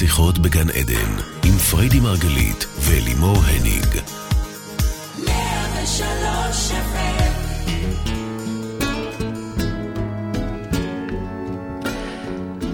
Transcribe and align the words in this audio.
שיחות 0.00 0.38
בגן 0.38 0.70
עדן, 0.70 1.12
עם 1.44 1.52
פריידי 1.52 2.00
מרגלית 2.00 2.66
ולימור 2.80 3.36
הניג. 3.36 3.86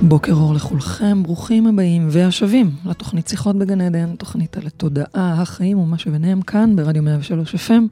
בוקר 0.02 0.32
אור 0.32 0.54
לכולכם, 0.54 1.22
ברוכים 1.22 1.66
הבאים 1.66 2.08
והשבים 2.10 2.70
לתוכנית 2.84 3.28
שיחות 3.28 3.56
בגן 3.56 3.80
עדן, 3.80 4.16
תוכנית 4.16 4.56
על 4.56 4.66
התודעה, 4.66 5.42
החיים 5.42 5.78
ומה 5.78 5.98
שביניהם 5.98 6.42
כאן 6.42 6.76
ברדיו 6.76 7.02
103 7.02 7.54
FM. 7.54 7.82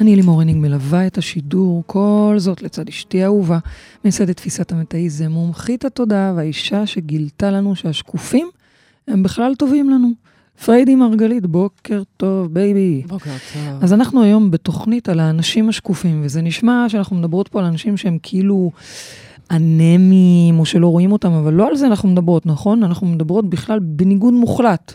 אני 0.00 0.16
לימור 0.16 0.40
הניג 0.40 0.56
מלווה 0.56 1.06
את 1.06 1.18
השידור, 1.18 1.82
כל 1.86 2.34
זאת 2.38 2.62
לצד 2.62 2.88
אשתי 2.88 3.22
האהובה, 3.22 3.58
מייסדת 4.04 4.36
תפיסת 4.36 4.72
המטאיזם, 4.72 5.30
מומחית 5.32 5.84
התודעה 5.84 6.32
והאישה 6.36 6.86
שגילתה 6.86 7.50
לנו 7.50 7.76
שהשקופים 7.76 8.48
הם 9.08 9.22
בכלל 9.22 9.54
טובים 9.54 9.90
לנו. 9.90 10.12
פריידי 10.64 10.94
מרגלית, 10.94 11.46
בוקר 11.46 12.02
טוב, 12.16 12.54
baby. 12.54 13.02
בוקר 13.08 13.30
טוב. 13.30 13.82
אז 13.82 13.92
אנחנו 13.92 14.22
היום 14.22 14.50
בתוכנית 14.50 15.08
על 15.08 15.20
האנשים 15.20 15.68
השקופים, 15.68 16.20
וזה 16.24 16.42
נשמע 16.42 16.86
שאנחנו 16.88 17.16
מדברות 17.16 17.48
פה 17.48 17.58
על 17.58 17.64
אנשים 17.64 17.96
שהם 17.96 18.18
כאילו 18.22 18.70
אנמיים, 19.50 20.58
או 20.58 20.66
שלא 20.66 20.86
רואים 20.86 21.12
אותם, 21.12 21.32
אבל 21.32 21.52
לא 21.54 21.68
על 21.68 21.76
זה 21.76 21.86
אנחנו 21.86 22.08
מדברות, 22.08 22.46
נכון? 22.46 22.82
אנחנו 22.82 23.06
מדברות 23.06 23.50
בכלל 23.50 23.78
בניגוד 23.78 24.34
מוחלט 24.34 24.94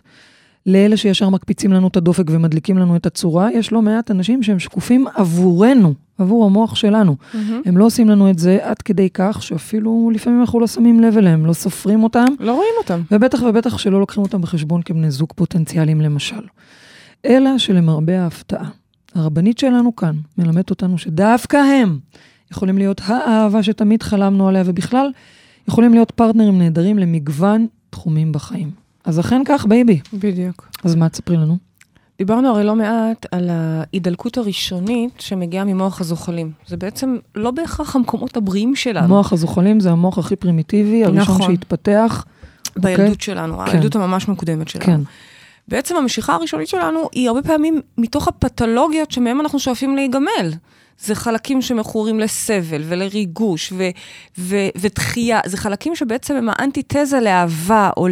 לאלה 0.66 0.98
שישר 0.98 1.30
מקפיצים 1.30 1.73
לנו 1.73 1.88
את 1.88 1.98
הדופק 1.98 2.23
ומדליקים 2.30 2.77
לנו 2.77 2.95
את 2.95 3.05
הצורה. 3.05 3.52
יש 3.52 3.72
לא 3.72 3.81
מעט 3.81 4.11
אנשים 4.11 4.44
שהם 4.44 4.59
שקופים 4.59 5.05
עבורנו, 5.16 5.94
עבור 6.17 6.45
המוח 6.45 6.76
שלנו. 6.76 7.16
Mm-hmm. 7.20 7.38
הם 7.66 7.77
לא 7.77 7.85
עושים 7.85 8.09
לנו 8.09 8.30
את 8.30 8.40
זה 8.40 8.58
עד 8.62 8.81
כדי 8.81 9.09
כך 9.13 9.44
שאפילו 9.44 10.12
לפעמים 10.13 10.41
אנחנו 10.41 10.59
לא 10.59 10.67
שמים 10.67 10.99
לב 10.99 11.17
אליהם, 11.17 11.45
לא 11.45 11.53
סופרים 11.53 12.03
אותם. 12.03 12.26
לא 12.39 12.53
רואים 12.53 12.73
אותם. 12.77 13.02
ובטח 13.12 13.41
ובטח 13.41 13.77
שלא 13.77 13.99
לוקחים 13.99 14.23
אותם 14.23 14.42
בחשבון 14.42 14.81
כבני 14.81 15.11
זוג 15.11 15.30
פוטנציאליים 15.36 16.02
למשל. 16.02 16.42
אלא 17.25 17.58
שלמרבה 17.58 18.23
ההפתעה, 18.23 18.70
הרבנית 19.16 19.58
שלנו 19.58 19.95
כאן 19.95 20.16
מלמדת 20.38 20.70
אותנו 20.70 20.97
שדווקא 20.97 21.58
הם 21.58 22.00
יכולים 22.52 22.77
להיות 22.77 23.02
האהבה 23.05 23.64
שתמיד 23.64 24.03
חלמנו 24.03 24.48
עליה, 24.48 24.64
ובכלל, 24.66 25.11
יכולים 25.67 25.94
להיות 25.94 26.11
פרטנרים 26.11 26.58
נהדרים 26.58 27.00
למגוון 27.00 27.67
תחומים 27.89 28.31
בחיים. 28.31 28.72
אז 29.05 29.20
אכן 29.20 29.42
כך, 29.45 29.66
baby. 29.66 30.00
בדיוק. 30.14 30.70
אז 30.83 30.95
מה 30.95 31.09
תספרי 31.09 31.38
לנו? 31.38 31.58
דיברנו 32.26 32.50
הרי 32.50 32.64
לא 32.64 32.76
מעט 32.76 33.26
על 33.32 33.50
ההידלקות 33.50 34.38
הראשונית 34.38 35.12
שמגיעה 35.20 35.64
ממוח 35.64 36.02
הזוחלים. 36.02 36.52
זה 36.68 36.78
בעצם 36.78 37.18
לא 37.36 37.52
בהכרח 37.52 37.96
המקומות 37.96 38.38
הבריאים 38.38 38.76
שלנו. 38.76 39.08
מוח 39.08 39.34
הזוחלים 39.34 39.80
זה 39.80 39.92
המוח 39.92 40.18
הכי 40.18 40.36
פרימיטיבי, 40.36 41.06
הראשון 41.06 41.36
נכון. 41.36 41.52
שהתפתח. 41.52 42.26
בילדות 42.76 43.00
אוקיי? 43.00 43.16
שלנו, 43.20 43.58
כן. 43.58 43.72
הילדות 43.72 43.96
הממש 43.96 44.28
מוקדמת 44.28 44.68
שלנו. 44.68 44.86
כן. 44.86 45.02
בעצם 45.68 45.96
המשיכה 45.96 46.36
הראשונית 46.36 46.68
שלנו 46.68 47.10
היא 47.12 47.28
הרבה 47.28 47.42
פעמים 47.42 47.82
מתוך 47.98 48.28
הפתולוגיות 48.28 49.12
שמהם 49.12 49.42
אנחנו 49.42 49.60
שואפים 49.60 49.96
להיגמל. 49.96 50.54
זה 51.00 51.16
חלקים 51.16 51.62
שמכורים 51.62 52.20
לסבל 52.20 52.82
ולריגוש 52.86 53.74
ו- 53.78 53.90
ו- 54.38 54.70
ודחייה. 54.76 55.40
זה 55.46 55.58
חלקים 55.58 55.96
שבעצם 55.96 56.36
הם 56.36 56.50
האנטיתזה 56.50 57.20
לאהבה 57.20 57.90
או 57.98 58.08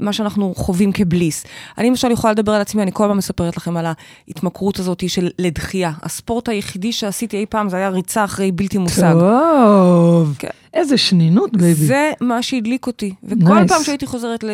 למה 0.00 0.12
שאנחנו 0.12 0.54
חווים 0.56 0.92
כבליס. 0.92 1.44
אני 1.78 1.88
למשל 1.90 2.10
יכולה 2.10 2.32
לדבר 2.32 2.52
על 2.52 2.60
עצמי, 2.60 2.82
אני 2.82 2.90
כל 2.94 3.04
הזמן 3.04 3.16
מספרת 3.16 3.56
לכם 3.56 3.76
על 3.76 3.86
ההתמכרות 4.28 4.78
הזאת 4.78 5.08
של 5.08 5.30
לדחייה. 5.38 5.92
הספורט 6.02 6.48
היחידי 6.48 6.92
שעשיתי 6.92 7.36
אי 7.36 7.46
פעם 7.46 7.68
זה 7.68 7.76
היה 7.76 7.88
ריצה 7.88 8.24
אחרי 8.24 8.52
בלתי 8.52 8.78
מושג. 8.78 9.12
טוב. 9.12 10.36
כן. 10.38 10.48
איזה 10.74 10.96
שנינות, 10.96 11.56
baby. 11.56 11.86
זה 11.86 12.12
מה 12.20 12.42
שהדליק 12.42 12.86
אותי. 12.86 13.14
וכל 13.24 13.36
Nice. 13.36 13.68
פעם 13.68 13.82
שהייתי 13.82 14.06
חוזרת 14.06 14.44
ל... 14.44 14.50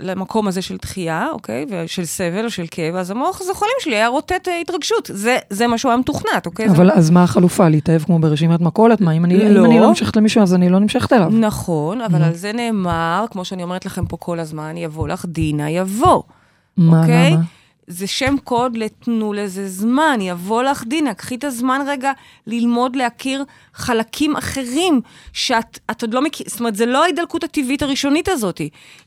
למקום 0.00 0.48
הזה 0.48 0.62
של 0.62 0.76
דחייה, 0.76 1.26
אוקיי? 1.32 1.66
ושל 1.70 2.04
סבל 2.04 2.44
או 2.44 2.50
של 2.50 2.64
כאב, 2.70 2.94
אז 2.94 3.10
המוח 3.10 3.40
הזוחלים 3.40 3.72
שלי 3.80 3.94
היה 3.94 4.08
רוטט 4.08 4.48
אה, 4.48 4.60
התרגשות. 4.60 5.10
זה, 5.12 5.38
זה 5.50 5.66
מה 5.66 5.78
שהוא 5.78 5.90
היה 5.90 5.98
מתוכנת, 5.98 6.46
אוקיי? 6.46 6.68
זה... 6.68 6.74
אבל 6.74 6.90
אז 6.90 7.10
מה 7.10 7.22
החלופה? 7.22 7.68
להתאהב 7.68 8.02
כמו 8.02 8.18
ברשימת 8.18 8.60
מכולת? 8.60 9.00
מה, 9.00 9.12
אם 9.12 9.24
אני 9.24 9.54
לא. 9.54 9.60
אם 9.60 9.70
אני 9.70 9.80
לא 9.80 9.88
נמשכת 9.88 10.16
למישהו, 10.16 10.42
אז 10.42 10.54
אני 10.54 10.68
לא 10.68 10.78
נמשכת 10.78 11.12
אליו. 11.12 11.30
נכון, 11.32 12.00
אבל 12.00 12.18
נו. 12.18 12.24
על 12.24 12.34
זה 12.34 12.52
נאמר, 12.52 13.24
כמו 13.30 13.44
שאני 13.44 13.62
אומרת 13.62 13.86
לכם 13.86 14.06
פה 14.06 14.16
כל 14.16 14.40
הזמן, 14.40 14.76
יבוא 14.76 15.08
לך 15.08 15.24
דינה, 15.28 15.70
יבוא. 15.70 16.22
מה, 16.76 17.00
אוקיי? 17.00 17.30
למה? 17.30 17.59
זה 17.90 18.06
שם 18.06 18.34
קוד 18.44 18.76
לתנו 18.76 19.32
לזה 19.32 19.68
זמן, 19.68 20.18
יבוא 20.20 20.62
לך 20.62 20.84
דינה, 20.86 21.14
קחי 21.14 21.34
את 21.34 21.44
הזמן 21.44 21.80
רגע 21.86 22.12
ללמוד 22.46 22.96
להכיר 22.96 23.44
חלקים 23.74 24.36
אחרים 24.36 25.00
שאת 25.32 25.78
את 25.90 26.02
עוד 26.02 26.14
לא 26.14 26.22
מכיר, 26.22 26.46
זאת 26.48 26.60
אומרת, 26.60 26.76
זה 26.76 26.86
לא 26.86 27.02
ההידלקות 27.02 27.44
הטבעית 27.44 27.82
הראשונית 27.82 28.28
הזאת. 28.28 28.60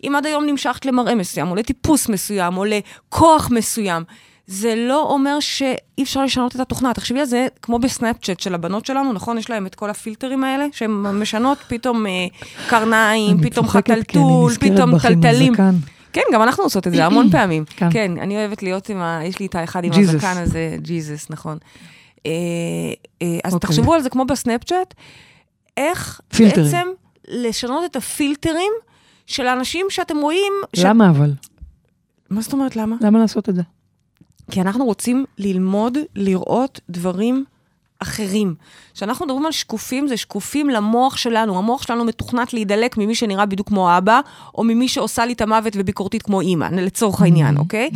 אם 0.04 0.16
עד 0.16 0.26
היום 0.26 0.46
נמשכת 0.46 0.86
למראה 0.86 1.16
מסוים, 1.16 1.48
או 1.52 1.56
לטיפוס 1.56 2.10
מסוים, 2.10 2.58
או 2.58 2.66
לכוח 2.66 3.50
מסוים, 3.52 4.04
זה 4.48 4.76
לא 4.76 5.02
אומר 5.02 5.40
שאי 5.40 6.04
אפשר 6.04 6.24
לשנות 6.24 6.56
את 6.56 6.60
התוכנה. 6.60 6.94
תחשבי 6.94 7.20
על 7.20 7.26
זה 7.26 7.48
כמו 7.62 7.80
בסנאפצ'אט 7.80 8.40
של 8.40 8.56
הבנות 8.56 8.86
שלנו, 8.86 9.14
נכון? 9.14 9.38
יש 9.38 9.50
להם 9.50 9.66
את 9.66 9.76
כל 9.76 9.90
הפילטרים 9.90 10.44
האלה, 10.44 10.66
שהן 10.72 10.92
משנות 10.92 11.58
פתאום 11.68 12.06
אה, 12.06 12.12
קרניים, 12.70 13.38
פתאום 13.44 13.68
חתלתול, 13.68 14.52
נזכרת 14.52 14.72
פתאום 14.72 15.00
טלטלים. 15.00 15.54
כן, 16.14 16.22
גם 16.34 16.42
אנחנו 16.44 16.64
עושות 16.64 16.88
את 16.88 16.92
זה 16.94 17.06
המון 17.06 17.30
פעמים. 17.36 17.66
כן. 17.66 17.92
כן, 17.92 18.12
אני 18.18 18.36
אוהבת 18.36 18.64
להיות 18.64 18.90
עם 18.90 18.98
ה... 18.98 19.20
יש 19.24 19.40
לי 19.40 19.46
את 19.46 19.56
האחד 19.56 19.84
עם. 19.84 19.92
הזקן 19.94 20.38
הזה, 20.38 20.78
ג'יזוס, 20.82 21.30
נכון. 21.30 21.58
אה, 22.26 22.32
אה, 23.22 23.38
אז 23.44 23.54
אוקיי. 23.54 23.68
תחשבו 23.68 23.94
על 23.94 24.02
זה 24.02 24.10
כמו 24.10 24.26
בסנאפצ'אט, 24.26 24.94
איך. 25.78 26.22
בעצם 26.40 26.88
לשנות 27.28 27.86
את 27.86 27.96
הפילטרים 27.96 28.72
של 29.28 29.48
האנשים 29.48 29.86
שאתם 29.90 30.18
רואים... 30.18 30.54
למה 30.78 31.10
אבל? 31.10 31.34
מה 32.30 32.42
זאת 32.42 32.54
אומרת 32.54 32.76
למה? 32.76 32.96
למה 33.02 33.20
לעשות 33.20 33.50
את 33.50 33.56
זה? 33.56 33.62
כי 34.52 34.62
אנחנו 34.62 34.86
רוצים 34.86 35.26
ללמוד, 35.38 35.98
לראות 36.16 36.80
דברים 36.90 37.46
אחרים. 38.00 38.56
כשאנחנו 38.94 39.26
מדברים 39.26 39.46
על 39.46 39.52
שקופים, 39.52 40.08
זה 40.08 40.18
שקופים 40.18 40.70
למוח 40.70 41.18
שלנו. 41.18 41.58
המוח 41.58 41.84
שלנו 41.84 42.04
מתוכנת 42.06 42.54
להידלק 42.54 42.98
ממי 42.98 43.16
שנראה 43.16 43.46
בדיוק 43.46 43.68
כמו 43.68 43.98
אבא, 43.98 44.20
או 44.56 44.64
ממי 44.64 44.88
שעושה 44.88 45.26
לי 45.26 45.34
את 45.34 45.42
המוות 45.42 45.74
וביקורתית 45.76 46.22
כמו 46.22 46.42
אימא, 46.42 46.66
לצורך 46.66 47.22
העניין, 47.22 47.58
אוקיי? 47.58 47.90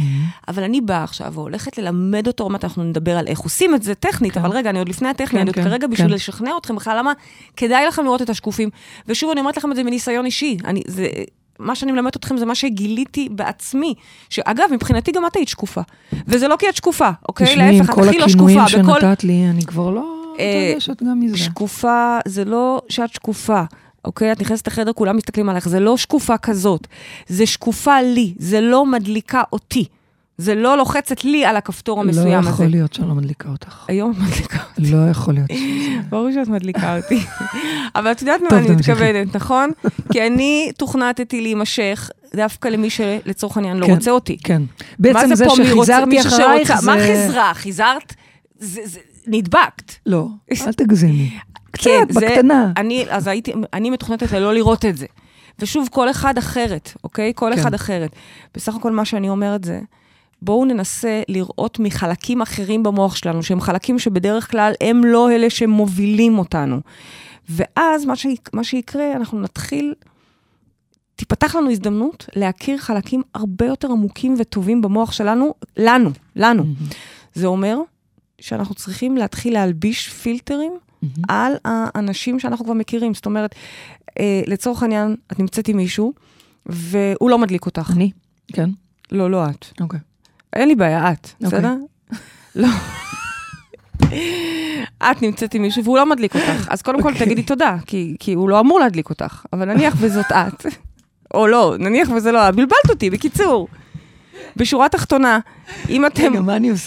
אבל 0.48 0.64
אני 0.64 0.82
באה 0.82 1.04
עכשיו 1.04 1.34
והולכת 1.34 1.78
ללמד 1.78 2.28
אותו, 2.28 2.44
עוד 2.44 2.52
מעט 2.52 2.64
אנחנו 2.64 2.84
נדבר 2.84 3.18
על 3.18 3.28
איך 3.28 3.40
עושים 3.40 3.76
את 3.76 3.84
זה 3.84 3.96
טכנית, 3.96 4.38
אבל 4.38 4.50
רגע, 4.50 4.70
אני 4.70 4.80
עוד 4.80 4.90
לפני 4.90 5.10
הטכני, 5.10 5.28
כן, 5.28 5.38
אני 5.38 5.48
עוד 5.48 5.56
כן, 5.56 5.64
כרגע 5.64 5.88
בשביל 5.88 6.08
כן. 6.08 6.14
לשכנע 6.14 6.52
אתכם 6.58 6.76
בכלל, 6.76 6.98
למה 6.98 7.14
כדאי 7.58 7.86
לכם 7.86 8.04
לראות 8.04 8.22
את 8.22 8.30
השקופים. 8.30 8.70
ושוב, 9.08 9.32
אני 9.32 9.40
אומרת 9.40 9.58
לכם 9.58 9.72
את 9.72 9.76
זה 9.76 9.84
מניסיון 9.84 10.26
אישי. 10.26 10.58
אני, 10.66 10.82
זה, 10.88 11.08
מה 11.60 11.76
שאני 11.76 11.92
מלמדת 11.92 12.16
אתכם 12.16 12.38
זה 12.38 12.46
מה 12.46 12.56
שגיליתי 12.56 13.30
בעצמי. 13.32 13.94
שאגב, 14.30 14.66
מבחינתי 14.72 15.12
גם 15.12 15.26
את 15.26 15.36
היית 15.36 15.48
שקופה. 15.48 15.82
וזה 16.28 16.48
לא 16.48 16.56
כי 16.60 16.70
את 16.70 16.76
שקופה, 16.76 17.10
אוקיי? 17.30 17.48
תשמעי, 17.48 17.70
עם 17.70 17.78
להפך, 17.78 17.90
את 17.90 17.96
כל 17.96 18.08
הכי 18.10 18.18
לא 18.18 18.26
הכינויים 18.26 18.68
שקופה. 18.68 18.84
בכל... 18.84 19.02
שנתת 19.02 19.24
לי, 19.24 19.46
אני 19.50 19.62
כבר 19.62 19.90
לא 19.90 20.34
אה, 20.40 20.68
מתרגשת 20.70 21.04
גם 21.04 21.20
מזה. 21.20 21.38
שקופה, 21.38 22.20
זה 22.26 22.46
לא 22.46 22.82
שאת 22.90 23.14
שקופה. 23.14 23.64
אוקיי? 24.06 24.32
את 24.32 24.42
נכנסת 24.42 24.68
לחדר, 24.68 24.94
כולם 24.94 25.18
מסתכלים 25.18 25.50
עליך. 25.50 25.70
זה 25.70 25.80
לא 25.80 25.98
שקופה 25.98 26.38
כזאת. 26.38 26.88
זה 27.28 27.46
שקופה 27.46 28.02
לי, 28.02 28.34
זה 28.38 28.62
לא 28.62 28.86
מדליקה 28.86 29.44
אותי. 29.52 29.86
זה 30.38 30.56
לא 30.56 30.78
לוחצת 30.78 31.24
לי 31.24 31.46
על 31.46 31.56
הכפתור 31.56 32.02
המסוים 32.02 32.28
לא 32.28 32.40
הזה. 32.40 32.50
יכול 32.50 32.66
להיות 32.66 32.94
שאני 32.94 33.08
לא 33.08 33.16
מדליקה 33.16 33.50
אותך. 33.50 33.86
היום 33.88 34.12
את 34.12 34.18
מדליקה 34.18 34.58
אותי. 34.70 34.92
לא 34.92 35.10
יכול 35.10 35.34
להיות. 35.34 35.50
ברור 36.10 36.32
שאת 36.32 36.48
מדליקה 36.48 36.98
אותי. 36.98 37.20
אבל 37.96 38.12
את 38.12 38.22
יודעת 38.22 38.42
מה 38.42 38.60
אני. 38.60 38.70
מתכוונת, 38.70 39.36
נכון? 39.36 39.72
כי 40.12 40.28
אני 40.28 40.72
תוכנתתי 40.78 41.42
להימשך 41.42 42.10
דווקא 42.36 42.68
למי 42.68 42.90
שלצורך 42.90 43.58
העניין 43.58 43.78
לא 43.78 43.86
כן. 43.86 43.94
רוצה 43.94 44.12
אותי. 44.12 44.38
כן. 44.44 44.62
בעצם 45.00 45.36
זה 45.36 45.46
שחיזרתי 45.50 46.22
אחרייך 46.22 46.80
זה... 46.80 46.92
מה 46.92 46.98
חיזרה? 47.00 47.54
חיזרת? 47.54 48.14
נדבקת. 49.28 49.94
לא, 50.06 50.28
אל 50.52 50.74
תגזימי. 50.74 51.30
קצת, 51.72 51.84
כן, 51.84 52.08
בקטנה. 52.16 52.72
אני, 52.78 53.06
אז 53.10 53.28
הייתי, 53.28 53.54
אני 53.74 53.90
מתוכנתת 53.90 54.32
ללא 54.32 54.54
לראות 54.54 54.86
את 54.86 54.98
זה. 54.98 55.06
ושוב, 55.60 55.88
כל 55.92 56.10
אחד 56.10 56.38
אחרת, 56.38 56.92
אוקיי? 57.04 57.32
כל 57.36 57.52
כן. 57.54 57.60
אחד 57.60 57.74
אחרת. 57.74 58.12
בסך 58.56 58.76
הכל 58.76 58.92
מה 58.92 59.06
שאני 59.06 59.30
אומרת 59.30 59.64
זה, 59.64 59.80
בואו 60.42 60.66
ננסה 60.66 61.22
לראות 61.30 61.80
מחלקים 61.80 62.42
אחרים 62.42 62.84
במוח 62.84 63.16
שלנו, 63.16 63.44
שהם 63.44 63.62
חלקים 63.62 64.00
שבדרך 64.00 64.52
כלל 64.52 64.74
הם 64.82 65.06
לא 65.06 65.32
אלה 65.32 65.50
שמובילים 65.50 66.38
אותנו. 66.38 66.82
ואז 67.50 68.06
מה, 68.06 68.16
ש... 68.16 68.28
מה 68.54 68.64
שיקרה, 68.64 69.14
אנחנו 69.16 69.40
נתחיל, 69.40 69.94
תיפתח 71.16 71.56
לנו 71.56 71.72
הזדמנות 71.72 72.26
להכיר 72.36 72.78
חלקים 72.78 73.22
הרבה 73.34 73.66
יותר 73.66 73.92
עמוקים 73.92 74.36
וטובים 74.40 74.82
במוח 74.82 75.12
שלנו, 75.12 75.54
לנו, 75.78 76.10
לנו. 76.36 76.64
זה 77.34 77.48
אומר 77.48 77.78
שאנחנו 78.42 78.76
צריכים 78.76 79.18
להתחיל 79.18 79.54
להלביש 79.54 80.10
פילטרים 80.10 80.74
על 81.28 81.54
האנשים 81.66 82.40
שאנחנו 82.40 82.66
כבר 82.66 82.74
מכירים. 82.74 83.14
זאת 83.14 83.26
אומרת, 83.26 83.56
אה, 84.20 84.42
לצורך 84.48 84.84
העניין, 84.84 85.16
את 85.32 85.40
נמצאת 85.40 85.68
עם 85.68 85.78
מישהו, 85.78 86.14
והוא 86.66 87.30
לא 87.30 87.38
מדליק 87.38 87.66
אותך. 87.66 87.92
אני? 87.96 88.12
כן, 88.54 88.70
לא, 89.12 89.32
לא 89.32 89.46
את. 89.50 89.66
אוקיי. 89.82 90.00
אין 90.54 90.68
לי 90.68 90.76
בעיה, 90.76 91.12
את, 91.12 91.28
אוקיי. 91.44 91.60
בסדר? 91.60 91.76
לא. 92.56 92.68
את 95.12 95.22
נמצאת 95.22 95.54
עם 95.54 95.62
מישהו 95.62 95.84
והוא 95.84 95.98
לא 95.98 96.06
מדליק 96.06 96.36
אותך, 96.36 96.68
אז 96.70 96.82
קודם 96.82 97.02
כל 97.02 97.10
אוקיי. 97.12 97.26
תגידי 97.26 97.44
תודה, 97.44 97.76
כי, 98.20 98.34
הוא 98.34 98.50
לא 98.50 98.60
אמור 98.60 98.80
להדליק 98.80 99.10
אותך, 99.10 99.46
אבל 99.54 99.74
נניח 99.74 99.96
וזאת 99.98 100.32
את. 100.32 100.66
או 101.34 101.48
לא, 101.48 101.76
נניח 101.80 102.10
וזה 102.16 102.32
לא, 102.32 102.52
בלבלת 102.52 102.90
אותי, 102.90 103.10
בקיצור. 103.10 103.68
בשורה 104.56 104.90
תחתונה, 104.90 105.40
אם 105.90 106.06
אתם? 106.06 106.34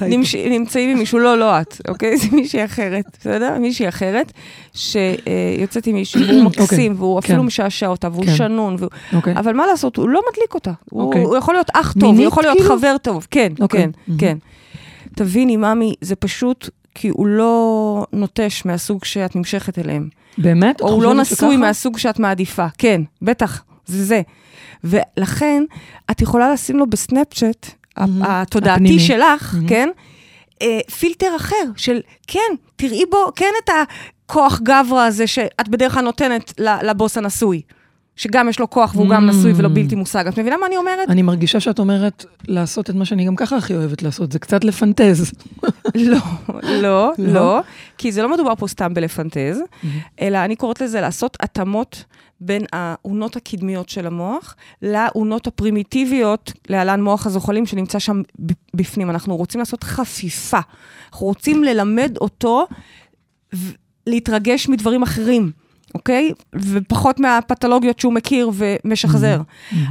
נמש... 0.08 0.34
נמצאים 0.34 0.90
עם 0.90 0.98
מישהו, 0.98 1.18
לא, 1.18 1.38
לא 1.38 1.60
את, 1.60 1.80
אוקיי? 1.88 2.16
זה 2.16 2.26
מישהי 2.32 2.64
אחרת, 2.64 3.04
בסדר? 3.20 3.58
מישהי 3.58 3.88
אחרת, 3.88 4.32
שיוצאת 4.74 5.86
עם 5.86 5.94
מישהו, 5.94 6.20
והוא 6.20 6.44
אוקיי, 6.46 6.64
מקסים, 6.64 6.94
והוא 6.98 7.18
אפילו 7.18 7.40
כן. 7.40 7.46
משעשע 7.46 7.86
אותה, 7.86 8.08
והוא 8.12 8.24
כן. 8.24 8.34
שנון. 8.36 8.76
אוקיי. 9.12 9.36
אבל 9.36 9.52
מה 9.52 9.66
לעשות, 9.66 9.96
הוא 9.96 10.08
לא 10.08 10.20
מדליק 10.32 10.54
אותה. 10.54 10.72
הוא, 10.90 11.02
אוקיי. 11.02 11.22
הוא 11.22 11.36
יכול 11.36 11.54
להיות 11.54 11.70
אח 11.74 11.94
טוב, 12.00 12.18
הוא 12.18 12.26
יכול 12.26 12.42
להיות 12.42 12.58
כאילו? 12.58 12.76
חבר 12.76 12.96
טוב. 13.02 13.26
כן. 13.30 13.52
כן, 13.68 13.90
מהמם. 14.06 14.20
כן. 14.20 14.36
תביני, 15.14 15.56
ממי, 15.56 15.94
זה 16.00 16.16
פשוט 16.16 16.68
כי 16.94 17.08
הוא 17.08 17.26
לא 17.26 18.06
נוטש 18.12 18.64
מהסוג 18.64 19.04
שאת 19.04 19.36
נמשכת 19.36 19.78
אליהם. 19.78 20.08
באמת? 20.38 20.80
או 20.80 20.88
הוא 20.88 21.02
לא 21.02 21.14
נשוי? 21.14 21.56
מהסוג 21.56 21.98
שאת 21.98 22.18
מעדיפה. 22.18 22.66
כן, 22.78 23.02
בטח, 23.22 23.62
זה 23.86 24.04
זה. 24.04 24.20
ולכן, 24.84 25.64
את 26.10 26.20
יכולה 26.20 26.52
לשים 26.52 26.76
לו 26.78 26.86
בסנאפצ'אט, 26.86 27.66
מהמם. 27.98 28.22
התודעתי 28.22 28.72
הפנימי. 28.72 29.00
שלך, 29.00 29.54
מהמם. 29.54 29.68
כן? 29.68 29.88
אה, 30.62 30.78
פילטר 30.98 31.36
אחר 31.36 31.64
של, 31.76 32.00
כן, 32.26 32.54
תראי 32.76 33.04
בו, 33.10 33.26
כן 33.36 33.52
את 33.64 33.70
הכוח 33.70 34.60
גברא 34.62 35.06
הזה 35.06 35.26
שאת 35.26 35.68
בדרך 35.68 35.94
כלל 35.94 36.04
נותנת 36.04 36.52
לבוס 36.58 37.18
הנשוי. 37.18 37.62
שגם 38.20 38.48
יש 38.48 38.60
לו 38.60 38.70
כוח 38.70 38.94
והוא 38.94 39.08
גם 39.08 39.28
Mm. 39.28 39.32
נשוי 39.32 39.52
ולא 39.56 39.68
בלתי 39.68 39.94
מושג. 39.94 40.26
את 40.26 40.38
מבינה 40.38 40.56
מה 40.56 40.66
אני 40.66 40.76
אומרת? 40.76 41.08
אני 41.10 41.22
מרגישה 41.22 41.60
שאת 41.60 41.78
אומרת 41.78 42.24
לעשות 42.48 42.90
את 42.90 42.94
מה 42.94 43.04
שאני 43.04 43.24
גם 43.24 43.36
ככה 43.36 43.56
הכי 43.56 43.74
אוהבת 43.74 44.02
לעשות, 44.02 44.32
זה 44.32 44.38
קצת 44.38 44.64
לפנטז. 44.64 45.32
לא, 45.94 46.18
לא, 46.62 46.72
לא? 46.82 47.12
לא, 47.18 47.60
כי 47.98 48.12
זה 48.12 48.22
לא 48.22 48.32
מדובר 48.34 48.54
פה 48.54 48.68
סתם 48.68 48.94
בלפנטז, 48.94 49.60
אלא 50.20 50.38
אני 50.38 50.56
קוראת 50.56 50.80
לזה 50.80 51.00
לעשות 51.00 51.36
התאמות 51.40 52.04
בין 52.40 52.62
האונות 52.72 53.36
הקדמיות 53.36 53.88
של 53.88 54.06
המוח 54.06 54.56
לאונות 54.82 55.46
הפרימיטיביות, 55.46 56.52
להלן 56.68 57.02
מוח 57.02 57.26
הזוחלים 57.26 57.66
שנמצא 57.66 57.98
שם 57.98 58.22
בפנים. 58.74 59.10
אנחנו 59.10 59.36
רוצים 59.36 59.58
לעשות 59.58 59.84
חפיפה. 59.84 60.60
אנחנו 61.12 61.26
רוצים 61.26 61.64
ללמד 61.64 62.16
אותו 62.20 62.66
להתרגש 64.06 64.68
מדברים 64.68 65.02
אחרים. 65.02 65.50
אוקיי? 65.94 66.32
ופחות 66.54 67.20
מהפתולוגיות 67.20 68.00
שהוא 68.00 68.12
מכיר 68.12 68.50
ומשחזר. 68.54 69.40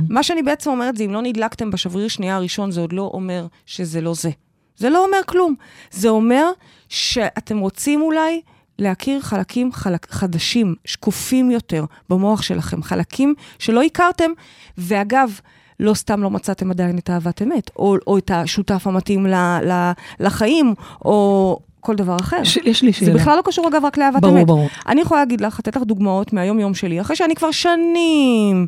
מה 0.10 0.24
שאני 0.24 0.44
בעצם 0.44 0.70
אומרת 0.70 0.98
זה, 0.98 1.04
אם 1.04 1.14
לא 1.14 1.22
נדלקתם 1.22 1.72
בשבריר 1.72 2.08
שנייה 2.08 2.36
הראשון, 2.36 2.72
זה 2.72 2.82
עוד 2.82 2.94
לא 2.94 3.12
אומר 3.14 3.48
שזה 3.66 4.02
לא 4.02 4.14
זה. 4.14 4.30
זה 4.78 4.90
לא 4.90 5.06
אומר 5.06 5.18
כלום. 5.26 5.56
זה 5.92 6.10
אומר 6.10 6.52
שאתם 6.90 7.60
רוצים 7.60 8.02
אולי 8.02 8.42
להכיר 8.80 9.22
חלקים 9.22 9.72
חלק, 9.72 10.12
חדשים, 10.12 10.76
שקופים 10.86 11.52
יותר 11.52 11.86
במוח 12.10 12.42
שלכם, 12.42 12.84
חלקים 12.84 13.36
שלא 13.60 13.84
הכרתם, 13.84 14.32
ואגב, 14.78 15.40
לא 15.80 15.94
סתם 15.94 16.24
לא 16.24 16.30
מצאתם 16.30 16.72
עדיין 16.72 16.98
את 16.98 17.10
אהבת 17.10 17.42
אמת, 17.42 17.72
או, 17.76 17.96
או 18.08 18.18
את 18.18 18.32
השותף 18.32 18.88
המתאים 18.88 19.26
ל, 19.26 19.34
ל, 19.72 19.92
לחיים, 20.20 20.74
או 21.06 21.60
כל 21.80 21.96
דבר 21.96 22.16
אחר. 22.22 22.44
ש- 22.44 22.58
יש 22.64 22.82
לי 22.84 22.94
שאלה. 22.94 23.12
זה 23.14 23.20
בכלל 23.20 23.38
לא 23.38 23.42
קשור, 23.46 23.68
אגב, 23.68 23.86
רק 23.86 23.98
לאהבת 23.98 24.22
ברור, 24.22 24.38
אמת. 24.38 24.48
ברור. 24.48 24.70
אני 24.88 25.02
יכולה 25.02 25.22
להגיד 25.22 25.42
לך, 25.42 25.60
לתת 25.60 25.76
לך 25.76 25.84
דוגמאות 25.84 26.34
מהיום-יום 26.34 26.74
שלי, 26.74 27.02
אחרי 27.02 27.16
שאני 27.16 27.36
כבר 27.36 27.52
שנים 27.52 28.68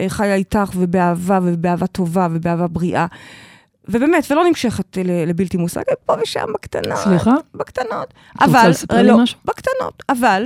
אה, 0.00 0.08
חיה 0.08 0.34
איתך 0.34 0.70
ובאהבה 0.76 1.38
ובאהבה 1.42 1.86
טובה 1.86 2.28
ובאהבה 2.30 2.66
בריאה. 2.66 3.06
ובאמת, 3.88 4.26
ולא 4.30 4.44
נמשכת 4.44 4.98
לבלתי 5.04 5.56
מושג, 5.56 5.82
פה 6.06 6.14
ושם 6.22 6.44
בקטנות. 6.54 6.98
סליחה? 6.98 7.34
בקטנות. 7.54 8.14
את 8.36 8.42
רוצה 8.42 8.60
אבל, 8.60 8.68
לספר 8.70 8.96
לי 9.02 9.08
לא, 9.08 9.18
משהו? 9.18 9.38
בקטנות. 9.44 10.02
אבל, 10.08 10.44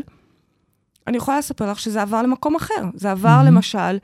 אני 1.06 1.16
יכולה 1.16 1.38
לספר 1.38 1.70
לך 1.70 1.80
שזה 1.80 2.02
עבר 2.02 2.22
למקום 2.22 2.56
אחר. 2.56 2.74
זה 2.94 3.10
עבר. 3.10 3.40
למשל. 3.46 3.96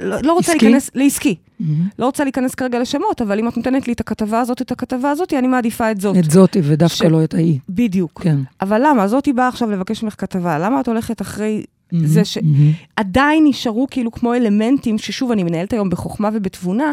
לא, 0.00 0.16
לא 0.22 0.32
רוצה 0.32 0.52
עסקי? 0.52 0.64
להיכנס, 0.66 0.90
לעסקי. 0.94 1.34
מהמם. 1.60 1.88
לא 1.98 2.06
רוצה 2.06 2.24
להיכנס 2.24 2.54
כרגע 2.54 2.78
לשמות, 2.78 3.22
אבל 3.22 3.38
אם 3.38 3.48
את 3.48 3.56
נותנת 3.56 3.86
לי 3.86 3.92
את 3.92 4.00
הכתבה 4.00 4.40
הזאת, 4.40 4.62
את 4.62 4.72
הכתבה 4.72 5.10
הזאת, 5.10 5.32
אני 5.34 5.46
מעדיפה 5.48 5.90
את 5.90 6.00
זאת. 6.00 6.16
את 6.16 6.30
זאתי 6.30 6.60
ודווקא 6.64 6.94
ש- 6.96 7.02
לא 7.02 7.24
את 7.24 7.34
ההיא. 7.34 7.58
בדיוק. 7.68 8.20
כן. 8.22 8.36
אבל 8.60 8.82
למה? 8.86 9.08
זאתי 9.08 9.32
באה 9.32 9.48
עכשיו 9.48 9.70
לבקש 9.70 10.02
ממך 10.02 10.14
כתבה, 10.18 10.58
למה 10.58 10.80
את 10.80 10.88
הולכת 10.88 11.20
אחרי... 11.22 11.64
זה 12.04 12.24
ש- 12.24 12.38
מהמם. 12.38 12.72
עדיין 12.96 13.44
נשארו 13.46 13.86
כאילו 13.90 14.12
כמו 14.12 14.34
אלמנטים, 14.34 14.98
ששוב, 14.98 15.30
אני 15.32 15.42
מנהלת 15.42 15.72
היום 15.72 15.90
בחוכמה 15.90 16.30
ובתבונה, 16.32 16.92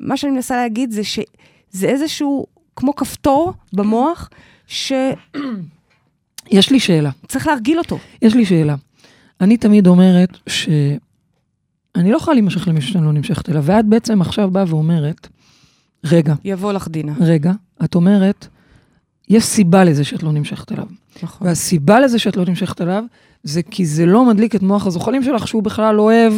מה 0.00 0.16
שאני 0.16 0.32
מנסה 0.32 0.56
להגיד 0.56 0.90
זה 0.90 1.04
שזה 1.04 1.86
איזשהו, 1.88 2.46
כמו 2.76 2.94
כפתור 2.96 3.52
במוח, 3.72 4.30
שצריך 4.66 5.18
יש 6.50 6.70
לי 6.70 6.80
שאלה. 6.80 7.10
להרגיל 7.46 7.78
אותו. 7.78 7.98
יש 8.22 8.34
לי 8.34 8.44
שאלה. 8.44 8.74
אני 9.40 9.56
תמיד 9.56 9.86
אומרת 9.86 10.38
שאני 11.96 12.10
לא 12.10 12.16
יכולה 12.16 12.34
להימשך 12.34 12.68
למישהו 12.68 12.92
שאני 12.92 13.04
לא 13.04 13.12
נמשכת 13.12 13.48
אליו, 13.48 13.64
ואת 13.64 13.86
בעצם 13.86 14.20
עכשיו 14.20 14.50
באה 14.50 14.64
ואומרת, 14.66 15.28
רגע, 16.04 16.34
יבוא 16.44 16.72
לך 16.72 16.88
דינה. 16.88 17.12
רגע, 17.20 17.52
את 17.84 17.94
אומרת, 17.94 18.46
יש 19.28 19.44
סיבה 19.44 19.84
לזה 19.84 20.04
שאת 20.04 20.22
לא 20.22 20.32
נמשכת 20.32 20.72
אליו. 20.72 20.86
נכון. 21.22 21.46
והסיבה 21.46 22.00
לזה 22.00 22.18
שאת 22.18 22.36
לא 22.36 22.44
נמשכת 22.48 22.80
אליו, 22.80 23.04
זה 23.42 23.62
כי 23.62 23.86
זה 23.86 24.06
לא 24.06 24.24
מדליק 24.24 24.54
את 24.54 24.62
מוח 24.62 24.86
הזוחלים 24.86 25.22
שלך, 25.22 25.48
שהוא 25.48 25.62
בכלל 25.62 25.94
לא 25.94 26.02
אוהב, 26.02 26.32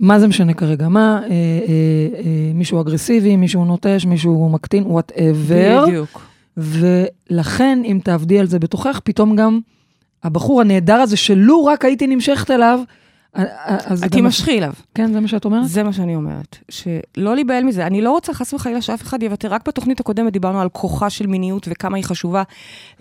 מה 0.00 0.20
זה 0.20 0.28
משנה 0.28 0.54
כרגע? 0.54 0.88
מה, 0.88 1.20
אה, 1.22 1.28
אה, 1.28 1.34
אה, 2.18 2.52
מישהו 2.54 2.80
אגרסיבי, 2.80 3.36
מישהו 3.36 3.64
נוטש, 3.64 4.04
מישהו 4.06 4.48
מקטין, 4.48 4.84
whatever. 4.86 5.84
בדיוק. 5.86 6.20
ולכן, 6.56 7.78
אם 7.84 7.98
תעבדי 8.04 8.38
על 8.38 8.46
זה 8.46 8.58
בתוכך, 8.58 9.00
פתאום 9.04 9.36
גם 9.36 9.60
הבחור 10.24 10.60
הנהדר 10.60 10.94
הזה, 10.94 11.16
שלו 11.16 11.64
רק 11.64 11.84
הייתי 11.84 12.06
נמשכת 12.06 12.50
אליו, 12.50 12.80
את. 13.36 13.40
מה 13.90 13.96
ש- 13.96 14.00
תימשכי 14.10 14.58
אליו. 14.58 14.72
כן, 14.94 15.12
זה 15.12 15.20
מה 15.20 15.28
שאת 15.28 15.44
אומרת? 15.44 15.68
זה 15.68 15.82
מה 15.82 15.92
שאני 15.92 16.16
אומרת. 16.16 16.56
שלא 16.70 17.34
להיבהל 17.34 17.64
מזה. 17.64 17.86
אני 17.86 18.02
לא 18.02 18.10
רוצה 18.10 18.34
חס 18.34 18.54
וחלילה 18.54 18.82
שאף 18.82 19.02
אחד 19.02 19.22
יוותר. 19.22 19.48
רק 19.48 19.68
בתוכנית 19.68 20.00
הקודמת 20.00 20.32
דיברנו 20.32 20.60
על 20.60 20.68
כוחה 20.68 21.10
של 21.10 21.26
מיניות 21.26 21.66
וכמה 21.70 21.96
היא 21.96 22.04
חשובה 22.04 22.42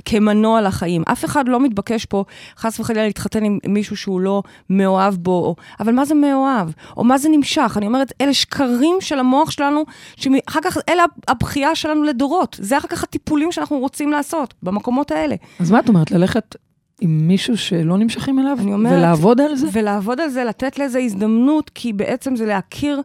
כמנוע 0.06 0.62
לחיים. 0.62 1.04
אף 1.12 1.26
אחד 1.26 1.48
לא 1.48 1.60
מתבקש 1.60 2.06
פה 2.06 2.24
חס 2.58 2.80
וחלילה 2.80 3.06
להתחתן 3.06 3.44
עם 3.44 3.60
מישהו 3.68 3.98
שהוא 3.98 4.22
לא 4.22 4.44
מאוהב 4.70 5.14
בו. 5.16 5.32
או, 5.32 5.56
אבל 5.80 5.94
מה 5.94 6.06
זה 6.06 6.16
מאוהב? 6.16 6.70
או 6.98 7.04
מה 7.04 7.18
זה 7.18 7.30
נמשך? 7.30 7.74
אני 7.78 7.88
אומרת, 7.88 8.14
אלה 8.22 8.34
שקרים 8.34 8.98
של 9.00 9.20
המוח 9.20 9.52
שלנו, 9.52 9.84
שאחר 10.16 10.60
כך 10.64 10.78
אלה 10.90 11.04
הבכייה 11.28 11.76
שלנו 11.76 12.04
לדורות. 12.04 12.58
זה 12.62 12.78
אחר 12.78 12.88
כך 12.88 13.04
הטיפולים 13.04 13.52
שאנחנו 13.52 13.78
רוצים 13.80 14.12
לעשות 14.12 14.54
במקומות 14.64 15.12
האלה. 15.12 15.36
אז 15.60 15.72
מה 15.72 15.80
את 15.80 15.90
אומרת, 15.90 16.12
ללכת 16.12 16.56
עם 17.02 17.28
מישהו 17.28 17.58
שלא 17.58 17.98
נמשכים 17.98 18.40
אליו? 18.40 18.58
אומרת- 18.74 18.94
ולעבוד 18.94 19.42
על 19.42 19.56
זה? 19.56 19.68
ולעבוד 19.72 20.20
על 20.20 20.30
זה, 20.30 20.44
לתת 20.44 20.80
לזה 20.80 21.00
הזדמנות, 21.00 21.72
כי 21.76 21.94
בעצם 21.94 22.36
זה 22.36 22.46
להכיר, 22.46 23.02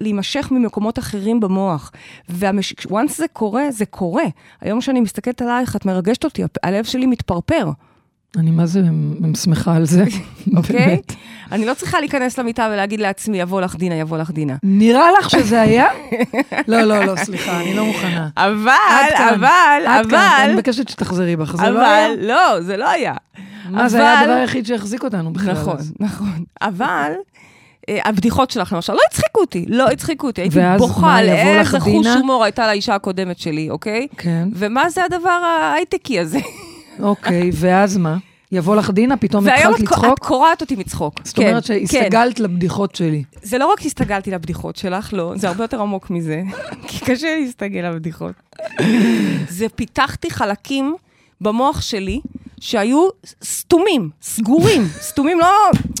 להימשך 0.00 0.48
ממקומות 0.50 0.98
אחרים 0.98 1.40
במוח. 1.40 1.92
וואנס 2.90 3.18
זה 3.18 3.28
קורה, 3.32 3.70
זה 3.70 3.86
קורה. 3.86 4.24
היום 4.60 4.80
כשאני 4.80 5.00
מסתכלת 5.00 5.42
עלייך, 5.42 5.76
את 5.76 5.86
מרגשת 5.86 6.24
אותי, 6.24 6.42
הלב 6.62 6.84
שלי 6.84 7.06
מתפרפר, 7.06 7.70
אני 8.36 8.50
מה 8.50 8.66
זה 8.66 8.80
שמחה 9.42 9.74
על 9.76 9.84
זה. 9.84 10.04
אוקיי? 10.56 11.00
אני 11.52 11.66
לא 11.66 11.74
צריכה 11.74 12.00
להיכנס 12.00 12.38
למיטה 12.38 12.68
ולהגיד 12.72 13.00
לעצמי, 13.00 13.40
יבוא 13.40 13.60
לך 13.60 13.76
דינה, 13.76 13.94
יבוא 13.94 14.18
לך 14.18 14.30
דינה. 14.30 14.56
נראה 14.62 15.06
לך 15.18 15.30
שזה 15.30 15.60
היה? 15.60 15.86
לא, 16.68 16.82
לא, 16.82 17.04
לא, 17.04 17.16
סליחה, 17.16 17.60
אני 17.60 17.74
לא 17.74 17.84
מוכנה. 17.84 18.28
אבל. 18.36 18.70
אבל, 19.30 19.40
כאן, 20.10 20.30
אני 20.36 20.44
אבל, 20.46 20.54
מבקשת 20.54 20.88
שתחזרי 20.88 21.36
בך, 21.36 21.56
זה 21.56 21.70
לא 21.70 21.86
היה? 21.86 22.06
אבל, 22.06 22.14
לא, 22.26 22.60
זה 22.60 22.76
לא 22.76 22.90
היה. 22.90 23.14
מה, 23.70 23.88
זה 23.88 23.98
היה 23.98 24.14
אבל- 24.14 24.22
הדבר 24.22 24.40
היחיד 24.40 24.66
שהחזיק 24.66 25.04
אותנו 25.04 25.32
בכלל. 25.32 25.52
נכון. 25.52 25.76
נכון. 26.00 26.44
אבל... 26.62 27.12
אה, 27.88 27.98
הבדיחות 28.04 28.50
שלך 28.50 28.72
למשל, 28.72 28.92
לא 28.92 29.00
הצחיקו 29.10 29.40
אותי, 29.40 29.64
לא 29.68 29.88
הצחיקו 29.90 30.26
אותי, 30.26 30.40
הייתי 30.40 30.58
בוכה 30.78 31.16
על 31.16 31.28
איזה 31.28 31.80
חוש? 31.80 32.06
הומור 32.06 32.44
הייתה 32.44 32.66
לאישה 32.66 32.94
הקודמת 32.94 33.38
שלי, 33.38 33.70
אוקיי? 33.70 34.06
כן, 34.18 34.48
ומה 34.54 34.90
זה 34.90 35.04
הדבר 35.04 35.28
ההייטקי 35.30 36.20
הזה? 36.20 36.38
אוקיי, 37.00 37.50
ואז 37.54 37.96
מה? 37.96 38.16
יבוא 38.52 38.76
לך 38.76 38.90
דינה, 38.90 39.16
פתאום 39.16 39.46
והיום 39.46 39.74
התחלת 39.74 39.88
את, 39.88 39.92
את 39.92 39.98
לצחוק? 39.98 40.18
קורעת 40.18 40.60
אותי 40.60 40.76
מצחוק. 40.76 41.20
זאת 41.24 41.36
כן, 41.36 41.48
אומרת 41.48 41.64
שהסתגלת 41.64 42.40
לבדיחות 42.40 42.94
שלי. 42.94 43.24
כן. 43.32 43.40
זה 43.42 43.58
לא 43.58 43.72
רק 43.72 43.86
הסתגלתי 43.86 44.30
לבדיחות 44.30 44.76
שלך, 44.76 45.12
לא, 45.12 45.32
זה 45.36 45.48
הרבה 45.48 45.64
יותר 45.64 45.80
עמוק 45.80 46.10
מזה, 46.10 46.42
כי 46.88 47.04
קשה 47.04 47.36
להסתגל 47.40 47.80
לבדיחות. 47.80 48.34
זה 49.48 49.68
פיתחתי 49.68 50.30
חלקים 50.30 50.96
במוח 51.40 51.80
שלי 51.80 52.20
שהיו 52.60 53.08
סתומים, 53.44 54.10
סגורים, 54.22 54.82
סתומים 55.00 55.38
לא, 55.38 55.46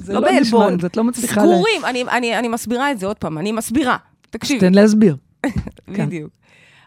זה 0.02 0.12
לא 0.12 0.20
לא 0.20 0.28
בעלבון. 0.28 0.76
את 0.86 0.96
לא 0.96 1.04
מצליחה 1.04 1.40
סגורים, 1.40 1.84
אני, 1.84 2.02
אני, 2.02 2.38
אני 2.38 2.48
מסבירה 2.48 2.92
את 2.92 2.98
זה 2.98 3.06
עוד 3.06 3.16
פעם, 3.16 3.38
אני 3.38 3.52
מסבירה. 3.52 3.96
תקשיבי. 4.30 4.60
תן 4.60 4.74
להסביר. 4.74 5.16
כן. 5.94 6.06
בדיוק. 6.06 6.30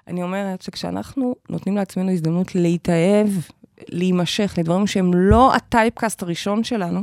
אני 0.08 0.24
אומרת 0.24 0.62
שכשאנחנו 0.62 1.36
נותנים 1.50 1.76
לעצמנו 1.76 2.12
הזדמנות 2.12 2.56
להתאהב, 2.56 3.28
להימשך 3.90 4.54
לדברים 4.58 4.88
שהם 4.88 5.14
לא 5.14 5.56
הטייפקאסט 5.56 6.24
הראשון 6.24 6.64
שלנו, 6.64 7.02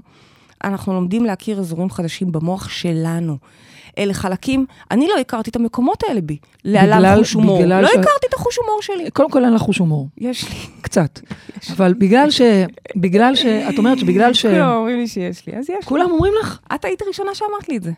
אנחנו 0.64 0.92
לומדים 0.92 1.24
להכיר 1.24 1.58
אזורים 1.58 1.90
חדשים 1.90 2.32
במוח 2.32 2.68
שלנו. 2.68 3.38
אלה 3.98 4.14
חלקים, 4.14 4.66
אני 4.90 5.08
לא 5.08 5.20
הכרתי 5.20 5.50
את 5.50 5.56
המקומות 5.56 6.02
האלה 6.08 6.20
בי, 6.20 6.36
להלן 6.64 7.18
חוש 7.18 7.32
הומור. 7.32 7.64
לא 7.64 7.86
ש- 7.86 7.90
הכרתי 7.90 8.26
את 8.28 8.34
החוש 8.34 8.56
הומור 8.56 8.82
שלי. 8.82 9.10
קודם 9.10 9.30
כל 9.30 9.44
אין 9.44 9.52
לך 9.54 9.60
חוש 9.62 9.78
הומור, 9.78 10.08
יש 10.18 10.44
לי. 10.44 10.54
קצת. 10.80 11.20
אבל 11.72 11.94
בגלל 11.94 12.30
ש... 12.30 12.40
בגלל 12.96 13.34
ש... 13.34 13.46
את 13.46 13.78
אומרת 13.78 13.98
שבגלל 13.98 14.34
ש... 14.34 14.46
כולם 14.46 14.70
אומרים 14.70 14.98
לי 14.98 15.08
שיש 15.08 15.46
לי, 15.46 15.56
אז 15.56 15.70
יש. 15.70 15.84
כולם 15.84 16.10
אומרים 16.10 16.32
לך, 16.42 16.58
את 16.74 16.84
היית 16.84 17.02
הראשונה 17.02 17.34
שאמרת 17.34 17.68
לי 17.68 17.76
את 17.76 17.82
זה. 17.82 17.92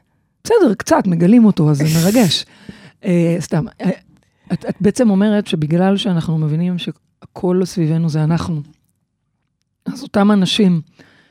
בסדר, 0.44 0.74
קצת, 0.74 1.06
מגלים 1.06 1.44
אותו, 1.44 1.70
אז 1.70 1.76
זה 1.78 1.84
מרגש. 2.04 2.44
אה, 3.04 3.36
סתם, 3.40 3.64
אה, 3.80 3.90
את, 4.52 4.64
את 4.68 4.74
בעצם 4.80 5.10
אומרת 5.10 5.46
שבגלל 5.46 5.96
שאנחנו 5.96 6.38
מבינים 6.38 6.78
שהכל 7.20 7.64
סביבנו 7.64 8.08
זה 8.08 8.24
אנחנו, 8.24 8.60
אז 9.86 10.02
אותם 10.02 10.30
אנשים 10.30 10.80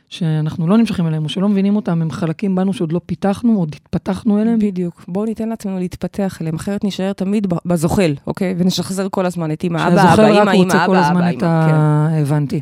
שאנחנו 0.09 0.67
לא 0.67 0.77
נמשכים 0.77 1.07
אליהם, 1.07 1.23
או 1.23 1.29
שלא 1.29 1.49
מבינים 1.49 1.75
אותם, 1.75 2.01
הם 2.01 2.11
חלקים 2.11 2.55
בנו 2.55 2.73
שעוד 2.73 2.91
לא 2.91 3.01
פיתחנו, 3.05 3.59
עוד 3.59 3.75
התפתחנו 3.75 4.41
אליהם. 4.41 4.59
בדיוק. 4.59 5.05
בואו 5.07 5.25
ניתן 5.25 5.49
לעצמנו 5.49 5.79
להתפתח 5.79 6.37
אליהם, 6.41 6.55
אחרת 6.55 6.83
נישאר 6.83 7.13
תמיד 7.13 7.47
בזוחל, 7.65 8.13
אוקיי? 8.27 8.55
ונשחזר 8.57 9.07
כל 9.11 9.25
הזמן 9.25 9.51
את 9.51 9.63
אמא, 9.63 9.87
אבא, 9.87 10.13
אבא, 10.13 10.41
אמא, 10.41 10.51
אמא, 10.51 10.85
אבא, 10.85 11.11
אבא, 11.11 11.29
את 11.29 11.43
אמא. 11.43 11.45
ה... 11.45 12.19
הבנתי. 12.21 12.61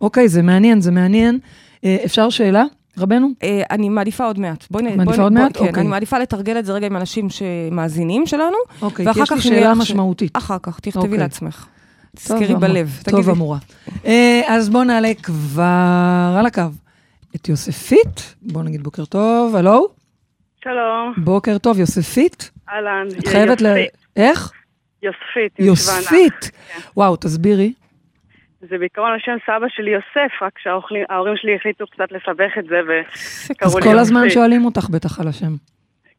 אוקיי, 0.00 0.28
זה 0.28 0.42
מעניין, 0.42 0.80
זה 0.80 0.90
מעניין. 0.90 1.38
אה, 1.84 1.96
אפשר 2.04 2.30
שאלה, 2.30 2.64
רבנו? 2.98 3.28
אה, 3.42 3.62
אני 3.70 3.88
מעדיפה 3.88 4.24
עוד 4.24 4.38
מעט. 4.38 4.64
בואי 4.70 4.84
נ... 4.84 4.96
מעדיפה 4.96 5.22
עוד 5.22 5.32
מעט? 5.32 5.56
כן, 5.56 5.66
אוקיי. 5.66 5.80
אני 5.80 5.88
מעדיפה 5.88 6.18
לתרגל 6.18 6.58
את 6.58 6.64
זה 6.64 6.72
רגע 6.72 6.86
עם 6.86 6.96
אנשים 6.96 7.28
שמאזינים 7.30 8.26
שלנו. 8.26 8.56
אוקיי, 8.82 9.12
כי 9.14 9.20
יש 9.22 9.32
לי 9.32 9.40
שאלה 9.40 9.74
משמעותית. 9.74 10.36
אחר 10.36 10.56
כך, 10.62 10.80
תכתבי 10.80 11.02
אוקיי. 11.02 11.18
לעצמך. 11.18 11.66
טוב, 12.28 12.38
תזכרי 12.38 12.54
בלב. 12.54 13.00
טוב, 13.04 13.20
תגידי. 13.20 13.30
אמורה. 13.30 13.58
אה, 14.06 14.40
אז 14.48 14.70
בואו 14.70 14.84
נעלה 14.84 15.14
כבר 15.22 16.36
על 16.38 16.46
הקו 16.46 16.62
את 17.36 17.48
יוספית. 17.48 18.34
בואו 18.42 18.64
נגיד 18.64 18.82
בוקר 18.82 19.04
טוב, 19.04 19.56
הלו? 19.56 19.88
שלום, 20.64 21.14
בוקר 21.16 21.58
טוב, 21.58 21.78
יוספית? 21.78 22.50
אהלן. 22.68 23.06
את 23.18 23.28
חייבת 23.28 23.60
ל... 23.60 23.66
יוספית, 23.66 24.06
איך? 24.16 24.52
יוספית. 25.02 25.58
יוספית. 25.58 26.50
וואו, 26.96 27.16
תסבירי. 27.16 27.72
זה 28.60 28.78
בעיקרון 28.78 29.10
השם 29.16 29.36
סבא 29.46 29.66
שלי 29.68 29.90
יוסף, 29.90 30.42
רק 30.42 30.52
שההורים 30.58 31.34
שלי 31.36 31.56
החליטו 31.56 31.84
קצת 31.86 32.12
לסבך 32.12 32.58
את 32.58 32.64
זה 32.64 32.80
אז 32.80 33.50
וקראו 33.50 33.78
לי 33.78 33.84
כל 33.84 33.98
הזמן 33.98 34.20
יוספית. 34.20 34.34
שואלים 34.34 34.64
אותך 34.64 34.88
בטח 34.90 35.20
על 35.20 35.28
השם. 35.28 35.54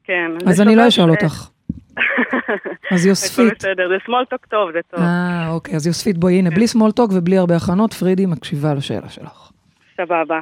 כן. 0.03 0.31
אז 0.47 0.61
אני 0.61 0.75
לא 0.75 0.87
אשאל 0.87 1.09
אותך. 1.09 1.49
אז 2.91 2.99
הכל 3.01 3.09
יוספית. 3.09 3.53
בסדר, 3.59 3.89
זה 3.89 3.95
talk 4.33 4.47
טוב, 4.49 4.71
זה 4.71 4.79
טוב. 4.91 4.99
אה, 4.99 5.47
אוקיי, 5.49 5.75
אז 5.75 5.87
יוספית, 5.87 6.17
בואי, 6.17 6.33
הנה, 6.33 6.49
בלי 6.49 6.65
talk 6.99 7.13
ובלי 7.13 7.37
הרבה 7.37 7.55
הכנות, 7.55 7.93
פרידי 7.93 8.25
מקשיבה 8.25 8.73
לשאלה 8.73 9.09
שלך. 9.09 9.51
סבבה. 9.97 10.39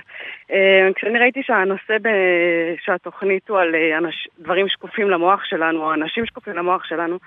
אה, 0.52 0.88
כשאני 0.96 1.20
ראיתי 1.20 1.40
שהנושא 1.44 1.98
ב- 2.02 2.76
שהתוכנית 2.86 3.50
הוא 3.50 3.60
על 3.60 3.76
אה, 3.76 3.98
אנש- 4.00 4.28
דברים 4.44 4.68
שקופים 4.70 5.10
למוח 5.10 5.40
שלנו, 5.46 5.80
או 5.84 5.94
אנשים 5.94 6.26
שקופים 6.26 6.54
למוח 6.54 6.84
שלנו, 6.84 7.18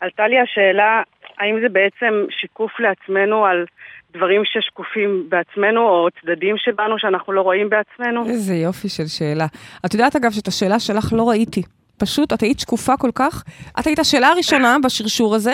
עלתה 0.00 0.28
לי 0.28 0.40
השאלה, 0.40 1.02
האם 1.38 1.60
זה 1.62 1.68
בעצם 1.68 2.24
שיקוף 2.40 2.70
לעצמנו 2.80 3.46
על 3.46 3.64
דברים 4.12 4.42
ששקופים 4.44 5.26
בעצמנו, 5.28 5.80
או 5.88 6.08
צדדים 6.22 6.54
שבנו 6.58 6.98
שאנחנו 6.98 7.32
לא 7.32 7.40
רואים 7.40 7.70
בעצמנו? 7.70 8.26
איזה 8.26 8.54
יופי 8.54 8.88
של 8.88 9.06
שאלה. 9.06 9.46
את 9.86 9.94
יודעת, 9.94 10.16
אגב, 10.16 10.30
שאת 10.30 10.48
השאלה 10.48 10.80
שלך 10.80 11.12
לא 11.12 11.28
ראיתי. 11.28 11.62
פשוט, 11.98 12.32
את 12.32 12.42
היית 12.42 12.60
שקופה 12.60 12.96
כל 12.96 13.10
כך. 13.14 13.44
את 13.80 13.86
היית 13.86 13.98
השאלה 13.98 14.28
הראשונה 14.28 14.76
בשרשור 14.84 15.34
הזה, 15.34 15.52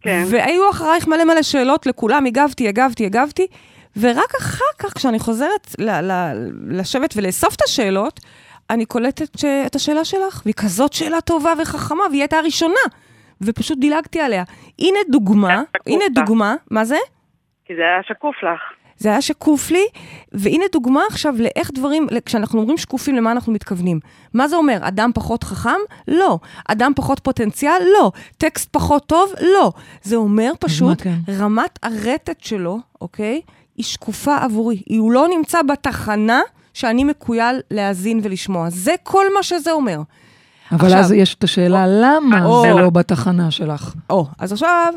כן. 0.00 0.24
והיו 0.30 0.70
אחרייך 0.70 1.06
מלא 1.08 1.24
מלא 1.24 1.42
שאלות 1.42 1.86
לכולם, 1.86 2.26
הגבתי, 2.26 2.68
הגבתי, 2.68 3.06
הגבתי, 3.06 3.46
ורק 3.96 4.34
אחר 4.40 4.64
כך, 4.78 4.96
כשאני 4.96 5.18
חוזרת 5.18 5.74
ל- 5.78 5.90
ל- 6.12 6.50
לשבת 6.70 7.14
ולאסוף 7.16 7.54
את 7.56 7.62
השאלות, 7.62 8.20
אני 8.70 8.84
קולטת 8.86 9.38
ש- 9.38 9.44
את 9.44 9.74
השאלה 9.74 10.04
שלך, 10.04 10.42
והיא 10.44 10.54
כזאת 10.54 10.92
שאלה 10.92 11.20
טובה 11.20 11.52
וחכמה, 11.62 12.04
והיא 12.10 12.22
הייתה 12.22 12.36
הראשונה, 12.38 12.80
ופשוט 13.40 13.78
דילגתי 13.78 14.20
עליה. 14.20 14.44
הנה 14.78 14.98
דוגמה, 15.10 15.62
הנה. 15.86 16.04
דוגמה, 16.14 16.54
מה 16.70 16.84
זה? 16.84 16.96
כי 17.64 17.74
זה 17.76 17.82
היה 17.82 18.02
שקוף 18.08 18.36
לך. 18.42 18.60
זה 18.98 19.08
היה 19.08 19.22
שקוף 19.22 19.70
לי, 19.70 19.84
והנה 20.32 20.64
דוגמה 20.72 21.00
עכשיו 21.10 21.34
לאיך 21.38 21.70
דברים, 21.74 22.06
כשאנחנו 22.26 22.60
אומרים 22.60 22.78
שקופים, 22.78 23.14
למה 23.14 23.32
אנחנו 23.32 23.52
מתכוונים. 23.52 24.00
מה 24.34 24.48
זה 24.48 24.56
אומר? 24.56 24.78
אדם 24.80 25.10
פחות 25.14 25.44
חכם? 25.44 25.70
לא. 26.08 26.38
אדם 26.68 26.92
פחות 26.96 27.20
פוטנציאל? 27.20 27.82
לא. 28.00 28.12
טקסט 28.38 28.68
פחות 28.72 29.06
טוב? 29.06 29.32
לא. 29.40 29.72
זה 30.02 30.16
אומר 30.16 30.52
פשוט, 30.60 31.02
כן? 31.02 31.14
רמת 31.28 31.78
הרטט 31.82 32.40
שלו, 32.44 32.78
אוקיי? 33.00 33.40
היא 33.76 33.84
שקופה 33.84 34.36
עבורי. 34.36 34.82
הוא 34.98 35.12
לא 35.12 35.28
נמצא 35.36 35.62
בתחנה 35.62 36.40
שאני 36.74 37.04
מקוייל 37.04 37.60
להאזין 37.70 38.20
ולשמוע. 38.22 38.70
זה 38.70 38.94
כל 39.02 39.26
מה 39.36 39.42
שזה 39.42 39.72
אומר. 39.72 40.00
אבל 40.72 40.86
עכשיו- 40.86 41.00
אז 41.00 41.12
יש 41.12 41.34
את 41.34 41.44
השאלה, 41.44 41.84
למה 41.86 42.44
או. 42.44 42.62
זה 42.62 42.72
לא 42.72 42.90
בתחנה 42.90 43.50
שלך? 43.50 43.94
או, 44.10 44.26
אז 44.38 44.52
עכשיו 44.52 44.94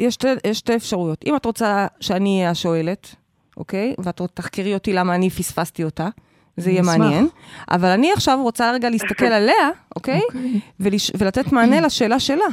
יש 0.00 0.18
שתי 0.52 0.76
אפשרויות. 0.76 1.18
אם 1.26 1.36
את 1.36 1.44
רוצה 1.44 1.86
שאני 2.00 2.38
אהיה 2.38 2.50
השואלת, 2.50 3.14
אוקיי? 3.62 3.94
ואת 3.98 4.20
עוד 4.20 4.28
תחקרי 4.34 4.74
אותי 4.74 4.92
למה 4.92 5.14
אני 5.14 5.30
פספסתי 5.30 5.84
אותה, 5.84 6.08
זה 6.56 6.70
יהיה 6.70 6.82
נשמח. 6.82 6.96
מעניין. 6.96 7.28
אבל 7.70 7.88
אני 7.88 8.12
עכשיו 8.12 8.38
רוצה 8.42 8.72
רגע 8.72 8.90
להסתכל 8.90 9.24
עליה, 9.24 9.70
אוקיי? 9.96 10.20
אוקיי. 10.26 10.60
ולש, 10.80 11.10
ולתת 11.18 11.52
מענה 11.52 11.80
לשאלה 11.86 12.20
שלה. 12.20 12.44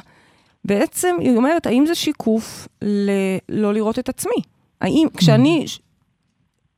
בעצם 0.66 1.16
היא 1.20 1.36
אומרת, 1.36 1.66
האם 1.68 1.86
זה 1.86 1.96
שיקוף 1.96 2.68
ל- 2.82 3.10
לא 3.50 3.74
לראות 3.74 4.00
את 4.00 4.10
עצמי? 4.10 4.42
האם 4.82 5.08
כשאני, 5.18 5.66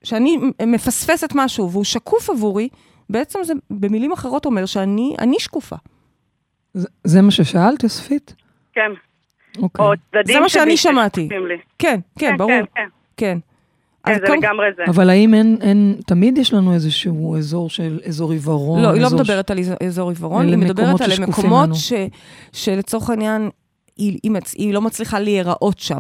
כשאני 0.04 0.38
מפספסת 0.68 1.30
משהו 1.36 1.72
והוא 1.72 1.84
שקוף 1.84 2.30
עבורי, 2.30 2.70
בעצם 3.10 3.40
זה 3.44 3.54
במילים 3.70 4.12
אחרות 4.12 4.46
אומר 4.46 4.66
שאני 4.66 5.16
אני 5.20 5.36
שקופה. 5.40 5.76
זה- 6.74 6.88
זה 7.04 7.22
מה 7.22 7.32
ששאלת, 7.32 7.84
יוספית? 7.84 8.36
כן. 8.74 8.92
אוקיי. 9.62 9.86
זה 10.26 10.40
מה 10.40 10.50
שאני 10.50 10.78
שמעתי. 10.78 11.28
לי. 11.48 11.56
כן, 11.80 12.00
כן, 12.20 12.38
ברור. 12.38 12.52
כן, 12.52 12.66
כן. 12.76 12.88
כן. 13.18 13.38
כן, 14.06 14.12
אז 14.12 14.18
זה 14.22 14.28
קודם- 14.28 14.40
לגמרי 14.40 14.66
זה. 14.78 14.84
אבל 14.88 15.10
האם 15.10 15.34
אין, 15.34 15.58
אין, 15.62 15.96
תמיד 16.08 16.38
יש 16.38 16.54
לנו 16.54 16.74
איזשהו 16.74 17.36
אזור 17.38 17.70
של, 17.70 18.00
אזור 18.08 18.32
עיוורון? 18.32 18.82
לא, 18.82 18.92
היא 18.94 19.02
לא 19.02 19.08
מדברת 19.16 19.52
על 19.52 19.58
איז- 19.58 19.76
אזור 19.88 20.10
עיוורון, 20.10 20.48
היא 20.48 20.58
מדברת 20.58 21.02
על 21.02 21.10
מקומות. 21.28 21.70
ש- 21.74 21.94
שלצורך 22.54 23.10
העניין, 23.10 23.50
היא, 23.98 24.20
היא, 24.24 24.32
מצ- 24.32 24.54
היא 24.58 24.74
לא 24.74 24.82
מצליחה 24.82 25.20
להיראות 25.20 25.80
שם, 25.80 26.00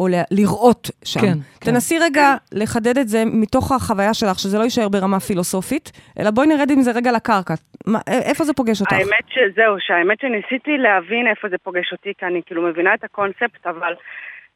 או 0.00 0.08
ל- 0.08 0.22
לראות 0.30 0.90
שם. 1.04 1.20
כן, 1.20 1.32
כן. 1.60 1.70
תנסי 1.70 1.98
רגע 1.98 2.34
לחדד 2.52 2.98
את 2.98 3.08
זה 3.08 3.24
מתוך 3.26 3.72
החוויה 3.72 4.14
שלך, 4.14 4.38
שזה 4.38 4.58
לא 4.58 4.64
יישאר 4.64 4.88
ברמה 4.88 5.20
פילוסופית, 5.20 5.92
אלא 6.18 6.30
בואי 6.30 6.46
נרד 6.46 6.70
עם 6.70 6.82
זה 6.82 6.92
רגע 6.92 7.12
לקרקע. 7.12 7.54
מה, 7.86 7.98
איפה 8.08 8.44
זה 8.44 8.52
פוגש 8.52 8.80
אותך? 8.80 8.92
האמת 8.92 9.24
שזהו, 9.28 9.74
שהאמת 9.78 10.18
שניסיתי 10.20 10.70
להבין 10.78 11.26
איפה 11.30 11.48
זה 11.48 11.56
פוגש 11.62 11.92
אותי, 11.92 12.12
כי 12.18 12.26
אני 12.26 12.40
כאילו 12.46 12.62
מבינה 12.62 12.94
את 12.94 13.04
הקונספט, 13.04 13.66
אבל 13.66 13.92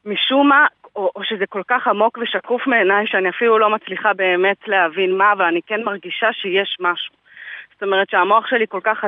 משום 0.05 0.49
מה, 0.49 0.65
או, 0.97 1.11
או 1.15 1.23
שזה 1.23 1.45
כל 1.45 1.61
כך 1.67 1.87
עמוק 1.87 2.17
ושקוף 2.17 2.67
מעיניי, 2.67 3.07
שאני 3.07 3.29
אפילו 3.29 3.59
לא 3.59 3.69
מצליחה 3.69 4.13
באמת 4.13 4.67
להבין 4.67 5.17
מה, 5.17 5.31
אבל 5.31 5.45
אני 5.45 5.61
כן 5.67 5.83
מרגישה 5.83 6.33
שיש 6.33 6.77
משהו. 6.79 7.15
זאת 7.73 7.83
אומרת 7.83 8.09
שהמוח 8.09 8.47
שלי 8.47 8.65
כל 8.69 8.79
כך, 8.83 9.03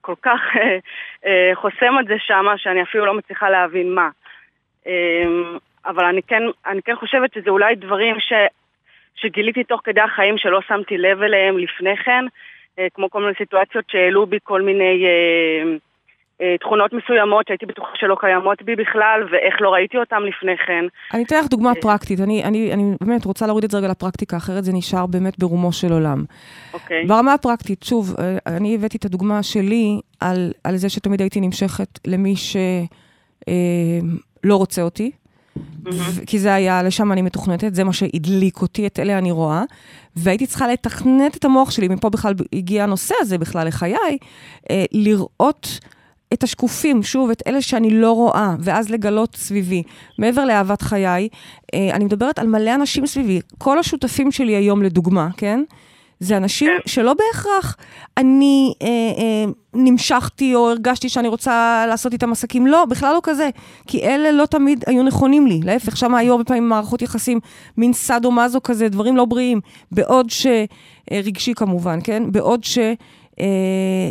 כל 0.00 0.14
כך 0.22 0.40
אה, 0.56 0.78
אה, 1.26 1.50
חוסם 1.54 1.94
את 2.00 2.06
זה 2.06 2.14
שמה, 2.18 2.58
שאני 2.58 2.82
אפילו 2.82 3.06
לא 3.06 3.14
מצליחה 3.14 3.50
להבין 3.50 3.94
מה. 3.94 4.08
אה, 4.86 5.24
אבל 5.86 6.04
אני 6.04 6.22
כן, 6.22 6.42
אני 6.66 6.82
כן 6.82 6.96
חושבת 6.96 7.32
שזה 7.32 7.50
אולי 7.50 7.74
דברים 7.74 8.20
ש, 8.20 8.32
שגיליתי 9.14 9.64
תוך 9.64 9.80
כדי 9.84 10.00
החיים 10.00 10.38
שלא 10.38 10.60
שמתי 10.68 10.98
לב 10.98 11.22
אליהם 11.22 11.58
לפני 11.58 11.96
כן, 11.96 12.24
אה, 12.78 12.86
כמו 12.94 13.10
כל 13.10 13.20
מיני 13.20 13.34
סיטואציות 13.38 13.84
שהעלו 13.90 14.26
בי 14.26 14.38
כל 14.42 14.62
מיני 14.62 15.06
אה, 15.06 15.62
תכונות 16.60 16.92
מסוימות 16.92 17.46
שהייתי 17.48 17.66
בטוחה 17.66 17.90
שלא 17.94 18.16
קיימות 18.20 18.62
בי 18.62 18.76
בכלל, 18.76 19.20
ואיך 19.30 19.54
לא 19.60 19.68
ראיתי 19.68 19.98
אותם 19.98 20.22
לפני 20.28 20.56
כן. 20.66 20.84
אני 21.14 21.22
אתן 21.22 21.40
לך 21.40 21.46
דוגמה 21.46 21.72
פרקטית. 21.80 22.20
אני, 22.20 22.44
אני, 22.44 22.72
אני 22.72 22.82
באמת 23.00 23.24
רוצה 23.24 23.46
להוריד 23.46 23.64
את 23.64 23.70
זה 23.70 23.78
רגע 23.78 23.88
לפרקטיקה, 23.88 24.36
אחרת 24.36 24.64
זה 24.64 24.72
נשאר 24.72 25.06
באמת 25.06 25.38
ברומו 25.38 25.72
של 25.72 25.92
עולם. 25.92 26.24
אוקיי. 26.74 27.06
ברמה 27.06 27.34
הפרקטית, 27.34 27.82
שוב, 27.82 28.14
אה, 28.18 28.56
אני 28.56 28.74
הבאתי 28.74 28.96
את 28.96 29.04
הדוגמה 29.04 29.42
שלי 29.42 30.00
על, 30.20 30.52
על 30.64 30.76
זה 30.76 30.88
שתמיד 30.88 31.20
הייתי 31.20 31.40
נמשכת 31.40 31.98
למי 32.06 32.34
שלא 32.36 34.56
רוצה 34.56 34.82
אותי, 34.82 35.10
ו- 35.86 36.26
כי 36.26 36.38
זה 36.38 36.54
היה, 36.54 36.82
לשם 36.82 37.12
אני 37.12 37.22
מתוכנתת, 37.22 37.74
זה 37.74 37.84
מה 37.84 37.92
שהדליק 37.92 38.62
אותי, 38.62 38.86
את 38.86 38.98
אלה 38.98 39.18
אני 39.18 39.30
רואה, 39.30 39.62
והייתי 40.16 40.46
צריכה 40.46 40.68
לתכנת 40.68 41.36
את 41.36 41.44
המוח 41.44 41.70
שלי, 41.70 41.88
מפה 41.88 42.10
בכלל 42.10 42.34
הגיע 42.52 42.82
הנושא 42.82 43.14
הזה 43.20 43.38
בכלל 43.38 43.66
לחיי, 43.66 44.18
אה, 44.70 44.84
לראות 44.92 45.78
את 46.32 46.42
השקופים, 46.42 47.02
שוב, 47.02 47.30
את 47.30 47.42
אלה 47.46 47.62
שאני 47.62 47.90
לא 47.90 48.12
רואה, 48.12 48.54
ואז 48.60 48.90
לגלות 48.90 49.36
סביבי. 49.36 49.82
מעבר 50.18 50.44
לאהבת 50.44 50.82
חיי, 50.82 51.28
אה, 51.74 51.90
אני 51.92 52.04
מדברת 52.04 52.38
על 52.38 52.46
מלא 52.46 52.74
אנשים 52.74 53.06
סביבי. 53.06 53.40
כל 53.58 53.78
השותפים 53.78 54.32
שלי 54.32 54.56
היום, 54.56 54.82
לדוגמה, 54.82 55.28
כן? 55.36 55.62
זה 56.20 56.36
אנשים 56.36 56.70
כן. 56.82 56.88
שלא 56.88 57.14
בהכרח 57.14 57.76
אני 58.16 58.74
אה, 58.82 58.88
אה, 58.88 59.52
נמשכתי 59.74 60.54
או 60.54 60.70
הרגשתי 60.70 61.08
שאני 61.08 61.28
רוצה 61.28 61.84
לעשות 61.88 62.12
איתם 62.12 62.32
עסקים, 62.32 62.66
לא, 62.66 62.84
בכלל 62.84 63.14
לא 63.14 63.20
כזה. 63.22 63.50
כי 63.86 64.02
אלה 64.02 64.32
לא 64.32 64.46
תמיד 64.46 64.84
היו 64.86 65.02
נכונים 65.02 65.46
לי. 65.46 65.60
להפך, 65.64 65.96
שם 65.96 66.14
היו 66.14 66.32
הרבה 66.32 66.44
פעמים 66.44 66.68
מערכות 66.68 67.02
יחסים, 67.02 67.40
מין 67.76 67.92
סאדו 67.92 68.32
מזו 68.32 68.60
כזה, 68.62 68.88
דברים 68.88 69.16
לא 69.16 69.24
בריאים. 69.24 69.60
בעוד 69.92 70.30
ש... 70.30 70.46
אה, 70.46 71.20
רגשי 71.24 71.54
כמובן, 71.54 71.98
כן? 72.04 72.32
בעוד 72.32 72.64
ש... 72.64 72.78
אה, 73.40 74.08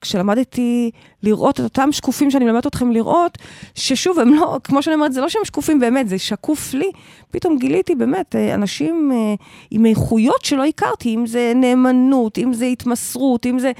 כשלמדתי 0.00 0.90
לראות 1.22 1.60
את 1.60 1.64
אותם 1.64 1.92
שקופים 1.92 2.30
שאני 2.30 2.44
מלמדת 2.44 2.66
אתכם 2.66 2.92
לראות, 2.92 3.38
ששוב, 3.74 4.18
הם 4.18 4.34
לא, 4.34 4.58
כמו 4.64 4.82
שאני 4.82 4.94
אומרת, 4.94 5.12
זה 5.12 5.20
לא 5.20 5.28
שהם 5.28 5.44
שקופים 5.44 5.80
באמת, 5.80 6.08
זה 6.08 6.18
שקוף 6.18 6.74
לי. 6.74 6.90
פתאום 7.30 7.58
גיליתי 7.58 7.94
באמת 7.94 8.36
אה, 8.36 8.54
אנשים 8.54 9.12
אה, 9.14 9.34
עם 9.70 9.86
איכויות 9.86 10.44
שלא 10.44 10.64
הכרתי, 10.64 11.14
אם 11.14 11.26
זה 11.26 11.52
נאמנות, 11.56 12.38
אם 12.38 12.52
זה 12.52 12.64
התמסרות, 12.64 13.46
אם 13.46 13.58
זה... 13.58 13.72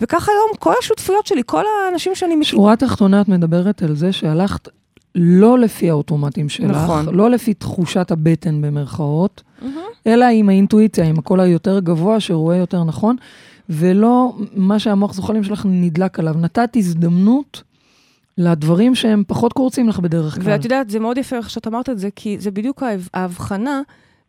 וככה 0.00 0.32
היום 0.32 0.56
כל 0.58 0.72
השותפויות 0.80 1.26
שלי, 1.26 1.42
כל 1.46 1.64
האנשים 1.86 2.14
שאני. 2.14 2.44
שורה 2.44 2.76
תחתונה 2.76 3.20
את 3.20 3.28
מדברת 3.28 3.82
על 3.82 3.96
זה 3.96 4.12
שהלכת 4.12 4.68
לא 5.14 5.58
לפי 5.58 5.90
האוטומטים 5.90 6.48
שלך, 6.48 6.76
נכון. 6.76 7.14
לא 7.14 7.30
לפי 7.30 7.54
תחושת 7.54 8.10
הבטן 8.10 8.62
במרכאות, 8.62 9.42
אלא 10.06 10.24
עם 10.24 10.48
האינטואיציה, 10.48 11.04
עם 11.04 11.18
הקול 11.18 11.40
היותר 11.40 11.80
גבוה 11.80 12.20
שרואה 12.20 12.56
יותר 12.56 12.84
נכון, 12.84 13.16
ולא 13.70 14.36
מה 14.56 14.78
שהמוח 14.78 15.12
זוחלים 15.14 15.44
שלך 15.44 15.66
נדלק 15.68 16.18
עליו. 16.18 16.34
נתת 16.38 16.76
הזדמנות 16.76 17.62
לדברים 18.38 18.94
שהם 18.94 19.22
פחות 19.26 19.52
קורצים 19.52 19.88
לך 19.88 19.98
בדרך 19.98 20.34
כלל. 20.34 20.42
ואת 20.44 20.64
יודעת, 20.64 20.90
זה 20.90 20.98
מאוד 21.00 21.18
יפה 21.18 21.36
איך 21.36 21.50
שאת 21.50 21.66
אמרת 21.66 21.88
את 21.88 21.98
זה, 21.98 22.08
כי 22.16 22.36
זה 22.38 22.50
בדיוק 22.50 22.82
ההב- 22.82 23.08
ההבחנה 23.14 23.80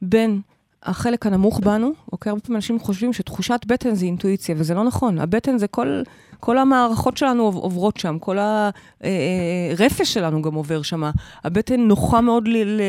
בין 0.01 0.41
החלק 0.83 1.25
הנמוך 1.25 1.59
בנו, 1.59 1.91
אוקיי? 2.11 2.29
הרבה 2.29 2.41
פעמים 2.41 2.55
אנשים 2.55 2.79
חושבים 2.79 3.13
שתחושת 3.13 3.59
בטן 3.67 3.95
זה 3.95 4.05
אינטואיציה, 4.05 4.55
וזה 4.57 4.73
לא 4.73 4.83
נכון. 4.83 5.19
הבטן 5.19 5.57
זה 5.57 5.67
כל, 5.67 6.01
כל 6.39 6.57
המערכות 6.57 7.17
שלנו 7.17 7.43
עוב- 7.43 7.55
עוברות 7.55 7.97
שם, 7.97 8.17
כל 8.19 8.37
הרפש 8.39 10.13
שלנו 10.13 10.41
גם 10.41 10.53
עובר 10.53 10.81
שם. 10.81 11.03
הבטן 11.43 11.79
נוחה 11.79 12.21
מאוד 12.21 12.43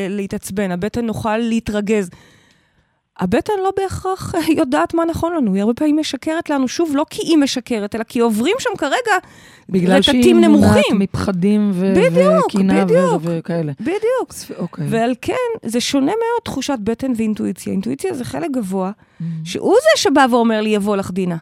להתעצבן, 0.09 0.71
הבטן 0.71 1.05
נוחה 1.05 1.37
להתרגז. 1.37 2.09
הבטן 3.19 3.53
לא 3.63 3.71
בהכרח 3.77 4.33
יודעת 4.57 4.93
מה 4.93 5.05
נכון 5.05 5.33
לנו, 5.35 5.53
היא 5.53 5.61
הרבה 5.61 5.73
פעמים 5.73 5.97
משקרת 5.99 6.49
לנו, 6.49 6.67
שוב, 6.67 6.91
לא 6.95 7.05
כי 7.09 7.21
היא 7.21 7.37
משקרת, 7.37 7.95
אלא 7.95 8.03
כי 8.03 8.19
עוברים 8.19 8.55
שם 8.59 8.69
כרגע 8.77 9.11
בגלל 9.69 10.01
שהיא 10.01 10.19
רטטים 10.19 10.37
מונעת 10.37 10.49
נמוכים. 10.75 10.99
מפחדים 10.99 11.71
בדיוק, 11.95 12.45
וקינה 12.45 12.85
בדיוק. 12.85 13.21
וכאלה. 13.21 13.71
בדיוק. 13.79 14.31
ספ- 14.33 14.51
אוקיי. 14.59 14.85
ועל 14.89 15.13
כן, 15.21 15.33
זה 15.65 15.81
שונה 15.81 16.05
מאוד 16.11 16.41
תחושת 16.43 16.77
בטן 16.83 17.11
ואינטואיציה. 17.15 17.71
אינטואיציה 17.73 18.13
זה 18.13 18.25
חלק 18.25 18.51
גבוה, 18.51 18.91
שהוא 19.43 19.75
זה 19.75 20.01
שבא 20.01 20.25
ואומר 20.31 20.61
לי, 20.61 20.69
יבוא 20.69 20.95
לך 20.97 21.11
דינה, 21.11 21.37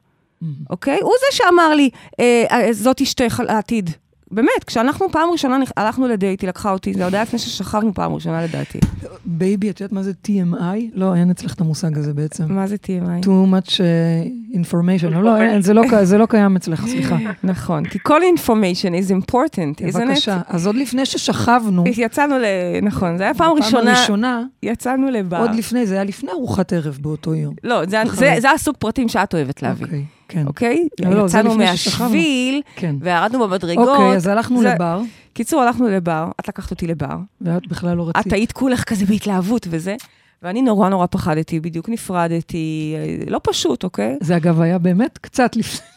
אוקיי? 0.69 1.00
הוא 1.01 1.12
זה 1.19 1.38
שאמר 1.38 1.74
לי, 1.75 1.89
אה, 2.19 2.43
אה, 2.51 2.74
זאת 2.74 3.01
אשתך 3.01 3.41
העתיד. 3.48 3.89
באמת, 4.31 4.63
כשאנחנו 4.65 5.12
פעם 5.12 5.29
ראשונה 5.31 5.57
הלכנו 5.77 6.07
לדייט, 6.07 6.41
היא 6.41 6.48
לקחה 6.48 6.72
אותי, 6.72 6.93
זה 6.93 7.03
עוד 7.03 7.13
היה 7.13 7.24
לפני 7.24 7.39
ששכבנו 7.39 7.93
פעם 7.93 8.13
ראשונה 8.13 8.43
לדעתי. 8.43 8.79
baby, 9.25 9.70
את 9.69 9.81
יודעת 9.81 9.91
מה 9.91 10.03
זה 10.03 10.12
TMI? 10.27 10.77
לא, 10.93 11.15
אין 11.15 11.29
אצלך 11.29 11.53
את 11.53 11.62
המושג 11.62 11.98
הזה 11.98 12.13
בעצם. 12.13 12.53
מה 12.53 12.67
זה 12.67 12.75
TMI? 12.75 13.25
too 13.25 13.27
much 13.27 13.69
uh, 13.69 14.47
information. 14.64 15.08
לא, 15.10 15.24
לא, 15.24 15.62
זה 15.62 15.74
לא, 15.74 16.04
זה 16.04 16.18
לא 16.18 16.26
קיים 16.26 16.56
אצלך, 16.56 16.88
סליחה. 16.88 17.18
נכון, 17.44 17.86
כי 17.86 18.00
כל 18.04 18.22
information 18.38 18.50
is 19.06 19.12
important, 19.12 19.82
isn't 19.94 19.96
it? 19.96 20.08
בבקשה. 20.08 20.42
אז 20.48 20.68
עוד 20.68 20.76
לפני 20.76 21.06
ששכבנו, 21.06 21.84
יצאנו 21.98 22.38
ל... 22.38 22.44
נכון, 22.82 23.18
זה 23.18 23.24
היה 23.24 23.34
פעם 23.34 23.48
פעם 23.48 23.58
ראשונה, 23.58 23.92
ראשונה, 24.02 24.44
יצאנו 24.64 25.12
לבר. 25.12 25.38
עוד 25.40 25.56
לפני, 25.56 25.86
זה 25.86 25.96
היה 25.96 26.04
לפני 26.04 26.32
ארוחת 26.32 26.74
ערב 26.74 26.98
באותו 27.02 27.36
יום. 27.36 27.54
לא, 27.64 27.82
זה- 28.40 28.52
הסוג 28.52 28.76
פרטים 28.80 29.10
שאת 29.10 29.34
אוהבת 29.34 29.62
להביא, 29.62 29.86
אוקיי, 29.86 30.04
כן. 30.28 30.48
אוקיי? 30.48 30.88
לא, 31.00 31.10
לא, 31.10 31.26
יצאנו. 31.26 31.56
מהשביל, 31.58 32.62
כן. 32.76 32.96
וירדנו 33.02 33.40
במדרגות. 33.48 33.88
אוקיי, 33.90 34.16
אז 34.16 34.28
הלכנו 34.28 34.62
זה- 34.62 34.74
לבר, 34.76 35.02
קיצור, 35.34 35.62
הלכנו 35.62 35.88
לבר, 35.90 36.28
את 36.40 36.48
לקחת 36.48 36.72
אותי 36.72 36.88
לבר, 36.88 37.16
ואת 37.42 37.68
בכלל 37.68 37.98
לא 37.98 38.10
רצית. 38.10 38.28
את 38.28 38.34
היית 38.34 38.52
כולך 38.52 38.84
כזה 38.84 39.06
בהתלהבות 39.06 39.68
וזה, 39.70 39.96
ואני 40.44 40.62
נורא 40.62 40.89
נורא 40.89 41.06
פחדתי, 41.06 41.60
בדיוק 41.60 41.89
נפרדתי, 41.89 42.96
לא 43.27 43.39
פשוט, 43.44 43.84
אוקיי? 43.84 44.17
זה 44.22 44.38
אגב 44.38 44.62
היה 44.62 44.77
באמת 44.77 45.17
קצת 45.17 45.56
לפני, 45.56 45.88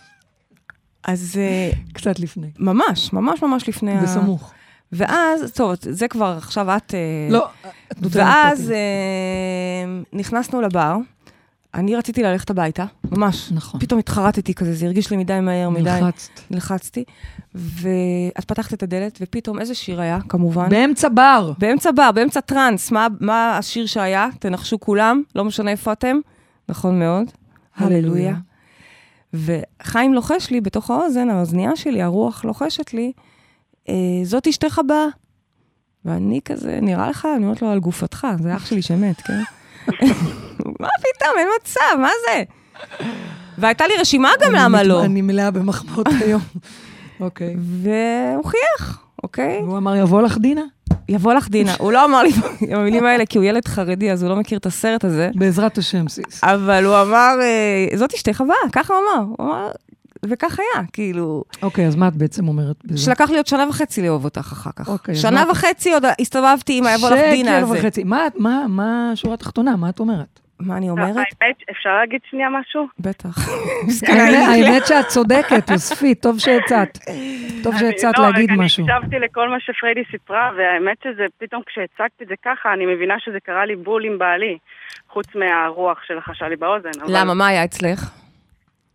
אז 1.05 1.37
אה, 1.39 1.71
קצת 1.93 2.21
לפני. 2.21 2.51
ממש, 2.59 3.13
ממש 3.13 3.43
ממש 3.43 3.69
לפני 3.69 3.93
ה... 3.93 4.03
בסמוך. 4.03 4.53
ואז, 4.93 5.53
טוב, 5.55 5.75
זה 5.81 6.09
כבר, 6.09 6.35
עכשיו 6.37 6.77
את... 6.77 6.95
אה, 6.95 7.29
לא, 7.31 7.49
את 7.93 8.03
נותנת 8.03 8.17
ואז 8.17 8.59
פרטים. 8.59 8.75
אה, 8.75 10.19
נכנסנו 10.19 10.61
לבר, 10.61 10.97
אני 11.75 11.97
רציתי 11.97 12.23
ללכת 12.23 12.51
הביתה, 12.51 12.85
ממש. 13.11 13.53
נכון. 13.53 13.81
פתאום 13.81 13.99
התחרטתי 13.99 14.55
כזה, 14.55 14.75
זה 14.75 14.87
הרגיש 14.87 15.11
לי 15.11 15.17
מדי 15.17 15.41
מהר, 15.43 15.71
מדי. 15.71 16.01
נלחצת. 16.01 16.41
נלחצתי. 16.51 17.05
ואת 17.55 18.45
פתחת 18.47 18.75
את 18.75 18.83
הדלת, 18.83 19.19
ופתאום 19.21 19.61
איזה 19.61 19.75
שיר 19.75 20.01
היה, 20.01 20.19
כמובן? 20.29 20.69
באמצע 20.69 21.09
בר. 21.09 21.53
באמצע 21.59 21.91
בר, 21.93 22.13
באמצע 22.13 22.41
טראנס, 22.41 22.91
מה, 22.91 23.07
מה 23.21 23.59
השיר 23.59 23.87
שהיה? 23.87 24.29
תנחשו 24.39 24.81
כולם, 24.81 25.23
לא 25.35 25.45
משנה 25.45 25.71
איפה 25.71 25.93
אתם. 25.93 26.17
נכון 26.69 26.99
מאוד. 26.99 27.27
הללויה. 27.77 28.35
וחיים 29.35 30.15
לוחש 30.15 30.51
לי 30.51 30.61
בתוך 30.61 30.91
האוזן, 30.91 31.31
האוזנייה 31.31 31.77
שלי, 31.77 32.03
הרוח 32.03 32.45
לוחשת 32.45 32.95
לי, 32.95 33.13
אה, 33.89 33.95
זאת 34.25 34.47
אשתך 34.47 34.79
הבאה. 34.79 35.07
ואני 36.05 36.41
כזה, 36.45 36.79
נראה 36.83 37.11
לך? 37.11 37.29
אני 37.37 37.45
אומרת 37.45 37.63
לו, 37.63 37.71
על 37.71 37.81
גופתך, 37.81 38.27
זה 38.43 38.57
אח 38.57 38.67
שלי 38.67 38.83
שמת, 38.83 39.21
כן? 39.21 39.43
מה 40.81 40.89
פתאום, 41.01 41.33
אין 41.39 41.49
מצב, 41.63 42.01
מה 42.01 42.11
זה? 42.29 42.43
והייתה 43.59 43.87
לי 43.87 43.95
רשימה 44.01 44.31
גם 44.45 44.53
למה 44.55 44.83
לא. 44.83 45.05
אני 45.05 45.23
מלאה 45.23 45.51
במחמאות 45.51 46.07
היום. 46.25 46.41
אוקיי. 47.21 47.57
והוא 47.59 48.45
חייך, 48.45 48.99
אוקיי? 49.23 49.59
והוא 49.63 49.77
אמר, 49.79 49.97
יבוא 49.97 50.23
לך 50.23 50.39
דינה? 50.39 50.63
יבוא 51.09 51.35
לך 51.35 51.49
דינה. 51.49 51.75
הוא 51.79 51.93
לא 51.93 52.05
אמר 52.05 52.23
לי 52.23 52.31
את 52.31 52.35
המילים 52.75 53.05
האלה, 53.05 53.27
כי 53.27 53.39
הוא 53.39 53.45
ילד 53.45 53.69
חרדי, 53.69 54.11
אז 54.13 54.23
הוא 54.23 54.31
לא 54.31 54.37
מכיר 54.37 54.59
את 54.59 54.67
הסרט 54.67 55.05
הזה. 55.05 55.31
בעזרת 55.35 55.79
השם, 55.79 56.09
סיס. 56.09 56.45
אבל 56.45 56.85
הוא 56.85 57.01
אמר, 57.03 57.35
אה, 57.43 57.97
זאת 57.99 58.15
אשתך 58.15 58.41
הבאה, 58.41 58.57
ככה 58.73 58.95
הוא 58.95 59.03
אמר. 59.03 59.25
הוא 59.39 59.47
אמר, 59.47 59.71
וכך 60.27 60.59
היה, 60.59 60.85
כאילו, 60.93 61.45
אוקיי, 61.63 61.87
אז 61.87 61.95
מה 61.97 62.09
את 62.09 62.17
בעצם 62.17 62.49
אומרת 62.49 62.77
בזה? 62.85 62.99
שלקח 63.05 63.31
לי 63.31 63.37
עוד 63.37 63.47
שנה 63.47 63.69
וחצי 63.69 64.03
לאהוב 64.03 64.25
אותך 64.25 64.49
אחר 64.53 64.71
כך. 64.77 64.89
אוקיי, 64.89 65.15
שנה 65.17 65.45
וחצי 65.51 65.93
עוד 65.93 66.05
הסתובבתי 66.21 66.79
עם 66.79 66.87
היבוא 66.87 67.11
לך 67.11 67.21
דינה 67.31 67.59
הזה. 67.59 67.73
וחצי. 67.79 68.01
את- 68.03 68.07
מה, 68.39 68.63
מה 68.69 69.11
השורה 69.13 69.35
התחתונה? 69.35 69.77
מה 69.77 69.89
את 69.89 70.01
אומרת? 70.01 70.40
מה 70.61 70.77
אני 70.77 70.91
אומרת? 70.91 71.17
האמת, 71.41 71.57
אפשר 71.71 71.95
להגיד 71.97 72.21
שנייה 72.31 72.49
משהו? 72.51 72.87
בטח. 72.99 73.29
האמת- 74.09 74.49
האמת 74.67 74.87
שאת 74.87 75.07
צודקת, 75.07 75.71
יוספי, 75.71 76.15
טוב 76.15 76.39
שהצעת. 76.39 76.99
טוב 77.63 77.75
שהצעת 77.79 78.19
לא, 78.19 78.25
להגיד 78.25 78.51
משהו. 78.59 78.85
אני 78.87 78.93
הקשבתי 78.97 79.19
לכל 79.19 79.49
מה 79.49 79.61
שפריידי 79.61 80.03
סיפרה, 80.11 80.51
והאמת 80.57 80.97
שזה, 81.05 81.27
פתאום 81.39 81.63
כשהצגתי 81.67 82.25
את 82.25 82.29
זה 82.29 82.35
ככה, 82.45 82.73
אני 82.73 82.87
מבינה 82.87 83.15
שזה 83.19 83.41
קרה 83.41 83.65
לי 83.67 83.77
בול 83.77 84.05
עם 84.05 84.19
בעלי, 84.19 84.59
חוץ 85.09 85.27
מהרוח 85.35 85.99
שלחשה 86.07 86.49
לי 86.49 86.57
באוזן. 86.57 86.91
למה, 87.09 87.35
מה 87.35 87.47
היה 87.47 87.65
אצלך? 87.65 88.11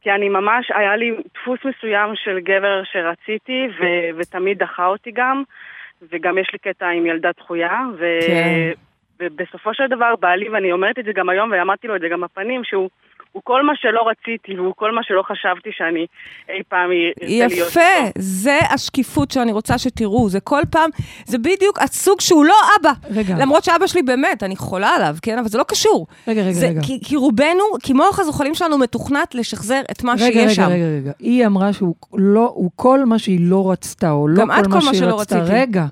כי 0.02 0.12
אני 0.12 0.30
ממש, 0.30 0.72
היה 0.76 0.96
לי 0.96 1.12
דפוס 1.42 1.60
מסוים 1.66 2.10
של 2.16 2.40
גבר 2.40 2.82
שרציתי, 2.84 3.68
ו- 3.80 4.18
ותמיד 4.18 4.58
דחה 4.58 4.86
אותי 4.86 5.12
גם, 5.16 5.44
וגם 6.12 6.38
יש 6.38 6.50
לי 6.54 6.60
קטע 6.60 6.88
עם 6.88 7.06
ילדה 7.06 7.30
דחויה, 7.40 7.80
ו- 8.00 8.20
כן. 8.28 8.72
ובסופו 9.20 9.74
של 9.74 9.88
דבר 9.90 10.14
בעלי, 10.20 10.50
ואני 10.50 10.72
אומרת 10.72 11.00
את 11.00 11.06
זה 11.06 11.12
גם 11.16 11.30
היום, 11.30 11.52
ואמרתי 11.52 11.88
לו 11.88 11.96
את 11.96 12.02
זה 12.02 12.08
גם 12.12 12.22
בפנים, 12.22 12.62
שהוא 12.64 12.90
הוא 13.36 13.42
כל 13.46 13.66
מה 13.66 13.74
שלא 13.76 14.08
רציתי, 14.10 14.60
והוא 14.60 14.74
כל 14.76 14.92
מה 14.92 15.02
שלא 15.04 15.24
חשבתי 15.28 15.70
שאני 15.78 16.06
אי 16.50 16.64
פעם 16.70 16.90
ארצה 16.92 17.48
להיות 17.48 17.52
יפה, 17.52 17.80
איתו. 18.06 18.20
זה 18.20 18.60
השקיפות 18.70 19.32
שאני 19.32 19.52
רוצה 19.52 19.78
שתראו. 19.78 20.30
זה 20.30 20.40
כל 20.40 20.62
פעם, 20.72 20.90
זה 21.26 21.38
בדיוק 21.38 21.80
הסוג 21.80 22.22
שהוא 22.22 22.46
לא 22.46 22.56
אבא. 22.80 22.92
רגע. 23.16 23.36
למרות 23.40 23.64
שאבא 23.64 23.88
שלי 23.88 24.02
באמת, 24.04 24.44
אני 24.44 24.56
חולה 24.56 24.90
עליו, 24.90 25.16
כן? 25.22 25.40
אבל 25.40 25.48
זה 25.48 25.58
לא 25.58 25.64
קשור. 25.64 26.08
רגע, 26.28 26.42
רגע, 26.42 26.52
זה, 26.52 26.68
רגע. 26.68 26.82
כי, 26.82 27.00
כי 27.04 27.16
רובנו, 27.16 27.64
כי 27.84 27.94
מוח 27.94 28.20
הזוחלים 28.20 28.56
שלנו 28.56 28.78
מתוכנת 28.78 29.36
לשחזר 29.36 29.82
את 29.92 30.04
מה 30.04 30.14
רגע, 30.14 30.26
שיש 30.26 30.36
רגע, 30.38 30.50
שם. 30.50 30.70
רגע, 30.70 30.86
רגע. 31.02 31.12
היא 31.20 31.46
אמרה 31.46 31.74
שהוא 31.74 31.96
לא, 32.14 32.52
הוא 32.56 32.72
כל 32.76 33.06
מה 33.06 33.20
שהיא 33.20 33.40
לא 33.42 33.72
רצתה, 33.72 34.12
או 34.12 34.28
לא 34.28 34.42
גם 34.42 34.52
את 34.52 34.56
כל 34.56 34.64
כל 34.64 34.70
מה 34.70 34.76
מה 34.76 34.82
שהיא 34.82 35.00
שלא 35.00 35.20
רצתה. 35.20 35.40
רציתי. 35.40 35.58
רגע. 35.58 35.86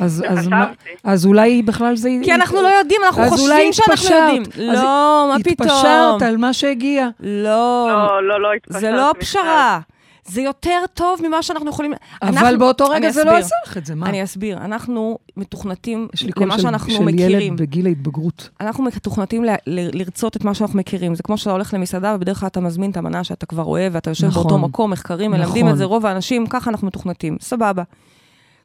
אז, 0.00 0.24
אז, 0.28 0.46
מה. 0.48 0.72
אז 1.04 1.26
אולי 1.26 1.62
בכלל 1.62 1.96
זה... 1.96 2.08
כי 2.24 2.34
אנחנו 2.34 2.62
לא 2.62 2.68
יודעים, 2.68 3.00
אנחנו 3.06 3.22
אז 3.22 3.32
אולי 3.32 3.40
חושבים 3.40 3.72
שאנחנו 3.72 3.92
התפשרת. 3.92 4.18
יודעים. 4.36 4.42
אז 4.70 4.78
לא, 4.82 5.30
מה 5.32 5.36
פתאום? 5.44 5.68
התפשרת 5.68 6.22
על 6.22 6.36
מה 6.36 6.52
שהגיע. 6.52 7.08
לא, 7.20 7.88
לא, 7.88 8.28
לא, 8.28 8.42
לא 8.42 8.48
התפשרתי 8.56 8.80
זה 8.80 8.90
לא. 8.90 9.12
פשרה. 9.20 9.80
זה 10.24 10.40
יותר 10.42 10.78
טוב 10.94 11.20
ממה 11.26 11.42
שאנחנו 11.42 11.70
יכולים... 11.70 11.92
אבל 12.22 12.28
אנחנו- 12.38 12.58
באותו 12.58 12.88
רגע 12.88 13.10
זה 13.10 13.24
לא. 13.24 13.36
עשה 13.36 13.54
לך 13.66 13.76
את 13.76 13.86
זה, 13.86 13.94
מה? 13.94 14.06
אני 14.06 14.24
אסביר. 14.24 14.56
אנחנו 14.58 15.18
מתוכנתים 15.36 16.08
יש 16.14 16.22
לי 16.22 16.32
קול 16.32 16.44
למה 16.46 16.56
של, 16.56 16.62
שאנחנו 16.62 16.92
של 16.92 17.02
מכירים. 17.02 17.40
ילד 17.52 17.60
בגיל 17.60 17.86
ההתבגרות. 17.86 18.48
אנחנו 18.60 18.84
מתוכנתים 18.84 19.44
ל- 19.44 19.50
ל- 19.66 19.98
לרצות 19.98 20.36
את 20.36 20.44
מה 20.44 20.54
שאנחנו 20.54 20.78
מכירים. 20.78 21.14
זה 21.14 21.22
כמו 21.22 21.38
שאתה 21.38 21.50
הולך 21.50 21.74
למסעדה, 21.74 22.12
ובדרך 22.16 22.40
כלל 22.40 22.46
אתה 22.46 22.60
מזמין 22.60 22.90
את 22.90 22.96
המנה 22.96 23.24
שאתה 23.24 23.46
כבר 23.46 23.64
אוהב, 23.64 23.94
ואתה 23.94 24.10
יושב 24.10 24.26
נכון. 24.26 24.42
באותו 24.42 24.58
מקום, 24.58 24.90
מחקרים 24.90 25.30
מלמדים 25.30 25.62
נכון. 25.64 25.72
את 25.72 25.78
זה, 25.78 25.84
רוב 25.84 26.06
האנשים, 26.06 26.46
ככה 26.46 26.70
אנחנו 26.70 26.86
מתוכנתים. 26.86 27.36
סבבה. 27.40 27.82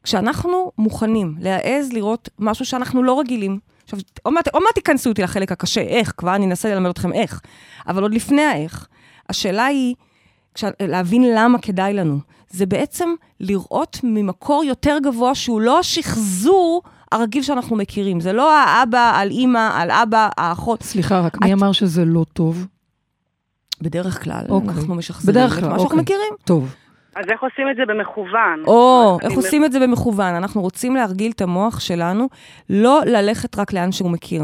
כשאנחנו 0.08 0.70
מוכנים 0.78 1.34
להעז 1.40 1.92
לראות 1.92 2.28
משהו 2.38 2.64
שאנחנו 2.64 3.02
לא 3.02 3.20
רגילים, 3.20 3.58
עכשיו, 3.84 3.98
עוד 4.22 4.34
מעט, 4.34 4.48
עוד 4.48 4.62
מעט 4.62 4.74
תיכנסו 4.74 5.10
איתי 5.10 5.22
לחלק 5.22 5.52
הקשה, 5.52 5.80
איך, 5.80 6.12
כבר 6.16 6.34
אני 6.34 6.46
אנסה 6.46 6.74
ללמד 6.74 6.90
אתכם 6.90 7.12
איך. 7.12 7.40
אבל 7.88 8.02
עוד 8.02 8.14
לפני 8.14 8.42
האיך, 8.42 8.86
השאלה 9.28 9.64
היא, 9.64 9.94
כש, 10.54 10.64
להבין 10.80 11.24
למה 11.34 11.58
כדאי 11.58 11.94
לנו. 11.94 12.18
זה 12.50 12.66
בעצם 12.66 13.08
לראות 13.40 14.00
ממקור 14.02 14.64
יותר 14.64 14.98
גבוה 15.02 15.34
שהוא 15.34 15.60
לא 15.60 15.78
השחזור 15.78 16.82
הרגיל 17.12 17.42
שאנחנו 17.42 17.76
מכירים. 17.76 18.20
זה 18.20 18.32
לא 18.32 18.54
האבא 18.58 19.12
על 19.14 19.30
אימא, 19.30 19.70
על 19.74 19.90
אבא, 19.90 20.28
האחות. 20.36 20.82
סליחה, 20.82 21.20
רק 21.20 21.40
מי 21.40 21.52
את- 21.52 21.58
אמר 21.58 21.72
שזה 21.72 22.04
לא 22.04 22.24
טוב? 22.32 22.66
בדרך 23.80 24.24
כלל, 24.24 24.44
אוקיי. 24.48 24.68
אנחנו 24.70 24.94
משחזרים 24.94 25.34
בדרך 25.36 25.58
את 25.58 25.62
מה 25.62 25.68
שאנחנו 25.68 25.84
אוקיי. 25.84 25.98
מכירים. 25.98 26.32
טוב. 26.44 26.74
אז 27.18 27.24
איך 27.30 27.42
עושים 27.42 27.64
את 27.70 27.76
זה 27.76 27.82
במכוון? 27.88 28.62
או, 28.66 29.18
אני 29.22 29.28
איך 29.28 29.36
עושים 29.36 29.64
את 29.64 29.72
זה 29.72 29.80
במכוון? 29.80 30.34
אנחנו 30.34 30.60
רוצים 30.62 30.96
להרגיל 30.96 31.32
את 31.32 31.40
המוח 31.40 31.80
שלנו, 31.80 32.28
לא 32.70 33.00
ללכת 33.06 33.58
רק 33.58 33.72
לאן 33.72 33.92
שהוא 33.92 34.10
מכיר. 34.10 34.42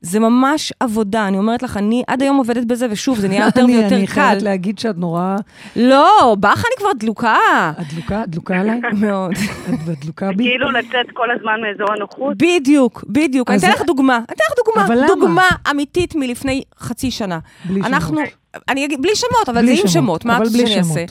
זה 0.00 0.20
ממש 0.20 0.72
עבודה, 0.80 1.28
אני 1.28 1.38
אומרת 1.38 1.62
לך, 1.62 1.76
אני 1.76 2.02
עד 2.06 2.22
היום 2.22 2.36
עובדת 2.36 2.64
בזה, 2.64 2.86
ושוב, 2.90 3.18
זה 3.18 3.28
נהיה 3.28 3.44
יותר 3.44 3.64
אני- 3.64 3.76
ויותר 3.76 3.96
אני 3.96 4.06
קל. 4.06 4.12
חייבת 4.12 4.42
להגיד 4.42 4.78
שאת 4.78 4.96
נורא... 4.98 5.36
לא, 5.76 6.36
בך 6.40 6.58
אני 6.64 6.74
כבר 6.78 6.88
דלוקה. 6.98 7.36
את 7.80 7.92
דלוקה? 7.94 8.22
את 8.22 8.28
דלוקה 8.28 8.56
עליי? 8.60 8.80
מאוד. 9.06 9.32
את 9.68 9.98
דלוקה 10.04 10.28
בי? 10.28 10.44
כאילו 10.44 10.70
לצאת 10.70 11.06
כל 11.14 11.30
הזמן 11.30 11.52
מאזור 11.62 11.92
הנוחות? 11.96 12.36
בדיוק, 12.36 13.04
בדיוק. 13.08 13.50
אני 13.50 13.58
אתן 13.58 13.70
לך 13.70 13.82
דוגמה, 13.82 14.16
אני 14.16 14.24
אתן 14.24 14.34
לך 14.34 14.76
אבל 14.76 14.94
דוגמה, 14.94 15.06
למה? 15.06 15.06
דוגמה 15.14 15.48
אמיתית 15.70 16.14
מלפני 16.16 16.62
חצי 16.78 17.10
שנה. 17.10 17.38
בלי 17.64 17.74
שמות. 17.80 17.86
אנחנו, 17.92 18.20
אני 18.68 18.84
אגיד, 18.84 19.02
בלי 19.02 19.16
שמות, 19.16 19.48
אבל 19.48 19.66
זה 19.66 19.72
עם 19.82 19.88
שמות, 19.88 20.24
מה 20.24 20.36
אבל 20.36 20.46
שאני 20.48 20.78
אעשה? 20.78 21.04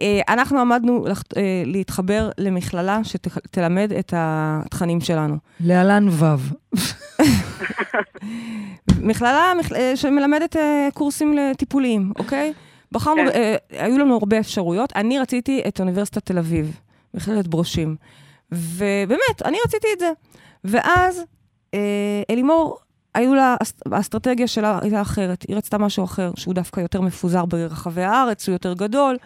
אה, 0.00 0.20
אנחנו 0.28 0.60
עמדנו 0.60 1.04
לח- 1.06 1.22
אה, 1.36 1.42
להתחבר 1.66 2.30
למכללה 2.38 3.00
שתלמד 3.04 3.92
את 3.98 4.12
התכנים 4.16 5.00
שלנו. 5.00 5.36
להלן 5.60 6.08
ו'. 6.10 6.24
מכללה 9.00 9.52
מכ- 9.58 9.72
אה, 9.72 9.92
שמלמדת 9.96 10.56
אה, 10.56 10.88
קורסים 10.94 11.32
לטיפוליים, 11.36 12.12
אוקיי? 12.18 12.52
בחרנו, 12.92 13.20
כן. 13.32 13.40
אה, 13.74 13.84
היו 13.84 13.98
לנו 13.98 14.14
הרבה 14.14 14.38
אפשרויות. 14.38 14.92
אני 14.96 15.18
רציתי 15.18 15.62
את 15.68 15.80
אוניברסיטת 15.80 16.26
תל 16.26 16.38
אביב, 16.38 16.80
מכללת 17.14 17.48
ברושים. 17.48 17.96
ובאמת, 18.52 19.42
אני 19.44 19.56
רציתי 19.66 19.86
את 19.94 20.00
זה. 20.00 20.10
ואז 20.64 21.22
אה, 21.74 21.78
אלימור, 22.30 22.78
היו 23.14 23.34
לה, 23.34 23.56
האס- 23.60 23.92
האסטרטגיה 23.92 24.46
שלה 24.46 24.78
הייתה 24.82 25.00
אחרת. 25.00 25.44
היא 25.48 25.56
רצתה 25.56 25.78
משהו 25.78 26.04
אחר, 26.04 26.30
שהוא 26.36 26.54
דווקא 26.54 26.80
יותר 26.80 27.00
מפוזר 27.00 27.44
ברחבי 27.44 28.02
הארץ, 28.02 28.48
הוא 28.48 28.52
יותר 28.52 28.72
גדול. 28.74 29.16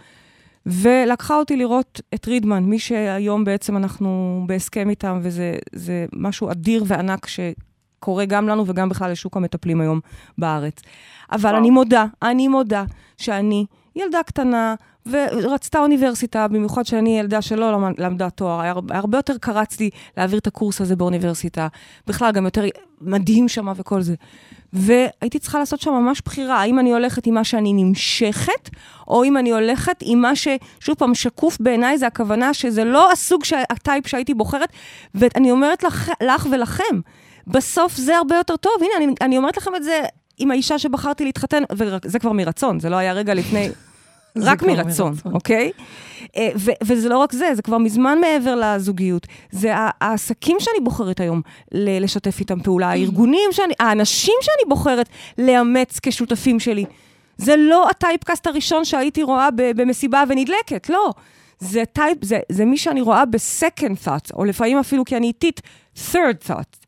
ולקחה 0.67 1.37
אותי 1.37 1.57
לראות 1.57 2.01
את 2.15 2.27
רידמן, 2.27 2.63
מי 2.63 2.79
שהיום 2.79 3.45
בעצם 3.45 3.77
אנחנו 3.77 4.43
בהסכם 4.47 4.91
איתם, 4.91 5.19
וזה 5.23 5.55
זה 5.73 6.07
משהו 6.13 6.51
אדיר 6.51 6.85
וענק 6.87 7.27
שקורה 7.27 8.25
גם 8.25 8.49
לנו 8.49 8.67
וגם 8.67 8.89
בכלל 8.89 9.11
לשוק 9.11 9.37
המטפלים 9.37 9.81
היום 9.81 10.01
בארץ. 10.39 10.81
אבל 11.33 11.51
וואו. 11.51 11.61
אני 11.61 11.71
מודה, 11.71 12.07
אני 12.23 12.49
מודה 12.49 12.85
שאני 13.17 13.67
ילדה 13.97 14.23
קטנה, 14.27 14.75
ורצתה 15.11 15.79
אוניברסיטה, 15.79 16.49
במיוחד 16.49 16.87
שאני 16.87 17.19
ילדה 17.19 17.43
שלא 17.43 17.73
למד- 17.73 17.95
למדה 18.01 18.31
תואר. 18.31 18.61
היה 18.61 18.75
הרבה- 18.91 19.19
יותר 19.19 19.39
קרץ 19.41 19.81
לי 19.81 19.91
להעביר 20.17 20.39
את 20.39 20.47
הקורס 20.47 20.81
הזה 20.81 20.97
באוניברסיטה. 20.97 21.69
בכלל, 22.07 22.33
גם 22.33 22.45
יותר 22.45 22.65
מדהים 23.01 23.49
שם 23.49 23.73
וכל 23.77 24.03
זה. 24.03 24.15
והייתי 24.73 25.39
צריכה 25.39 25.59
לעשות 25.59 25.81
שם 25.81 25.91
ממש 25.91 26.23
בחירה, 26.25 26.61
האם 26.61 26.79
אני 26.79 26.93
הולכת 26.93 27.27
עם 27.27 27.35
מה 27.35 27.45
שאני 27.45 27.73
נמשכת, 27.73 28.71
או 29.09 29.25
אם 29.25 29.37
אני 29.37 29.51
הולכת 29.53 29.97
עם 30.03 30.19
מה 30.21 30.33
ששוב 30.37 30.95
פעם 30.99 31.15
שקוף 31.15 31.59
בעיניי, 31.61 31.99
זה 31.99 32.07
הכוונה 32.07 32.55
שזה 32.55 32.85
לא 32.85 33.13
הסוג, 33.13 33.45
שה- 33.45 33.63
הטייפ 33.71 34.07
שהייתי 34.07 34.35
בוחרת, 34.35 34.69
ואני 35.15 35.51
אומרת 35.51 35.83
לך, 35.83 36.11
לך 36.23 36.47
ולכם, 36.51 37.01
בסוף 37.47 37.97
זה 37.97 38.17
הרבה 38.17 38.37
יותר 38.37 38.57
טוב. 38.57 38.73
הנה, 38.81 39.05
אני, 39.05 39.15
אני 39.21 39.37
אומרת 39.39 39.57
לכם 39.57 39.75
את 39.77 39.83
זה 39.85 40.01
עם 40.39 40.51
האישה 40.51 40.79
שבחרתי 40.79 41.25
להתחתן, 41.25 41.63
וזה 41.73 42.19
כבר 42.19 42.33
מרצון, 42.33 42.81
זה 42.81 42.89
לא 42.91 42.97
היה 42.97 43.13
רגע 43.13 43.35
לפני... 43.35 43.69
זה 44.35 44.51
רק 44.51 44.63
מרצון, 44.63 45.13
מרצון. 45.13 45.33
אוקיי? 45.35 45.71
אה, 46.37 46.49
ו- 46.57 46.71
וזה 46.85 47.09
לא 47.09 47.19
רק 47.19 47.33
זה, 47.33 47.55
זה 47.55 47.63
כבר 47.63 47.79
מזמן 47.79 48.19
מעבר 48.21 48.55
לזוגיות. 48.55 49.27
זה 49.51 49.73
העסקים 50.01 50.57
שאני 50.61 50.81
בוחרת 50.85 51.21
היום 51.21 51.43
ל- 51.75 52.03
לשתף 52.05 52.41
איתם 52.41 52.61
פעולה, 52.63 52.91
הארגונים 52.91 53.49
שאני, 53.53 53.75
האנשים 53.81 54.35
שאני 54.41 54.69
בוחרת 54.69 55.09
לאמץ 55.39 55.99
כשותפים 56.03 56.61
שלי. 56.61 56.85
זה 57.37 57.55
לא 57.59 57.89
ה 57.91 57.97
typecast 57.97 58.47
הראשון 58.47 58.85
שהייתי 58.85 59.23
רואה 59.23 59.51
ב- 59.51 59.73
במסיבה 59.81 60.23
ונדלקת, 60.29 60.89
לא. 60.91 61.11
זה 61.59 61.83
type, 61.93 62.19
זה, 62.25 62.39
זה 62.49 62.65
מי 62.65 62.77
שאני 62.77 63.01
רואה 63.01 63.25
ב-second 63.25 64.07
thought, 64.07 64.31
או 64.35 64.45
לפעמים 64.45 64.79
אפילו 64.79 65.05
כי 65.05 65.17
אני 65.17 65.27
איטית, 65.27 65.61
third 66.13 66.49
thought. 66.51 66.87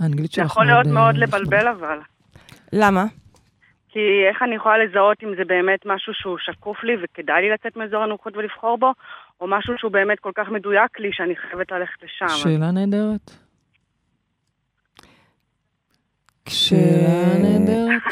האנגלית 0.00 0.30
זה 0.30 0.34
שלך 0.36 0.50
יכול 0.50 0.66
להיות 0.66 0.86
מאוד 0.86 1.14
נחמדה. 1.14 1.38
לבלבל 1.38 1.68
אבל. 1.68 1.98
למה? 2.72 3.06
כי 3.94 4.00
איך 4.28 4.42
אני 4.42 4.54
יכולה 4.54 4.78
לזהות 4.78 5.22
אם 5.22 5.34
זה 5.36 5.44
באמת 5.44 5.80
משהו 5.86 6.12
שהוא 6.14 6.38
שקוף 6.38 6.84
לי 6.84 6.92
וכדאי 7.02 7.42
לי 7.42 7.50
לצאת 7.50 7.76
מאזור 7.76 8.02
הנוחות 8.02 8.36
ולבחור 8.36 8.78
בו, 8.78 8.92
או 9.40 9.46
משהו 9.46 9.74
שהוא 9.78 9.92
באמת 9.92 10.20
כל 10.20 10.32
כך 10.34 10.48
מדויק 10.48 11.00
לי 11.00 11.08
שאני 11.12 11.36
חייבת 11.36 11.72
ללכת 11.72 12.02
לשם. 12.02 12.28
שאלה 12.28 12.70
נהדרת. 12.70 13.30
כש... 16.44 16.68
שאלה 16.68 17.38
נהדרת. 17.42 18.02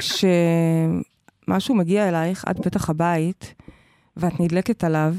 כשמשהו 1.49 1.75
מגיע 1.75 2.09
אלייך 2.09 2.45
עד 2.45 2.59
פתח 2.63 2.91
הבית, 2.91 3.55
ואת 4.17 4.41
נדלקת 4.41 4.85
עליו, 4.85 5.13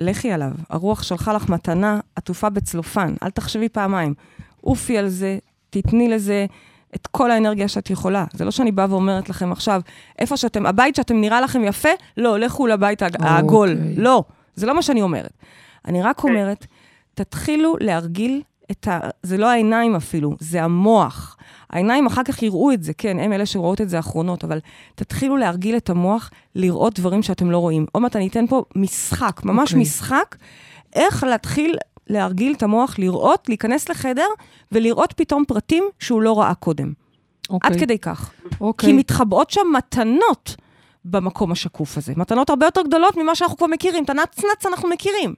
לכי 0.00 0.32
עליו. 0.32 0.52
הרוח 0.70 1.02
שלחה 1.02 1.32
לך 1.32 1.50
מתנה 1.50 2.00
עטופה 2.16 2.50
בצלופן, 2.50 3.14
אל 3.22 3.30
תחשבי 3.30 3.68
פעמיים. 3.68 4.14
עופי 4.60 4.98
על 4.98 5.08
זה, 5.08 5.38
תתני 5.70 6.08
לזה 6.08 6.46
את 6.94 7.06
כל 7.06 7.30
האנרגיה 7.30 7.68
שאת 7.68 7.90
יכולה. 7.90 8.24
זה 8.32 8.44
לא 8.44 8.50
שאני 8.50 8.72
באה 8.72 8.86
ואומרת 8.90 9.28
לכם 9.28 9.52
עכשיו, 9.52 9.80
איפה 10.18 10.36
שאתם, 10.36 10.66
הבית 10.66 10.96
שאתם 10.96 11.20
נראה 11.20 11.40
לכם 11.40 11.64
יפה, 11.64 11.88
לא, 12.16 12.38
לכו 12.38 12.66
לבית 12.66 13.02
הג- 13.02 13.22
העגול. 13.22 13.70
אוקיי. 13.78 13.94
לא, 13.96 14.24
זה 14.54 14.66
לא 14.66 14.74
מה 14.74 14.82
שאני 14.82 15.02
אומרת. 15.02 15.32
אני 15.88 16.02
רק 16.02 16.18
אוקיי. 16.18 16.30
אומרת, 16.30 16.66
תתחילו 17.14 17.76
להרגיל 17.80 18.42
את 18.70 18.88
ה... 18.88 18.98
זה 19.22 19.36
לא 19.38 19.50
העיניים 19.50 19.96
אפילו, 19.96 20.36
זה 20.40 20.62
המוח. 20.64 21.36
העיניים 21.70 22.06
אחר 22.06 22.22
כך 22.24 22.42
יראו 22.42 22.72
את 22.72 22.82
זה, 22.82 22.92
כן, 22.98 23.18
הם 23.18 23.32
אלה 23.32 23.46
שרואות 23.46 23.80
את 23.80 23.88
זה 23.88 23.96
האחרונות, 23.96 24.44
אבל 24.44 24.58
תתחילו 24.94 25.36
להרגיל 25.36 25.76
את 25.76 25.90
המוח 25.90 26.30
לראות 26.54 26.98
דברים 26.98 27.22
שאתם 27.22 27.50
לא 27.50 27.58
רואים. 27.58 27.86
עוד 27.92 28.02
מעט 28.02 28.16
אני 28.16 28.28
אתן 28.28 28.46
פה 28.46 28.64
משחק, 28.76 29.40
ממש 29.44 29.68
אוקיי. 29.68 29.82
משחק, 29.82 30.36
איך 30.94 31.24
להתחיל 31.24 31.76
להרגיל 32.12 32.52
את 32.52 32.62
המוח 32.62 32.98
לראות, 32.98 33.48
להיכנס 33.48 33.88
לחדר 33.88 34.26
ולראות 34.72 35.12
פתאום 35.16 35.44
פרטים 35.48 35.84
שהוא 35.98 36.22
לא 36.22 36.40
ראה 36.40 36.54
קודם. 36.54 36.92
אוקיי. 37.50 37.70
עד 37.70 37.80
כדי 37.80 37.98
כך. 37.98 38.32
אוקיי. 38.60 38.88
כי 38.88 38.96
מתחבאות 38.96 39.50
שם 39.50 39.66
מתנות 39.76 40.56
במקום 41.04 41.52
השקוף 41.52 41.98
הזה. 41.98 42.12
מתנות 42.16 42.50
הרבה 42.50 42.66
יותר 42.66 42.82
גדולות 42.82 43.16
ממה 43.16 43.34
שאנחנו 43.34 43.56
כבר 43.56 43.66
מכירים. 43.66 44.04
את 44.04 44.10
הנצנץ 44.10 44.66
אנחנו 44.66 44.88
מכירים. 44.88 45.34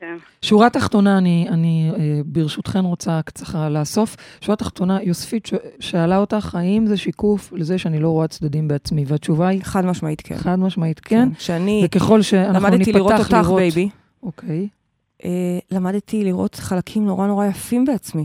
כן. 0.00 0.16
שורה 0.42 0.70
תחתונה, 0.70 1.18
אני, 1.18 1.46
אני 1.48 1.90
אה, 1.98 2.20
ברשותכן 2.24 2.84
רוצה 2.84 3.20
ככה 3.22 3.68
לאסוף. 3.68 4.16
שורה 4.40 4.56
תחתונה, 4.56 5.02
יוספית 5.02 5.46
ש- 5.46 5.54
שאלה 5.80 6.18
אותך, 6.18 6.54
האם 6.54 6.86
זה 6.86 6.96
שיקוף 6.96 7.52
לזה 7.52 7.78
שאני 7.78 7.98
לא 7.98 8.08
רואה 8.08 8.28
צדדים 8.28 8.68
בעצמי? 8.68 9.04
והתשובה 9.06 9.48
היא 9.48 9.60
חד 9.62 9.84
משמעית 9.86 10.20
כן. 10.20 10.36
חד 10.36 10.58
משמעית 10.58 11.00
כן. 11.00 11.28
שאני 11.38 11.82
וככל 11.84 12.22
שאנחנו 12.22 12.54
למדתי 12.54 12.76
ניפתח 12.78 12.96
לראות 12.96 13.12
אותך, 13.12 13.50
בייבי. 13.56 13.88
אוקיי. 14.22 14.68
אה, 15.24 15.30
למדתי 15.70 16.24
לראות 16.24 16.54
חלקים 16.54 17.06
נורא 17.06 17.26
נורא 17.26 17.46
יפים 17.46 17.84
בעצמי. 17.84 18.24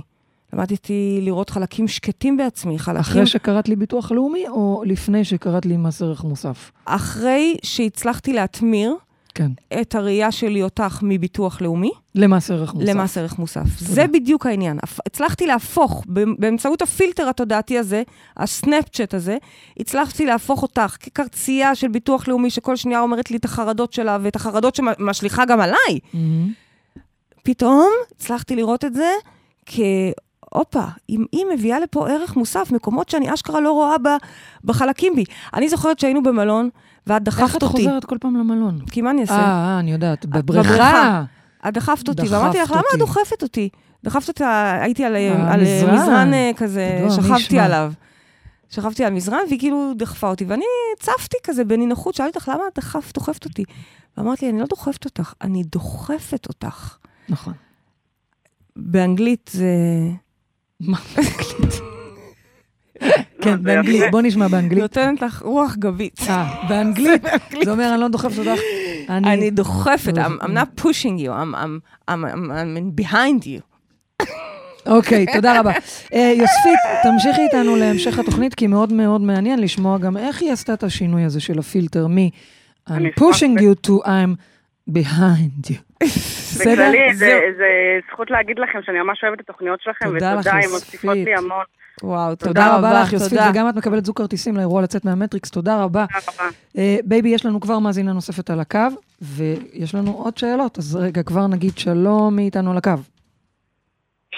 למדתי 0.53 1.19
לראות 1.21 1.49
חלקים 1.49 1.87
שקטים 1.87 2.37
בעצמי, 2.37 2.79
חלקים... 2.79 3.01
אחרי 3.01 3.25
שקראת 3.25 3.69
לי 3.69 3.75
ביטוח 3.75 4.11
לאומי, 4.11 4.47
או 4.47 4.83
לפני 4.85 5.23
שקראת 5.23 5.65
לי 5.65 5.77
מס 5.77 6.01
ערך 6.01 6.23
מוסף? 6.23 6.71
אחרי 6.85 7.57
שהצלחתי 7.63 8.33
להתמיר 8.33 8.95
כן. 9.35 9.51
את 9.81 9.95
הראייה 9.95 10.31
שלי 10.31 10.63
אותך 10.63 10.99
מביטוח 11.01 11.61
לאומי, 11.61 11.91
למס 12.15 12.51
ערך 12.51 12.73
מוסף. 12.73 12.87
למס 12.87 13.17
ערך 13.17 13.39
מוסף. 13.39 13.79
זה 13.79 14.07
בדיוק 14.07 14.45
העניין. 14.45 14.79
הצלחתי 15.05 15.47
להפוך, 15.47 16.03
באמצעות 16.37 16.81
הפילטר 16.81 17.29
התודעתי 17.29 17.77
הזה, 17.77 18.03
הסנאפצ'אט 18.37 19.13
הזה, 19.13 19.37
הצלחתי 19.79 20.25
להפוך 20.25 20.61
אותך 20.61 20.95
כקרצייה 20.99 21.75
של 21.75 21.87
ביטוח 21.87 22.27
לאומי, 22.27 22.49
שכל 22.49 22.75
שנייה 22.75 23.01
אומרת 23.01 23.31
לי 23.31 23.37
את 23.37 23.45
החרדות 23.45 23.93
שלה, 23.93 24.17
ואת 24.21 24.35
החרדות 24.35 24.75
שמשליכה 24.75 25.45
גם 25.45 25.61
עליי. 25.61 25.99
מהמם. 26.13 26.51
פתאום 27.43 27.89
הצלחתי 28.15 28.55
לראות 28.55 28.85
את 28.85 28.93
זה 28.93 29.11
כ... 29.65 29.79
הופה, 30.53 30.83
אם 31.09 31.25
היא 31.31 31.45
מביאה 31.53 31.79
לפה 31.79 32.09
ערך 32.09 32.35
מוסף, 32.35 32.71
מקומות 32.71 33.09
שאני 33.09 33.33
אשכרה 33.33 33.59
לא 33.59 33.71
רואה 33.71 33.97
ב, 33.97 34.07
בחלקים 34.63 35.15
בי. 35.15 35.23
אני 35.53 35.69
זוכרת 35.69 35.99
שהיינו 35.99 36.23
במלון, 36.23 36.69
ואת 37.07 37.27
איך 37.27 37.39
דחפת 37.39 37.57
את 37.57 37.63
אותי. 37.63 37.77
חוזרת 37.77 38.05
כל 38.05 38.17
פעם 38.21 38.35
למלון? 38.35 38.79
כי 38.91 39.01
מה 39.01 39.09
אני 39.09 39.21
אעשה? 39.21 39.33
אה, 39.33 39.39
אה, 39.39 39.79
אני 39.79 39.91
יודעת, 39.91 40.25
בבריכה. 40.25 40.69
בבריכה. 40.69 41.23
את 41.67 41.73
דחפת 41.73 42.09
אותי, 42.09 42.21
דחפת 42.21 42.33
ואמרתי 42.33 42.57
לך, 42.57 42.71
למה. 42.71 42.81
את 42.93 42.99
דוחפת 42.99 43.43
אותי? 43.43 43.69
דחפת 44.03 44.27
אותי, 44.27 44.43
הייתי 44.81 45.05
על, 45.05 45.15
אה, 45.15 45.53
על 45.53 45.61
מזרן. 45.93 46.33
אה, 46.33 46.51
כזה, 46.57 47.07
שכבתי. 47.09 47.59
עליו. 47.59 47.93
שכבתי 48.69 49.03
על 49.05 49.13
מזרן, 49.13 49.39
והיא 49.47 49.59
כאילו 49.59 49.91
דחפה 49.95 50.29
אותי, 50.29 50.45
ואני 50.45 50.65
צפתי 50.99 51.37
כזה 51.43 51.63
בנינוחות, 51.63 52.15
שאלתי 52.15 52.37
אותך, 52.37 52.51
למה 52.53 52.63
את 52.67 52.79
דחפת, 52.79 53.13
דוחפת 53.13 53.45
אותי? 53.45 53.63
ואמרת 54.17 54.41
לי, 54.41 54.49
אני 54.49 54.59
לא 54.59 54.65
דוחפת 54.65 55.05
אותך, 55.05 55.33
אני 55.41 55.63
דוחפת 55.63 56.47
אותך. 56.47 56.97
נכון. 57.31 57.53
באנגלית 58.75 59.49
זה... 59.53 59.67
מה 60.79 60.97
באנגלית? 61.15 61.81
כן, 63.41 63.63
באנגלית. 63.63 64.03
בוא 64.11 64.21
נשמע 64.21 64.47
באנגלית. 64.47 64.81
נותנת 64.81 65.21
לך 65.21 65.41
רוח 65.45 65.75
גבית. 65.75 66.19
אה, 66.29 66.67
באנגלית. 66.69 67.21
זה 67.65 67.71
אומר, 67.71 67.91
אני 67.93 68.01
לא 68.01 68.07
דוחפת 68.07 68.37
אותך. 68.37 68.59
אני 69.09 69.51
דוחפת, 69.51 70.13
לא- 70.17 70.23
I'm 70.25 70.41
I'm 70.43 70.47
not 70.47 70.81
pushing 70.81 71.19
you, 71.25 71.29
I'm- 71.29 72.11
behind 73.01 73.43
you. 73.45 73.61
אוקיי, 74.85 75.25
תודה 75.33 75.59
רבה. 75.59 75.71
אה, 76.13 76.33
יוספית, 76.37 76.79
תמשיכי 77.03 77.41
איתנו 77.41 77.75
להמשך 77.75 78.19
התוכנית, 78.19 78.53
כי 78.55 78.67
מאוד 78.67 78.93
מאוד 78.93 79.21
מעניין 79.21 79.59
לשמוע 79.59 79.97
גם 79.97 80.17
איך 80.17 80.41
היא 80.41 80.51
עשתה 80.51 80.73
את 80.73 80.83
השינוי 80.83 81.23
הזה 81.23 81.39
של 81.39 81.59
הפילטר 81.59 82.07
מ- 82.07 82.29
I'm 82.89 82.91
pushing 83.19 83.59
you 83.59 83.87
to 83.87 84.05
I'm 84.05 84.35
behind 84.93 85.69
you. 85.69 86.03
בסדר? 86.51 86.73
בכללי, 86.73 87.13
זה-. 87.13 87.39
זה 87.57 87.99
זכות 88.11 88.31
להגיד 88.31 88.59
לכם 88.59 88.79
שאני 88.83 88.99
ממש 88.99 89.23
אוהבת 89.23 89.39
את 89.39 89.49
התוכניות 89.49 89.81
שלכם, 89.81 90.09
ותודה, 90.09 90.31
הן. 90.31 90.69
מוסיפות 90.71 91.15
לי 91.15 91.35
המון. 91.35 91.63
וואו, 92.03 92.35
תודה 92.35 92.77
רבה 92.77 93.01
לך, 93.01 93.13
יוספית, 93.13 93.39
תודה. 93.39 93.49
וגם 93.51 93.69
את 93.69 93.75
מקבלת 93.75 94.05
זוג 94.05 94.17
כרטיסים 94.17 94.57
לאירוע 94.57 94.81
לצאת 94.81 95.05
מהמטריקס, 95.05 95.51
תודה 95.51 95.83
רבה. 95.83 96.05
תודה 96.07 96.31
רבה. 96.33 96.49
אה, 96.77 96.97
בייבי, 97.05 97.29
יש 97.29 97.45
לנו 97.45 97.59
כבר 97.59 97.79
מאזינה 97.79 98.13
נוספת 98.13 98.49
על 98.49 98.59
הקו, 98.59 98.79
ויש 99.21 99.95
לנו 99.95 100.11
עוד 100.11 100.37
שאלות, 100.37 100.77
אז 100.77 100.95
רגע, 100.95 101.23
כבר 101.23 101.47
נגיד 101.47 101.77
שלום 101.77 102.35
מי 102.35 102.45
איתנו 102.45 102.71
על 102.71 102.77
הקו. 102.77 102.91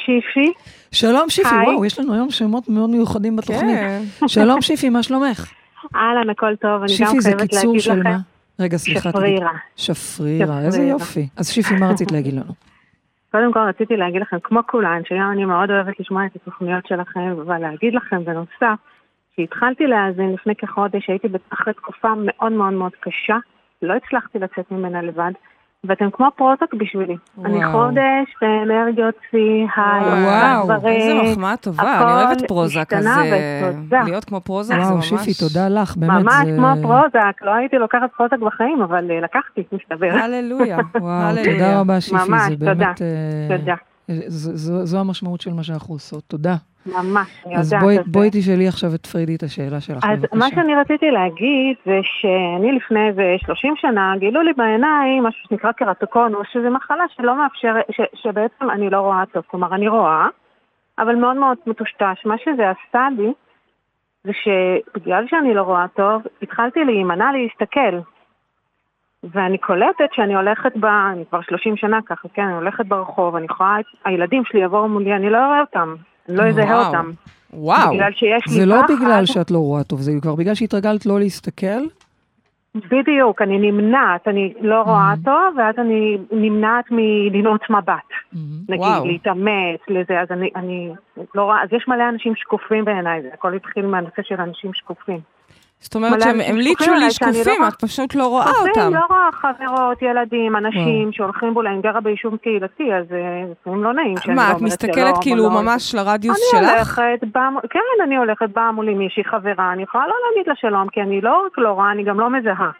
שיפי, 0.06 0.54
שלום 0.92 1.30
שיפי, 1.30 1.50
היי. 1.50 1.68
וואו, 1.68 1.86
יש 1.86 2.00
לנו 2.00 2.14
היום 2.14 2.32
שמות 2.32 2.70
מאוד 2.70 2.90
מיוחדים 2.90 3.36
בתוכנית. 3.36 3.78
כן. 3.80 4.04
שלום 4.28 4.62
שיפי, 4.62 4.90
מה 4.90 5.04
שלומך? 5.04 5.52
אהלן, 5.96 6.30
הכל 6.30 6.56
טוב, 6.56 6.82
אני 6.82 6.82
גם 6.82 6.88
שיפי 6.88 7.22
זה 7.22 7.30
חייבת 7.30 7.42
קיצור 7.42 7.66
להגיד 7.66 7.82
של 7.82 8.00
לכם. 8.00 8.10
מה? 8.10 8.18
רגע, 8.60 8.78
סליחה. 8.78 9.10
שפרירה. 9.10 9.52
שפרירה, 9.76 10.62
איזה. 10.66 10.84
יופי. 10.84 11.28
אז 11.38 11.50
שיפי, 11.50 11.76
מה 11.80 11.90
רצית 11.90 12.12
להגיד 12.12 12.34
לנו? 12.34 12.54
קודם 13.32 13.54
כל 13.54 13.60
רציתי 13.60 13.98
להגיד 13.98 14.22
לכם, 14.22 14.38
כמו 14.44 14.60
כולן, 14.68 15.02
שגם 15.06 15.32
אני 15.32 15.46
מאוד 15.46 15.72
אוהבת 15.72 16.00
לשמוע 16.00 16.26
את 16.26 16.36
התוכניות 16.36 16.88
שלכם, 16.88 17.36
אבל 17.42 17.58
להגיד 17.58 17.94
לכם 17.94 18.26
בנוסף, 18.26 18.80
שהתחלתי 19.36 19.88
להאזין 19.88 20.34
לפני 20.34 20.56
כחודש, 20.56 21.10
הייתי 21.10 21.28
אחרי 21.50 21.74
תקופה 21.74 22.14
מאוד 22.18 22.52
מאוד 22.52 22.74
מאוד 22.74 22.92
קשה, 23.00 23.38
לא 23.82 23.94
הצלחתי 23.94 24.40
לצאת 24.40 24.72
ממנה 24.72 25.02
לבד, 25.02 25.32
ואתם 25.88 26.06
כמו 26.14 26.28
פרוטוק 26.36 26.74
בשבילי. 26.74 27.16
אני 27.46 27.58
וואו. 27.66 27.72
חודש 27.72 28.28
באנרגיות 28.42 29.16
שיא, 29.32 29.40
היי, 29.76 30.24
וואו, 30.24 30.64
דברים, 30.78 31.02
איזה 31.20 31.32
מחמאה 31.32 31.58
טובה, 31.58 31.84
אני 32.02 32.24
אוהבת 32.26 32.48
פרוזק, 32.48 32.94
אז 32.94 33.08
אה, 33.08 33.22
ותודה. 33.72 34.02
להיות 34.04 34.26
כמו 34.26 34.42
פרוזק 34.42 34.76
זה 34.76 34.82
וואו, 34.82 34.96
ממש... 34.96 35.10
שיפי, 35.10 35.34
תודה 35.34 35.70
לך, 35.70 35.98
באמת. 35.98 36.12
ממש 36.24 36.34
זה- 36.46 36.54
כמו 36.58 36.68
פרוזק, 36.82 37.36
לא 37.42 37.52
הייתי 37.54 37.76
לוקחת 37.78 38.10
פרוזק 38.18 38.38
בחיים, 38.40 38.82
אבל 38.82 39.12
אה, 39.12 39.20
לקחתי, 39.22 39.64
מסתבר. 39.72 40.08
הללויה, 40.24 40.78
וואו, 41.02 41.12
הללויה. 41.12 41.54
תודה 41.54 41.80
רבה, 41.80 42.02
שיפי, 42.02 42.16
ממש, 42.30 42.42
זה 42.50 42.56
תודה. 42.58 42.74
באמת... 42.74 43.02
אה, 43.02 43.58
תודה. 43.58 43.76
זו- 44.28 44.56
זו 44.58 44.86
זו 44.86 45.00
המשמעות 45.00 45.42
של 45.42 45.54
מה 45.54 45.64
שאנחנו 45.64 45.96
עושות, 45.96 46.24
תודה. 46.28 46.56
ממש, 46.86 47.44
אני 47.46 47.58
אז 47.58 47.74
יודעת. 47.74 47.84
בואי- 47.84 47.98
את 48.00 48.06
זה. 48.06 48.12
בואי 48.12 48.30
תשאלי 48.32 48.68
עכשיו 48.68 48.90
את 48.96 49.06
פרידי 49.06 49.36
את 49.36 49.44
השאלה 49.44 49.82
שלך, 49.82 50.04
אז 50.04 50.20
בבקשה. 50.20 50.36
מה 50.38 50.46
שאני 50.50 50.76
רציתי 50.76 51.12
להגיד 51.12 51.76
זה 51.86 52.00
שאני 52.04 52.72
לפני 52.72 53.08
איזה 53.08 53.36
30 53.46 53.74
שנה 53.78 54.14
גילו 54.18 54.42
לי 54.42 54.54
בעיניים 54.54 55.24
משהו 55.24 55.48
שנקרא 55.50 55.72
קרטוקונוס, 55.72 56.48
שזה 56.54 56.70
מחלה 56.70 57.04
שלא 57.16 57.36
מאפשרת, 57.38 57.86
שבעצם 58.14 58.70
אני 58.70 58.90
לא 58.90 58.98
רואה 59.00 59.24
טוב. 59.34 59.44
כלומר, 59.48 59.76
אני 59.76 59.88
רואה, 59.88 60.28
אבל 61.00 61.16
מאוד 61.16 61.36
מאוד 61.38 61.58
מטושטש. 61.68 62.26
מה 62.26 62.36
שזה 62.38 62.64
עשה 62.70 63.08
לי, 63.18 63.34
זה 64.24 64.32
שבגלל 64.34 65.26
שאני 65.28 65.54
לא 65.54 65.62
רואה 65.62 65.86
טוב, 65.96 66.22
התחלתי 66.42 66.84
להימנע 66.84 67.32
להסתכל. 67.32 67.98
ואני 69.24 69.58
קולטת 69.58 70.10
שאני 70.14 70.36
הולכת 70.36 70.72
ב... 70.78 70.86
אני 70.86 71.24
כבר 71.30 71.42
30 71.42 71.78
שנה 71.78 72.00
ככה, 72.06 72.28
כן, 72.34 72.42
אני 72.42 72.54
הולכת 72.56 72.86
ברחוב, 72.86 73.36
אני 73.36 73.46
יכולה... 73.46 73.78
הילדים 74.06 74.44
שלי 74.46 74.60
יבואו 74.60 74.88
מולי, 74.90 75.14
אני 75.14 75.30
לא 75.30 75.38
אראה 75.38 75.60
אותם. 75.62 75.96
לא 76.30 76.44
אזהה. 76.44 76.88
אותם. 76.88 77.12
וואו, 77.54 77.94
בגלל 77.94 78.12
שיש 78.12 78.44
לי 78.48 78.54
זה 78.54 78.66
לא 78.66 78.76
פחד. 78.88 78.94
בגלל 78.96 79.26
שאת 79.26 79.52
לא 79.52 79.58
רואה 79.58 79.84
טוב, 79.84 80.00
זה 80.02 80.12
כבר 80.22 80.36
בגלל 80.36 80.54
שהתרגלת 80.56 81.06
לא 81.06 81.20
להסתכל. 81.20 81.82
בדיוק, 82.76 83.42
אני 83.42 83.72
נמנעת, 83.72 84.28
אני 84.28 84.54
לא 84.62 84.82
רואה 84.82 85.14
Mhm. 85.14 85.26
טוב, 85.26 85.58
ואז 85.58 85.76
אני 85.78 86.18
נמנעת 86.32 86.86
מלנעוץ 86.92 87.62
מבט, 87.70 87.94
נגיד, 88.70 88.80
וואו. 88.82 89.06
להתאמץ, 89.06 89.80
לזה, 89.88 90.22
אז 90.22 90.28
אני, 90.32 90.50
אני 90.56 90.92
לא 91.36 91.44
רואה, 91.44 91.64
אז 91.64 91.70
יש 91.74 91.86
מלא 91.88 92.10
אנשים 92.10 92.34
שקופים 92.36 92.86
בעיניי, 92.86 93.22
זה 93.22 93.30
הכל 93.34 93.54
התחיל 93.54 93.86
מהנושא 93.86 94.22
של 94.22 94.36
אנשים 94.42 94.74
שקופים. 94.74 95.20
זאת 95.84 95.96
אומרת 95.96 96.22
שהם 96.22 96.40
שקופים 96.40 96.94
עליי 96.94 97.12
שאני 97.12 97.32
לא 97.32 97.44
שקופים. 97.44 97.68
את 97.68 97.82
פשוט 97.82 98.16
לא 98.16 98.28
רואה 98.28 98.52
אותם. 98.62 98.94
לא 98.94 99.00
רואה 99.10 99.30
חברות, 99.32 100.02
ילדים, 100.02 100.56
אנשים 100.56 101.12
שהולכים 101.12 101.54
בו, 101.54 101.62
אני 101.62 101.82
גרה 101.82 102.02
ביישוב 102.02 102.38
קהילתי, 102.38 102.94
אז 102.94 103.06
אה, 103.12 103.52
לפעמים 103.52 103.84
לא 103.84 103.94
נעים 103.94 104.18
שאני 104.18 104.36
לא 104.36 104.42
מה, 104.42 104.48
אומרת 104.48 104.56
את 104.56 104.60
שלום, 104.60 104.68
מסתכלת 104.68 105.16
או 105.16 105.22
כאילו 105.22 105.44
לא. 105.44 105.62
ממש 105.62 105.96
לרדיוס 105.96 106.54
אני 106.54 106.62
שלך? 106.62 106.98
הולכת, 107.00 107.28
באה, 107.34 107.50
כן, 107.70 107.80
אני 108.04 108.18
הולכת, 108.18 108.50
באה 108.50 108.72
מולי 108.72 108.94
מישהי 108.94 109.24
חברה, 109.24 109.74
אני 109.74 109.84
יכולה 109.84 110.08
לא 110.08 110.14
להגיד 110.28 110.48
לה 110.48 110.56
שלום, 110.56 110.90
כי 110.90 111.02
אני 111.02 111.22
לא 111.22 111.44
רק 111.46 111.58
לא 111.58 111.70
רואה, 111.70 111.92
אני 111.92 112.04
גם 112.04 112.20
לא 112.20 112.30
מזהה. 112.30 112.72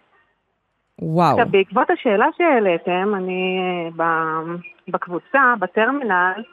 וואו. 1.02 1.32
עכשיו, 1.32 1.52
בעקבות 1.52 1.90
השאלה 1.90 2.26
שהעליתם, 2.38 3.16
אני 3.16 3.60
אה, 4.00 4.44
בקבוצה, 4.88 5.54
בטרמינל, 5.60 6.44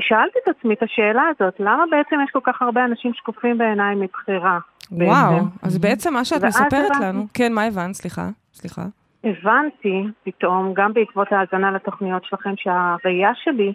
שאלתי 0.00 0.38
את 0.44 0.56
עצמי 0.56 0.74
את 0.74 0.82
השאלה 0.82 1.22
הזאת, 1.28 1.54
למה 1.60 1.84
בעצם 1.90 2.16
יש 2.24 2.30
כל 2.32 2.40
כך 2.42 2.62
הרבה 2.62 2.84
אנשים 2.84 3.14
שקופים 3.14 3.58
בעיניי 3.58 3.94
מבחירה? 3.94 4.58
וואו, 4.92 5.34
בעצם? 5.34 5.46
אז 5.62 5.78
בעצם 5.78 6.12
מה 6.12 6.24
שאת 6.24 6.44
מספרת 6.44 6.72
הבנתי. 6.72 7.04
לנו, 7.04 7.26
כן, 7.34 7.52
מה 7.52 7.64
הבנת? 7.64 7.94
סליחה, 7.94 8.28
סליחה. 8.54 8.82
הבנתי 9.24 10.04
פתאום, 10.24 10.74
גם 10.74 10.92
בעקבות 10.92 11.32
ההאזנה 11.32 11.70
לתוכניות 11.70 12.24
שלכם, 12.24 12.54
שהראייה 12.56 13.30
שלי, 13.34 13.72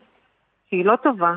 שהיא 0.70 0.86
לא 0.86 0.96
טובה, 0.96 1.34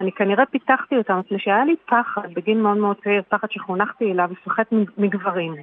אני 0.00 0.12
כנראה 0.12 0.46
פיתחתי 0.46 0.96
אותה, 0.96 1.14
מפני 1.14 1.38
שהיה 1.38 1.64
לי 1.64 1.74
פחד 1.86 2.34
בגיל 2.34 2.58
מאוד 2.58 2.76
מאוד 2.76 2.96
צעיר, 3.04 3.22
פחד 3.28 3.50
שחונכתי 3.50 4.12
אליו, 4.12 4.28
לפחד 4.32 4.62
מגברים. 4.98 5.54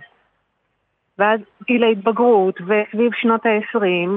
ואז 1.20 1.40
גיל 1.68 1.84
ההתבגרות, 1.84 2.56
וסביב 2.62 3.12
שנות 3.14 3.46
ה-20, 3.46 4.10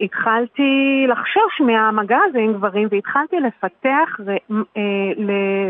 התחלתי 0.00 1.04
לחשוש 1.08 1.60
מהמגע 1.66 2.18
הזה 2.28 2.38
עם 2.38 2.52
גברים, 2.52 2.88
והתחלתי 2.90 3.36
לפתח, 3.40 4.20
ו- 4.26 4.54
אה, 4.76 4.82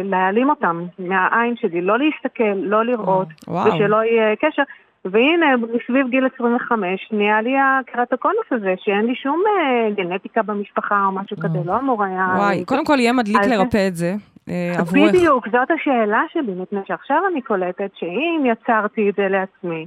להעלים 0.04 0.50
אותם 0.50 0.84
מהעין 0.98 1.54
שלי, 1.56 1.80
לא 1.80 1.98
להסתכל, 1.98 2.54
לא 2.56 2.84
לראות, 2.84 3.28
וואו. 3.48 3.74
ושלא 3.74 3.96
יהיה 4.04 4.36
קשר. 4.36 4.62
והנה, 5.04 5.46
סביב 5.86 6.08
גיל 6.08 6.28
25, 6.34 7.08
נהיה 7.12 7.40
לי 7.40 7.54
הקרטוקונוס 7.58 8.46
הזה, 8.50 8.74
שאין 8.78 9.06
לי 9.06 9.14
שום 9.14 9.42
אה, 9.46 9.90
גנטיקה 9.90 10.42
במשפחה 10.42 11.04
או 11.06 11.12
משהו 11.12 11.36
כזה, 11.36 11.58
לא 11.64 11.78
אמור 11.78 12.04
היה... 12.04 12.34
וואי, 12.36 12.64
קודם 12.64 12.84
כל 12.84 12.98
יהיה 12.98 13.12
מדליק 13.12 13.44
לרפא 13.46 13.88
את 13.88 13.96
זה. 13.96 14.14
אה. 14.48 14.72
בדיוק, 14.92 15.48
זאת 15.48 15.70
השאלה 15.70 16.22
שלי, 16.32 16.54
מפני 16.62 16.80
שעכשיו 16.86 17.16
אני 17.32 17.42
קולטת 17.42 17.90
שאם 17.94 18.44
יצרתי 18.46 19.10
את 19.10 19.14
זה 19.14 19.28
לעצמי, 19.28 19.86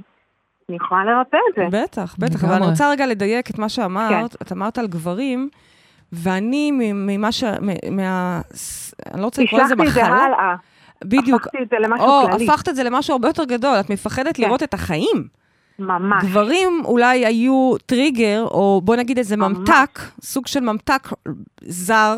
אני 0.68 0.76
יכולה 0.76 1.04
לרפא 1.04 1.36
את 1.36 1.70
זה. 1.72 1.82
בטח, 1.82 2.16
בטח, 2.18 2.44
אבל. 2.44 2.54
אני 2.54 2.66
רוצה 2.66 2.90
רגע 2.90 3.06
לדייק 3.06 3.50
את 3.50 3.58
מה 3.58 3.68
שאמרת. 3.68 4.36
כן. 4.36 4.44
את 4.46 4.52
אמרת 4.52 4.78
על 4.78 4.86
גברים, 4.86 5.48
ואני 6.12 6.70
מ- 6.70 7.06
ממה 7.06 7.32
ש... 7.32 7.44
מה... 7.90 8.40
אני 9.12 9.20
לא 9.20 9.24
רוצה 9.24 9.42
לקרוא 9.42 9.60
לזה 9.60 9.74
השלכתי 9.74 9.88
את 9.88 9.94
זה 9.94 10.02
מחלה. 10.02 10.24
הלאה. 10.24 10.54
בדיוק. 11.04 11.40
הפכתי 11.42 11.62
את 11.62 11.68
זה 11.70 11.76
למשהו 11.80 12.06
או, 12.06 12.28
כללי. 12.30 12.48
הפכת 12.48 12.68
את 12.68 12.76
זה 12.76 12.82
למשהו 12.82 13.12
הרבה 13.12 13.28
יותר 13.28 13.44
גדול, 13.44 13.80
את 13.80 13.90
מפחדת 13.90 14.36
כן. 14.36 14.42
לראות 14.42 14.62
את 14.62 14.74
החיים. 14.74 15.28
ממש. 15.78 16.24
גברים 16.24 16.82
אולי 16.84 17.26
היו 17.26 17.74
טריגר, 17.86 18.44
או 18.50 18.80
בוא 18.84 18.96
נגיד 18.96 19.18
איזה 19.18 19.36
ממש. 19.36 19.58
ממתק, 19.58 20.00
סוג 20.22 20.46
של 20.46 20.60
ממתק 20.60 21.08
זר, 21.62 22.16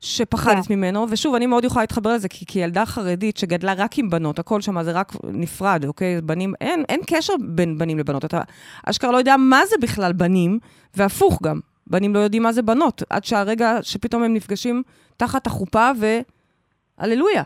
שפחדת 0.00 0.66
כן. 0.66 0.74
ממנו, 0.74 1.06
ושוב, 1.10 1.34
אני 1.34 1.46
מאוד 1.46 1.64
יכולה 1.64 1.82
להתחבר 1.82 2.12
לזה, 2.14 2.28
כי 2.28 2.46
כילדה 2.46 2.86
חרדית 2.86 3.36
שגדלה 3.36 3.74
רק 3.76 3.98
עם 3.98 4.10
בנות, 4.10 4.38
הכל 4.38 4.60
שם 4.60 4.82
זה 4.82 4.92
רק 4.92 5.12
נפרד, 5.24 5.84
אוקיי? 5.84 6.20
בנים, 6.20 6.54
אין, 6.60 6.84
אין 6.88 7.00
קשר 7.06 7.32
בין 7.40 7.78
בנים 7.78 7.98
לבנות. 7.98 8.24
אתה 8.24 8.40
אשכרה 8.84 9.12
לא 9.12 9.16
יודע 9.16 9.36
מה 9.36 9.60
זה 9.66 9.76
בכלל 9.82 10.12
בנים, 10.12 10.58
והפוך 10.96 11.42
גם. 11.42 11.60
בנים 11.86 12.14
לא 12.14 12.18
יודעים 12.18 12.42
מה 12.42 12.52
זה 12.52 12.62
בנות, 12.62 13.02
עד 13.10 13.24
שהרגע 13.24 13.78
שפתאום 13.82 14.22
הם 14.22 14.34
נפגשים 14.34 14.82
תחת 15.16 15.46
החופה, 15.46 15.90
והללויה. 16.98 17.42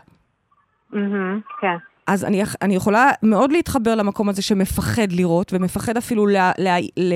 מהמם, 0.89 1.39
כן. 1.61 1.92
אז 2.07 2.23
אני, 2.23 2.43
אני 2.61 2.75
יכולה 2.75 3.11
מאוד 3.23 3.51
להתחבר 3.51 3.95
למקום 3.95 4.29
הזה 4.29 4.41
שמפחד 4.41 5.11
לראות, 5.11 5.53
ומפחד 5.53 5.97
אפילו 5.97 6.27
לה, 6.27 6.51
לה, 6.57 6.77
לה, 6.97 7.15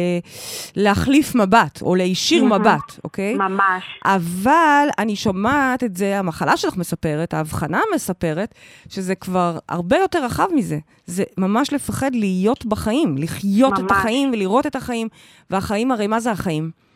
להחליף 0.75 1.35
מבט, 1.35 1.81
או 1.81 1.95
להישיר. 1.95 2.43
מבט, 2.45 2.99
אוקיי? 3.03 3.33
ממש. 3.33 3.83
אבל 4.05 4.87
אני 4.99 5.15
שומעת 5.15 5.83
את 5.83 5.97
זה, 5.97 6.19
המחלה 6.19 6.57
שלך 6.57 6.77
מספרת, 6.77 7.33
ההבחנה 7.33 7.81
מספרת, 7.95 8.55
שזה 8.89 9.15
כבר 9.15 9.57
הרבה 9.69 9.97
יותר 9.97 10.25
רחב 10.25 10.47
מזה. 10.55 10.77
זה 11.05 11.23
ממש 11.37 11.73
לפחד 11.73 12.11
להיות 12.13 12.65
בחיים, 12.65 13.17
לחיות 13.17 13.73
את 13.73 13.79
ממש. 13.79 13.91
החיים 13.91 14.29
ולראות 14.33 14.67
את 14.67 14.75
החיים. 14.75 15.07
והחיים, 15.49 15.91
הרי 15.91 16.07
מה 16.07 16.19
זה 16.19 16.31
החיים? 16.31 16.86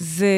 זה 0.00 0.28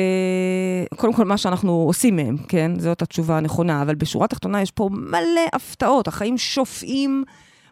קודם 0.97 1.13
כל 1.13 1.25
מה 1.25 1.39
שאנחנו 1.39 1.73
עושים 1.73 2.17
מהם, 2.17 2.37
כן? 2.49 2.73
זאת 2.79 3.03
התשובה 3.03 3.37
הנכונה, 3.37 3.83
אבל 3.83 3.95
בשורה 3.95 4.25
התחתונה 4.25 4.63
יש 4.63 4.71
פה 4.71 4.89
מלא 4.93 5.47
הפתעות. 5.53 6.09
החיים 6.09 6.39
שופעים 6.39 7.25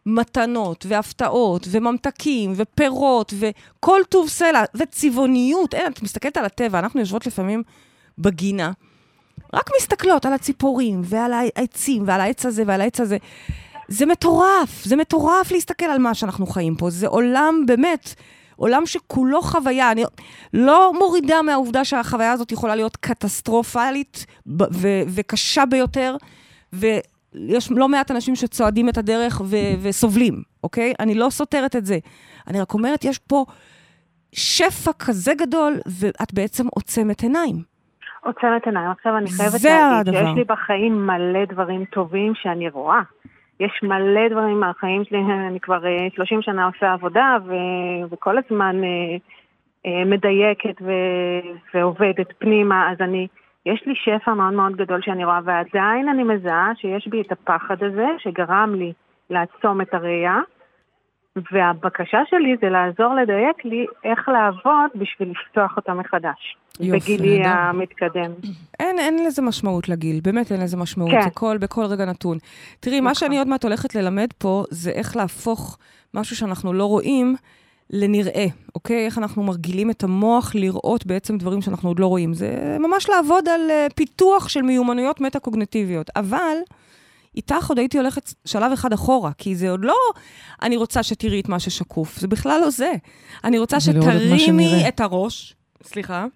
מתנות 0.06 0.86
והפתעות 0.88 1.68
וממתקים 1.70 2.52
ופירות 2.56 3.34
וכל 3.38 4.00
טוב 4.08 4.28
סלע 4.28 4.62
וצבעוניות. 4.74 5.74
אין, 5.74 5.92
את 5.92 6.02
מסתכלת 6.02 6.36
על 6.36 6.44
הטבע, 6.44 6.78
אנחנו 6.78 7.00
יושבות 7.00 7.26
לפעמים 7.26 7.62
בגינה, 8.18 8.72
רק 9.54 9.70
מסתכלות 9.80 10.26
על 10.26 10.32
הציפורים 10.32 11.00
ועל 11.04 11.32
העצים 11.32 12.02
ועל 12.06 12.20
העץ 12.20 12.46
הזה 12.46 12.62
ועל 12.66 12.80
העץ 12.80 13.00
הזה. 13.00 13.16
זה 13.88 14.06
מטורף, 14.06 14.84
זה 14.84 14.96
מטורף 14.96 15.52
להסתכל 15.52 15.84
על 15.84 15.98
מה 15.98 16.14
שאנחנו 16.14 16.46
חיים 16.46 16.74
פה. 16.74 16.90
זה 16.90 17.06
עולם 17.06 17.64
באמת, 17.66 18.14
עולם 18.58 18.86
שכולו 18.86 19.42
חוויה. 19.42 19.92
אני 19.92 20.04
לא 20.54 20.92
מורידה 20.98 21.42
מהעובדה 21.42 21.84
שהחוויה 21.84 22.32
הזאת 22.32 22.52
יכולה 22.52 22.74
להיות 22.74 22.96
קטסטרופלית 22.96 24.26
ב- 24.46 24.62
ו- 24.62 25.02
וקשה 25.14 25.66
ביותר, 25.66 26.16
ויש 26.72 27.70
לא 27.70 27.88
מעט 27.88 28.10
אנשים 28.10 28.36
שצועדים 28.36 28.88
את 28.88 28.98
הדרך 28.98 29.40
ו- 29.44 29.74
וסובלים, 29.82 30.42
אוקיי? 30.64 30.92
אני 31.00 31.14
לא 31.14 31.30
סותרת 31.30 31.76
את 31.76 31.86
זה. 31.86 31.98
אני 32.48 32.60
רק 32.60 32.74
אומרת, 32.74 33.04
יש 33.04 33.18
פה 33.18 33.44
שפע 34.32 34.90
כזה 34.98 35.32
גדול, 35.34 35.74
ואת 36.00 36.34
בעצם 36.34 36.66
עוצמת 36.74 37.22
עיניים. 37.22 37.56
עוצמת 38.24 38.66
עיניים. 38.66 38.90
עכשיו 38.90 39.16
אני 39.18 39.30
חייבת 39.30 39.64
להגיד 39.64 40.08
הדבר. 40.08 40.26
שיש 40.26 40.36
לי 40.36 40.44
בחיים 40.44 41.06
מלא 41.06 41.44
דברים 41.52 41.84
טובים 41.84 42.32
שאני 42.34 42.68
רואה. 42.68 43.00
יש 43.60 43.80
מלא 43.82 44.28
דברים 44.28 44.60
מהחיים 44.60 45.04
שלי, 45.04 45.18
אני 45.48 45.60
כבר 45.60 45.86
אה, 45.86 46.08
30 46.14 46.42
שנה 46.42 46.66
עושה 46.66 46.92
עבודה, 46.92 47.36
ו- 47.46 48.10
וכל 48.10 48.36
הזמן 48.38 48.76
אה, 48.84 49.16
אה, 49.86 50.04
מדייקת 50.04 50.82
ו- 50.82 51.74
ועובדת 51.74 52.32
פנימה, 52.38 52.92
אז 52.92 53.00
אני, 53.00 53.26
יש 53.66 53.82
לי 53.86 53.94
שפע 53.94 54.34
מאוד 54.34 54.52
מאוד 54.52 54.76
גדול 54.76 55.02
שאני 55.02 55.24
רואה, 55.24 55.40
ועדיין 55.44 56.08
אני 56.08 56.22
מזהה 56.22 56.72
שיש 56.76 57.08
בי 57.08 57.20
את 57.20 57.32
הפחד 57.32 57.82
הזה, 57.82 58.06
שגרם 58.18 58.74
לי 58.74 58.92
לעצום 59.30 59.80
את 59.80 59.94
הראייה, 59.94 60.40
והבקשה 61.52 62.18
שלי 62.30 62.56
זה 62.60 62.68
לעזור 62.68 63.14
לדייק 63.14 63.64
לי 63.64 63.86
איך 64.04 64.28
לעבוד 64.28 64.90
בשביל 64.94 65.30
לפתוח 65.30 65.76
אותה 65.76 65.94
מחדש. 65.94 66.56
יופי, 66.80 66.98
בגילי 66.98 67.38
נהדר. 67.38 67.50
המתקדם. 67.50 68.32
אין, 68.80 68.98
אין 68.98 69.26
לזה 69.26 69.42
משמעות 69.42 69.88
לגיל, 69.88 70.20
באמת 70.22 70.52
אין 70.52 70.60
לזה 70.60 70.76
משמעות, 70.76 71.10
כן. 71.10 71.22
זה 71.22 71.30
כל, 71.30 71.58
בכל 71.60 71.84
רגע 71.84 72.04
נתון. 72.04 72.38
תראי, 72.80 73.00
מה 73.00 73.10
נכון. 73.10 73.14
שאני 73.14 73.38
עוד 73.38 73.48
מעט 73.48 73.64
הולכת 73.64 73.94
ללמד 73.94 74.28
פה, 74.38 74.64
זה 74.70 74.90
איך 74.90 75.16
להפוך 75.16 75.78
משהו 76.14 76.36
שאנחנו 76.36 76.72
לא 76.72 76.84
רואים 76.84 77.36
לנראה, 77.90 78.46
אוקיי? 78.74 79.06
איך 79.06 79.18
אנחנו 79.18 79.42
מרגילים 79.42 79.90
את 79.90 80.04
המוח 80.04 80.54
לראות 80.54 81.06
בעצם 81.06 81.38
דברים 81.38 81.62
שאנחנו 81.62 81.88
עוד 81.88 81.98
לא 81.98 82.06
רואים. 82.06 82.34
זה 82.34 82.76
ממש 82.80 83.08
לעבוד 83.08 83.48
על 83.48 83.60
uh, 83.70 83.94
פיתוח 83.94 84.48
של 84.48 84.62
מיומנויות 84.62 85.20
מטה-קוגנטיביות. 85.20 86.10
אבל 86.16 86.56
איתך 87.38 87.68
עוד 87.68 87.78
הייתי 87.78 87.98
הולכת 87.98 88.32
שלב 88.44 88.72
אחד 88.72 88.92
אחורה, 88.92 89.32
כי 89.38 89.56
זה 89.56 89.70
עוד 89.70 89.84
לא 89.84 89.96
אני 90.62 90.76
רוצה 90.76 91.02
שתראי 91.02 91.40
את 91.40 91.48
מה 91.48 91.60
ששקוף, 91.60 92.18
זה 92.18 92.28
בכלל 92.28 92.60
לא 92.60 92.70
זה. 92.70 92.92
אני 93.44 93.58
רוצה 93.58 93.76
את 93.76 93.82
שתרימי 93.82 94.38
שנראה. 94.38 94.88
את 94.88 95.00
הראש, 95.00 95.54
סליחה, 95.82 96.26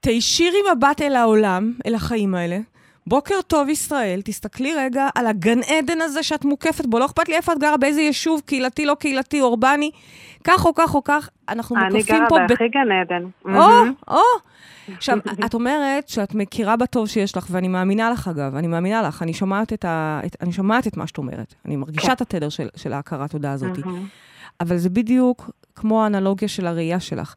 תישירי 0.00 0.58
מבט 0.76 1.02
אל 1.02 1.16
העולם, 1.16 1.72
אל 1.86 1.94
החיים 1.94 2.34
האלה. 2.34 2.58
בוקר 3.08 3.34
טוב 3.46 3.68
ישראל, 3.68 4.20
תסתכלי 4.24 4.74
רגע 4.74 5.08
על 5.14 5.26
הגן 5.26 5.58
עדן 5.62 6.00
הזה 6.00 6.22
שאת 6.22 6.44
מוקפת 6.44 6.86
בו, 6.86 6.98
לא 6.98 7.06
אכפת 7.06 7.28
לי 7.28 7.36
איפה 7.36 7.52
את 7.52 7.58
גרה, 7.58 7.76
באיזה 7.76 8.00
יישוב, 8.00 8.40
קהילתי, 8.46 8.86
לא 8.86 8.94
קהילתי, 8.94 9.40
אורבני, 9.40 9.90
כך 10.44 10.66
או 10.66 10.74
כך 10.74 10.94
או 10.94 11.04
כך, 11.04 11.28
אנחנו 11.48 11.76
אני 11.76 11.84
מוקפים 11.84 12.16
גרה 12.16 12.28
פה... 12.28 12.36
ב- 12.38 12.48
בהכי 12.48 12.68
גן 12.68 12.92
עדן. 12.92 13.24
או. 13.44 14.14
או. 14.16 14.22
עכשיו, 14.96 15.18
את 15.46 15.54
אומרת 15.54 16.08
שאת 16.08 16.34
מכירה 16.34 16.76
בטוב 16.76 17.08
שיש 17.08 17.36
לך, 17.36 17.46
ואני 17.50 17.68
מאמינה 17.68 18.10
לך, 18.10 18.28
אגב, 18.28 18.54
אני 18.54 18.66
מאמינה 18.66 19.02
לך, 19.02 19.22
אני 19.22 19.34
שומעת 19.34 19.72
את, 19.72 19.84
ה, 19.84 20.20
את, 20.26 20.36
אני 20.40 20.52
שומעת 20.52 20.86
את 20.86 20.96
מה 20.96 21.06
שאת 21.06 21.18
אומרת. 21.18 21.54
אני 21.66 21.76
מרגישה 21.76 22.06
כן. 22.06 22.12
את 22.12 22.20
התדר 22.20 22.48
של, 22.48 22.68
של 22.76 22.92
ההכרת 22.92 23.30
תודה 23.30 23.52
הזאת. 23.52 23.78
אבל 24.60 24.76
זה 24.76 24.90
בדיוק 24.90 25.50
כמו 25.74 26.04
האנלוגיה 26.04 26.48
של 26.48 26.66
הראייה 26.66 27.00
שלך. 27.00 27.34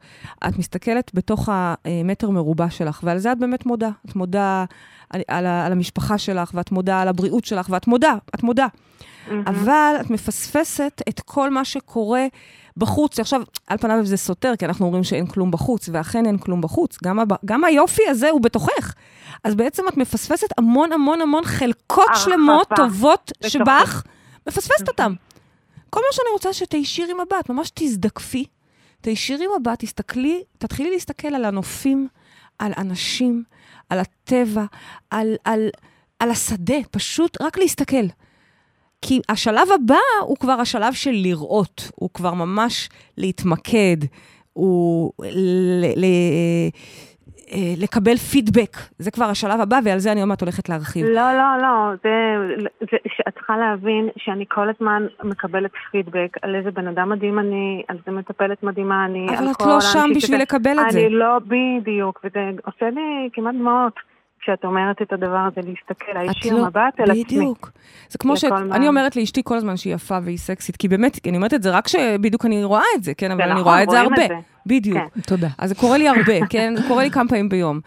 את 0.47 0.57
מסתכלת 0.57 1.11
בתוך 1.13 1.49
המטר 1.51 2.29
מרובע 2.29 2.69
שלך, 2.69 2.99
ועל 3.03 3.17
זה 3.17 3.31
את 3.31 3.39
באמת 3.39 3.65
מודה. 3.65 3.89
את 4.05 4.15
מודה 4.15 4.65
על, 5.09 5.21
על, 5.27 5.45
על 5.45 5.71
המשפחה 5.71 6.17
שלך, 6.17 6.51
ואת 6.53 6.71
מודה 6.71 7.01
על 7.01 7.07
הבריאות 7.07 7.45
שלך, 7.45 7.67
ואת 7.69 7.87
מודה, 7.87 8.15
את 8.35 8.43
מודה. 8.43 8.67
מהמם. 9.27 9.43
אבל 9.47 9.95
את 10.01 10.09
מפספסת 10.09 11.01
את 11.09 11.19
כל 11.19 11.49
מה 11.49 11.65
שקורה 11.65 12.25
בחוץ. 12.77 13.19
עכשיו, 13.19 13.41
על 13.67 13.77
פניו 13.77 14.05
זה 14.05 14.17
סותר, 14.17 14.53
כי 14.59 14.65
אנחנו 14.65 14.85
אומרים 14.85 15.03
שאין 15.03 15.27
כלום 15.27 15.51
בחוץ, 15.51 15.89
ואכן 15.91 16.25
אין 16.25 16.37
כלום 16.37 16.61
בחוץ. 16.61 16.97
גם, 17.03 17.19
הב... 17.19 17.29
גם 17.45 17.63
היופי 17.63 18.07
הזה 18.07 18.29
הוא 18.29 18.41
בתוכך. 18.41 18.93
אז 19.43 19.55
בעצם 19.55 19.83
את 19.89 19.97
מפספסת 19.97 20.47
המון 20.57 20.91
המון 20.91 21.21
המון 21.21 21.45
חלקות. 21.45 22.09
שלמות, 22.15 22.67
טובות. 22.75 23.31
שבך, 23.47 24.03
מפספסת 24.47 24.87
אותם. 24.87 25.13
כל 25.93 25.99
מה 25.99 26.13
שאני 26.15 26.27
רוצה 26.33 26.53
שתישירי 26.53 27.13
מבט, 27.13 27.49
ממש 27.49 27.71
תזדקפי, 27.73 28.45
תישירי 29.01 29.45
מבט, 29.59 29.79
תסתכלי, 29.79 30.43
תתחילי 30.57 30.89
להסתכל 30.89 31.27
על 31.27 31.45
הנופים, 31.45 32.07
על 32.59 32.71
אנשים, 32.77 33.43
על 33.89 33.99
הטבע, 33.99 34.65
על, 35.09 35.35
על, 35.43 35.69
על 36.19 36.31
השדה, 36.31 36.75
פשוט 36.91 37.41
רק 37.41 37.57
להסתכל. 37.57 38.05
כי 39.01 39.21
השלב 39.29 39.67
הבא 39.75 39.95
הוא 40.21 40.37
כבר 40.37 40.51
השלב 40.51 40.93
של 40.93 41.11
לראות, 41.11 41.91
הוא 41.95 42.09
כבר 42.13 42.33
ממש 42.33 42.89
להתמקד, 43.17 43.97
הוא 44.53 45.11
ל, 45.19 45.85
ל, 45.99 46.05
לקבל 47.77 48.17
פידבק. 48.17 48.77
זה 48.99 49.11
כבר 49.11 49.25
השלב 49.25 49.61
הבא, 49.61 49.79
ועל 49.85 49.99
זה 49.99 50.11
אני 50.11 50.19
עוד 50.19 50.29
מעט 50.29 50.41
הולכת 50.41 50.69
להרחיב. 50.69 51.05
לא, 51.05 51.33
לא, 51.33 51.61
לא, 51.61 51.91
זה, 52.03 52.09
זה, 52.91 52.97
את 53.27 53.33
צריכה 53.33 53.57
להבין 53.57 54.09
שאני 54.17 54.45
כל 54.49 54.69
הזמן 54.69 55.03
מקבלת 55.23 55.71
פידבק 55.91 56.37
על 56.41 56.55
איזה 56.55 56.71
בן 56.71 56.87
אדם 56.87 57.09
מדהים 57.09 57.39
אני, 57.39 57.83
על 57.87 57.97
איזה 58.07 58.17
מטפלת 58.19 58.63
מדהימה 58.63 59.05
אני. 59.05 59.27
אבל 59.37 59.51
את 59.51 59.61
לא 59.61 59.81
שם 59.81 59.87
שזה- 60.09 60.15
בשביל 60.17 60.41
לקבל 60.41 60.79
את 60.87 60.91
זה. 60.91 60.99
אני 60.99 61.09
לא, 61.09 61.37
בדיוק, 61.47 62.19
וזה 62.23 62.39
עושה 62.65 62.85
לי 62.89 63.29
כמעט 63.33 63.55
דמעות 63.55 63.93
כשאת 64.41 64.63
אומרת 64.63 65.01
את 65.01 65.13
הדבר 65.13 65.37
הזה, 65.51 65.61
להסתכל, 65.69 66.11
את 66.11 66.15
להישיר 66.15 66.55
לא- 66.55 66.65
מבט 66.65 66.99
אל 66.99 67.11
עצמי. 67.11 67.23
בדיוק. 67.23 67.71
זה 68.09 68.17
כמו 68.17 68.37
שאני 68.37 68.87
אומרת 68.87 69.15
לאשתי 69.15 69.41
כל 69.43 69.55
הזמן 69.57 69.77
שהיא 69.77 69.93
יפה 69.95 70.17
והיא 70.23 70.37
סקסית, 70.37 70.77
כי 70.77 70.87
באמת, 70.87 71.19
אני 71.27 71.37
אומרת 71.37 71.53
את 71.53 71.63
זה 71.63 71.69
רק 71.71 71.87
שבדיוק 71.87 72.45
אני 72.45 72.63
רואה 72.63 72.83
את 72.97 73.03
זה, 73.03 73.13
כן? 73.13 73.31
אבל 73.31 73.41
אני 73.41 73.51
נכון, 73.51 73.63
רואה 73.63 73.83
את 73.83 73.89
זה 73.89 73.99
הרבה. 73.99 74.21
זה. 74.65 74.69
בדיוק. 74.75 74.97
כן. 74.97 75.21
תודה. 75.21 75.47
אז 75.57 75.69
זה 75.69 75.75
קורה 75.75 75.97
לי 75.97 76.07
הרבה, 76.07 76.45
כן? 76.49 76.73
זה 76.77 76.83
קורה 76.87 77.03
לי 77.03 77.11
כמה 77.11 77.29
פעמים 77.29 77.49
ביום. 77.49 77.79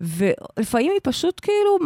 ולפעמים 0.00 0.92
היא 0.92 1.00
פשוט 1.02 1.40
כאילו 1.42 1.78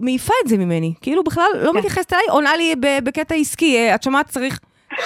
מעיפה 0.00 0.32
את 0.44 0.48
זה 0.48 0.58
ממני. 0.58 0.94
כאילו 1.00 1.24
בכלל 1.24 1.44
לא 1.62 1.72
כן. 1.72 1.78
מתייחסת 1.78 2.12
אליי, 2.12 2.24
עונה 2.28 2.56
לי 2.56 2.74
בקטע 3.04 3.34
עסקי, 3.34 3.76
אה, 3.76 3.94
את 3.94 4.02
שומעת, 4.02 4.26
צריך... 4.26 4.58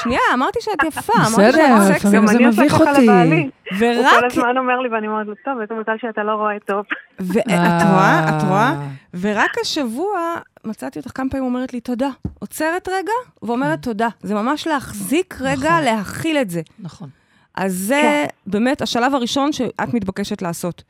שנייה, 0.02 0.20
אמרתי 0.34 0.58
שאת 0.62 0.84
יפה, 0.86 1.12
אמרתי 1.16 1.32
בסדר, 1.32 1.52
שאת 1.52 1.60
לפעמים 1.60 1.94
סקסית. 1.94 2.12
גם 2.14 2.26
זה 2.26 2.36
אני 2.36 2.46
עושה 2.46 2.62
מביך 2.62 2.72
ככה 2.72 2.90
אותי. 2.90 3.02
לבעלי. 3.02 3.42
הוא 3.42 3.50
כל 3.70 3.76
ורק... 3.78 4.24
הזמן 4.24 4.56
אומר 4.56 4.80
לי, 4.80 4.88
ואני 4.88 5.08
אומרת 5.08 5.26
לו, 5.26 5.34
טוב, 5.44 5.60
איזה 5.60 5.74
מזל 5.74 5.92
שאתה 6.00 6.22
לא 6.22 6.32
רואה 6.32 6.54
טוב. 6.66 6.84
ואת 7.20 7.48
אה. 7.50 7.92
רואה? 7.92 8.24
את 8.28 8.42
רואה? 8.48 8.74
ורק 9.20 9.58
השבוע 9.60 10.34
מצאתי 10.64 10.98
אותך 10.98 11.10
כמה 11.14 11.30
פעמים 11.30 11.44
אומרת 11.46 11.72
לי 11.72 11.80
תודה. 11.80 12.08
עוצרת 12.38 12.88
רגע 12.88 13.12
ואומרת 13.42 13.82
תודה. 13.82 14.08
זה 14.22 14.34
ממש 14.34 14.66
להחזיק 14.66 15.36
רגע, 15.40 15.70
נכון. 15.70 15.84
להכיל 15.84 16.36
את 16.36 16.50
זה. 16.50 16.60
נכון. 16.78 17.08
אז 17.54 17.74
זה 17.74 18.24
באמת 18.46 18.82
השלב 18.82 19.14
הראשון 19.14 19.52
שאת 19.52 19.94
מתבקשת 19.94 20.42
לעשות. 20.42 20.82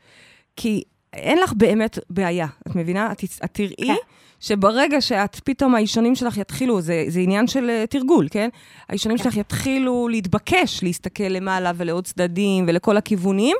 כי 0.55 0.83
אין 1.13 1.37
לך 1.37 1.53
באמת 1.53 1.99
בעיה, 2.09 2.47
את 2.67 2.75
מבינה? 2.75 3.11
את, 3.11 3.23
את 3.45 3.49
תראי 3.51 3.87
כן. 3.87 3.93
שברגע 4.39 5.01
שאת, 5.01 5.39
פתאום 5.43 5.75
האישונים 5.75 6.15
שלך 6.15 6.37
יתחילו, 6.37 6.81
זה, 6.81 7.05
זה 7.07 7.19
עניין 7.19 7.47
של 7.47 7.69
uh, 7.83 7.87
תרגול, 7.87 8.27
כן? 8.31 8.49
האישונים 8.89 9.17
שלך 9.17 9.37
יתחילו 9.37 10.07
להתבקש 10.07 10.83
להסתכל 10.83 11.23
למעלה 11.23 11.71
ולעוד 11.75 12.05
צדדים 12.05 12.65
ולכל 12.67 12.97
הכיוונים, 12.97 13.55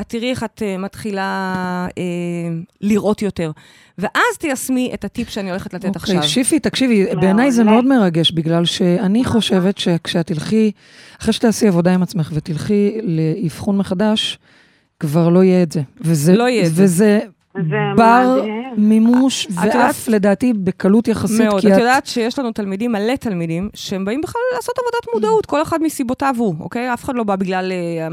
את 0.00 0.08
תראי 0.08 0.30
איך 0.30 0.44
את 0.44 0.62
uh, 0.62 0.80
מתחילה 0.80 1.86
uh, 1.88 1.92
לראות 2.80 3.22
יותר. 3.22 3.50
ואז 3.98 4.38
תיישמי 4.38 4.90
את 4.94 5.04
הטיפ 5.04 5.28
שאני 5.28 5.50
הולכת 5.50 5.74
לתת 5.74 5.96
עכשיו. 5.96 6.16
אוקיי, 6.16 6.28
שיפי, 6.28 6.58
תקשיבי, 6.58 7.06
בעיניי 7.20 7.52
זה. 7.52 7.64
מאוד 7.64 7.84
מרגש, 7.84 8.32
בגלל 8.32 8.64
שאני 8.64 9.24
חושבת 9.24 9.78
שכשאת 9.78 10.26
תלכי, 10.26 10.72
אחרי 11.20 11.32
שתעשי 11.32 11.68
עבודה 11.68 11.94
עם 11.94 12.02
עצמך 12.02 12.30
ותלכי 12.34 13.00
לאבחון 13.02 13.78
מחדש, 13.78 14.38
כבר 15.00 15.28
לא 15.28 15.44
יהיה 15.44 15.62
את 15.62 15.72
זה. 15.72 15.82
וזה, 16.00 16.36
לא 16.36 16.48
יהיה 16.48 16.66
את 16.66 16.74
זה. 16.74 16.84
וזה 16.84 17.18
זה 17.54 17.68
בר 17.96 18.38
מדהים. 18.40 18.59
מימוש, 18.76 19.46
את 19.46 19.50
יודעת- 19.50 19.74
ואף 19.86 20.08
לדעתי 20.08 20.52
בקלות 20.52 21.08
יחסית, 21.08 21.40
מאוד. 21.40 21.66
את. 21.66 21.78
יודעת 21.78 22.06
שיש 22.06 22.38
לנו 22.38 22.52
תלמידים, 22.52 22.92
מלא 22.92 23.16
תלמידים, 23.16 23.68
שהם 23.74 24.04
באים 24.04 24.20
בכלל 24.20 24.40
לעשות 24.56 24.74
עבודת 24.78 25.14
מודעות, 25.14 25.46
כל 25.46 25.62
אחד 25.62 25.82
מסיבותיו 25.82 26.34
הוא, 26.38 26.54
אוקיי? 26.60 26.92
אף 26.94 27.04
אחד 27.04 27.14
לא 27.14 27.24
בא 27.24 27.36
בגלל 27.36 27.72
אה, 27.72 28.08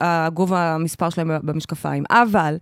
הגובה 0.00 0.74
המספר 0.74 1.10
שלהם 1.10 1.30
במשקפיים. 1.42 2.04
אבל, 2.10 2.56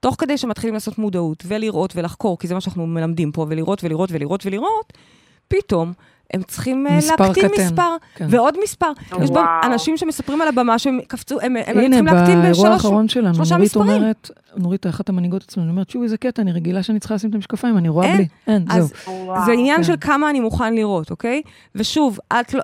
תוך 0.00 0.16
כדי 0.18 0.38
שמתחילים 0.38 0.74
לעשות 0.74 0.98
מודעות 0.98 1.42
ולראות 1.46 1.92
ולחקור, 1.96 2.38
כי 2.38 2.46
זה 2.46 2.54
מה 2.54 2.60
שאנחנו 2.60 2.86
מלמדים 2.86 3.32
פה, 3.32 3.46
ולראות 3.48 3.84
ולראות 3.84 4.10
ולראות 4.12 4.46
ולראות, 4.46 4.92
פתאום 5.48 5.92
הם 6.34 6.42
צריכים 6.42 6.86
אה, 6.86 6.96
מספר 6.96 7.24
להקטין 7.24 7.48
קטן. 7.48 7.62
מספר, 7.62 7.96
כן. 8.14 8.26
ועוד 8.30 8.54
מספר. 8.62 8.92
יש 9.22 9.30
וואו. 9.30 9.44
אנשים 9.64 9.96
שמספרים 9.96 10.42
על 10.42 10.48
הבמה 10.48 10.78
שהם 10.78 11.00
קפצו, 11.08 11.40
הם 11.40 11.56
הם 11.56 11.78
הנה, 11.78 11.88
צריכים 11.88 12.06
להקטין 12.06 12.42
באירוע 12.42 12.50
בשלוש... 12.50 12.84
האחרון 12.84 13.08
שלנו, 13.08 13.34
שלושה 13.34 13.54
נורית 13.54 13.70
מספרים. 13.70 13.90
אומרת, 13.90 14.30
נורית, 14.56 14.86
אחת 14.86 15.08
המנהיגות 15.08 15.42
אצלנו, 15.42 15.64
אני 15.64 15.72
אומרת, 15.72 15.90
שוב, 15.90 16.02
איזה 16.02 16.16
קטע, 16.16 16.42
אני 16.42 16.52
רגילה 16.52 16.82
שאני 16.82 17.00
צריכה 17.00 17.14
לשים 17.14 17.30
את 17.30 17.34
המשקפיים, 17.34 17.78
אני 17.78 17.88
רואה 17.88 18.06
אין. 18.06 18.16
בלי. 18.16 18.26
אין, 18.46 18.64
אז 18.70 18.92
זהו. 19.04 19.26
וואו. 19.26 19.44
זה 19.46 19.52
עניין 19.52 19.76
כן. 19.76 19.84
של 19.84 19.94
כמה 20.00 20.30
אני 20.30 20.40
מוכן 20.40 20.74
לראות, 20.74 21.10
אוקיי? 21.10 21.42
ושוב, 21.74 22.18
את 22.40 22.54
לא... 22.54 22.60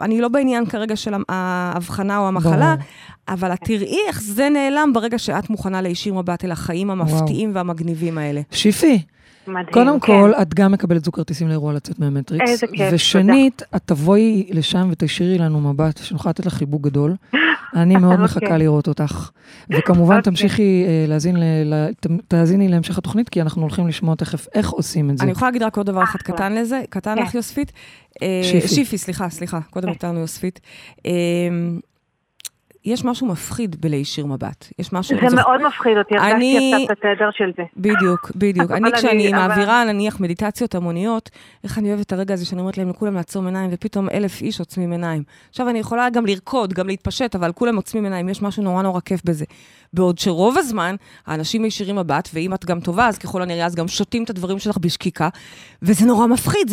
אני 0.00 0.20
לא 0.20 0.28
בעניין 0.28 0.66
כרגע 0.66 0.96
של 0.96 1.14
ההבחנה 1.28 2.18
או 2.18 2.28
המחלה, 2.28 2.74
ברור. 2.74 2.88
אבל 3.28 3.52
את 3.52 3.58
תראי 3.64 3.98
איך 4.08 4.22
זה 4.22 4.48
נעלם 4.48 4.92
ברגע 4.94 5.18
שאת 5.18 5.50
מוכנה 5.50 5.82
להישיר 5.82 6.14
מבט 6.14 6.44
אל 6.44 6.52
החיים 6.52 6.90
המפתיעים 6.90 7.50
והמגניבים 7.54 8.18
האלה. 8.18 8.40
שיפי, 8.50 9.02
מדהים, 9.48 9.72
קודם 9.72 10.00
כן. 10.00 10.06
כל, 10.06 10.32
את 10.42 10.54
גם 10.54 10.72
מקבלת 10.72 11.04
זוג 11.04 11.14
כרטיסים 11.14 11.48
לאירוע 11.48 11.72
לצאת 11.72 11.98
מהמטריקס. 11.98 12.50
איזה 12.50 12.66
כיף, 12.66 12.88
ושנית, 12.92 13.62
את 13.76 13.82
תבואי 13.84 14.46
לשם 14.50 14.88
ותשאירי 14.92 15.38
לנו 15.38 15.60
מבט, 15.60 15.98
שנוכל 15.98 16.30
לתת 16.30 16.46
לך 16.46 16.54
חיבוק 16.54 16.82
גדול. 16.82 17.14
אני 17.76 17.96
מאוד 17.96 18.12
אוקיי. 18.12 18.24
מחכה 18.24 18.56
לראות 18.58 18.88
אותך. 18.88 19.30
וכמובן, 19.70 20.16
אוקיי. 20.16 20.22
תמשיכי 20.22 20.84
אה, 20.88 21.04
להאזין, 21.08 21.36
תאזיני 22.28 22.68
להמשך 22.68 22.98
התוכנית, 22.98 23.28
כי 23.28 23.42
אנחנו 23.42 23.62
הולכים 23.62 23.88
לשמוע 23.88 24.14
תכף 24.14 24.46
איך 24.54 24.70
עושים 24.70 25.10
את 25.10 25.18
זה. 25.18 25.24
אני 25.24 25.32
יכולה 25.32 25.50
להגיד 25.50 25.62
רק 25.62 25.76
עוד 25.76 25.86
דבר 25.86 26.02
אחד 26.02 26.18
אחלה. 26.22 26.36
קטן 26.36 26.54
לזה, 26.54 26.82
קטן 26.90 27.14
כן. 27.16 27.22
לך, 27.22 27.34
יוספית. 27.34 27.72
אה, 28.22 28.40
שיפי. 28.42 28.68
שיפי, 28.68 28.98
סליחה, 28.98 29.28
סליחה, 29.28 29.60
קודם 29.70 29.86
כן. 29.86 29.92
הייתה 29.92 30.08
לנו 30.08 30.20
יוספית. 30.20 30.60
יש 32.86 33.04
משהו 33.04 33.26
מפחיד 33.26 33.76
בלהישיר 33.80 34.26
מבט. 34.26 34.68
יש 34.78 34.92
משהו... 34.92 35.16
זה 35.30 35.36
מאוד 35.36 35.66
מפחיד 35.66 35.98
אותי, 35.98 36.14
אני- 36.14 36.24
הרגשתי 36.32 36.74
עכשיו 36.74 36.84
את 36.84 36.90
התדר 37.04 37.28
של 37.32 37.52
זה. 37.56 37.62
בדיוק, 37.76 38.30
בדיוק. 38.36 38.70
אני, 38.70 38.92
כשאני 38.92 39.32
מעבירה, 39.32 39.84
נניח, 39.84 40.20
מדיטציות 40.20 40.74
המוניות, 40.74 41.30
איך 41.64 41.78
אני 41.78 41.88
אוהבת 41.88 42.06
את 42.06 42.12
הרגע 42.12 42.34
הזה 42.34 42.46
שאני 42.46 42.60
אומרת 42.60 42.78
להם 42.78 42.90
לכולם 42.90 43.14
לעצום 43.14 43.46
עיניים, 43.46 43.70
ופתאום 43.72 44.08
אלף 44.08 44.40
איש 44.42 44.60
עוצמים 44.60 44.92
עיניים. 44.92 45.22
עכשיו, 45.50 45.68
אני 45.68 45.78
יכולה 45.78 46.10
גם 46.10 46.26
לרקוד, 46.26 46.72
גם 46.72 46.86
להתפשט, 46.86 47.34
אבל 47.34 47.52
כולם 47.52 47.76
עוצמים 47.76 48.04
עיניים, 48.04 48.28
יש 48.28 48.42
משהו 48.42 48.62
נורא 48.62 48.82
נורא 48.82 49.00
כיף 49.00 49.20
בזה. 49.24 49.44
בעוד 49.92 50.18
שרוב 50.18 50.58
הזמן, 50.58 50.96
האנשים 51.26 51.62
מישירים 51.62 51.96
מבט, 51.96 52.28
ואם 52.34 52.54
את 52.54 52.64
גם 52.64 52.80
טובה, 52.80 53.08
אז 53.08 53.18
ככל 53.18 53.42
הנראה, 53.42 53.66
אז 53.66 53.74
גם 53.74 53.88
שותים 53.88 54.24
את 54.24 54.30
הדברים 54.30 54.58
שלך 54.58 54.78
בשקיקה, 54.78 55.28
וזה 55.82 56.06
נורא 56.06 56.26
מפחיד, 56.26 56.68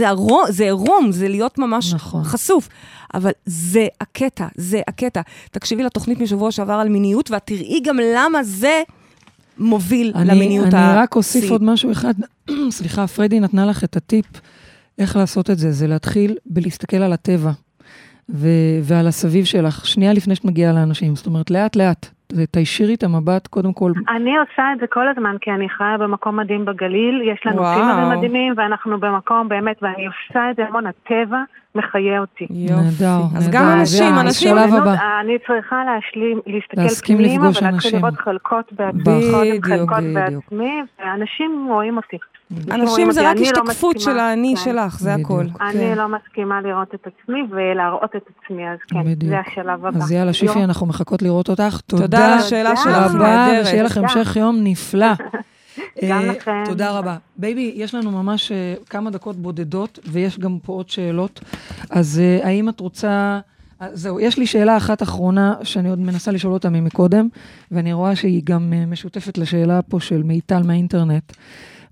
זה 0.51 0.63
עירום, 0.63 1.11
זה 1.11 1.27
להיות 1.27 1.57
ממש 1.59 1.93
נכון. 1.93 2.23
חשוף. 2.23 2.69
אבל 3.13 3.31
זה 3.45 3.87
הקטע, 4.01 4.47
זה 4.55 4.81
הקטע. 4.87 5.21
תקשיבי 5.51 5.83
לתוכנית 5.83 6.19
משבוע 6.19 6.51
שעבר 6.51 6.73
על 6.73 6.89
מיניות, 6.89 7.31
ואת 7.31 7.41
תראי 7.45 7.79
גם 7.83 7.97
למה 8.15 8.43
זה 8.43 8.81
מוביל 9.57 10.11
אני, 10.15 10.29
למיניות 10.29 10.73
אני 10.73 10.95
רק 10.95 11.15
אוסיף. 11.15 11.51
עוד 11.51 11.63
משהו 11.63 11.91
אחד. 11.91 12.13
סליחה, 12.69 13.07
פרדי 13.07 13.39
נתנה 13.39 13.65
לך 13.65 13.83
את 13.83 13.97
הטיפ 13.97 14.25
איך 14.99 15.15
לעשות 15.15 15.49
את 15.49 15.59
זה, 15.59 15.71
זה 15.71 15.87
להתחיל 15.87 16.37
בלהסתכל 16.45 16.97
על 16.97 17.13
הטבע 17.13 17.51
ו- 18.29 18.79
ועל 18.83 19.07
הסביב 19.07 19.45
שלך, 19.45 19.85
שנייה 19.85 20.13
לפני 20.13 20.35
שאת 20.35 20.45
מגיעה 20.45 20.73
לאנשים. 20.73 21.15
זאת 21.15 21.25
אומרת, 21.25 21.51
לאט-לאט, 21.51 22.09
תיישירי 22.51 22.93
את 22.93 23.03
המבט, 23.03 23.47
קודם 23.47 23.73
כל, 23.73 23.91
אני 24.15 24.37
עושה 24.37 24.63
את 24.73 24.79
זה 24.79 24.87
כל 24.87 25.07
הזמן, 25.07 25.35
כי 25.41 25.51
אני 25.51 25.69
חיה 25.69 25.97
במקום 25.99 26.39
מדהים 26.39 26.65
בגליל, 26.65 27.21
יש 27.33 27.39
לנו. 27.45 27.63
צימרים 27.75 28.17
מדהימים, 28.17 28.53
ואנחנו 28.57 28.99
במקום 28.99 29.49
באמת, 29.49 29.77
ואני 29.81 30.07
עושה 30.07 30.51
את 30.51 30.55
זה 30.55 30.63
המון, 30.65 30.83
הטבע 30.87 31.43
מחיה 31.75 32.19
אותי. 32.19 32.47
יופי. 32.49 32.73
נהדר, 32.73 33.21
אז. 33.37 33.49
גם 33.51 33.65
אנשים, 33.79 34.13
אנשים... 34.21 34.57
הבא. 34.57 34.95
אני 35.21 35.37
צריכה 35.47 35.83
להשלים, 35.85 36.39
להסתכל 36.47 37.13
פנימה, 37.13 37.49
ולהתחיל. 37.61 37.97
לראות 37.97 38.17
חלקות 38.17 38.73
בעצמי, 38.73 39.01
בדיוק, 39.01 39.35
קודם 39.35 39.61
חלקות 39.63 40.03
בדיוק. 40.03 40.43
בעצמי, 40.43 40.81
ואנשים 40.99 41.67
רואים 41.69 41.97
אותי. 41.97 42.17
אנשים 42.71 43.11
זה 43.11 43.29
רק 43.29 43.37
לא 43.37 43.41
השתקפות. 43.41 43.99
של 43.99 44.19
האני 44.19 44.53
כן. 44.57 44.61
שלך, 44.63 44.99
זה. 44.99 45.13
הכל. 45.13 45.45
אני 45.61 45.73
כן. 45.73 45.97
לא 45.97 46.07
מסכימה 46.07 46.61
לראות 46.61 46.95
את 46.95 47.07
עצמי 47.07 47.39
ולהראות 47.49 48.15
את 48.15 48.21
עצמי, 48.45 48.69
אז 48.69 48.77
כן. 48.87 49.27
זה 49.27 49.39
השלב 49.39 49.85
הבא. 49.85 50.03
אז 50.03 50.11
יאללה, 50.11 50.33
שיפי, 50.33 50.63
אנחנו 50.63 50.85
מחכות 50.85 51.21
לראות 51.21 51.49
אותך. 51.49 51.81
תודה 51.85 52.25
על 52.25 52.39
השאלה. 52.39 52.75
שלך, 52.75 52.87
נהדרת. 52.87 53.65
ושיהיה 53.65 53.83
לך. 53.83 53.97
המשך 53.97 54.35
יום 54.35 54.59
נפלא. 54.63 55.07
גם 56.09 56.21
אה, 56.21 56.25
לכם. 56.25 56.63
תודה 56.65 56.91
רבה. 56.91 57.17
בייבי, 57.37 57.73
יש 57.75 57.95
לנו 57.95 58.11
ממש 58.11 58.51
אה, 58.51 58.73
כמה 58.89 59.09
דקות 59.09 59.35
בודדות, 59.35 59.99
ויש 60.11 60.39
גם 60.39 60.57
פה 60.63 60.73
עוד 60.73 60.89
שאלות. 60.89 61.39
אז 61.89 62.21
אה, 62.23 62.47
האם 62.47 62.69
את 62.69 62.79
רוצה... 62.79 63.39
זהו, 63.93 64.19
יש 64.19 64.37
לי 64.37 64.47
שאלה 64.47 64.77
אחת 64.77 65.03
אחרונה, 65.03 65.55
שאני 65.63 65.89
עוד 65.89 65.99
מנסה 65.99 66.31
לשאול 66.31 66.53
אותה 66.53 66.69
ממקודם, 66.69 67.27
ואני 67.71 67.93
רואה 67.93 68.15
שהיא 68.15 68.41
גם 68.43 68.73
משותפת 68.87 69.37
לשאלה 69.37 69.81
פה 69.81 69.99
של 69.99 70.23
מיטל 70.23 70.63
מהאינטרנט. 70.63 71.33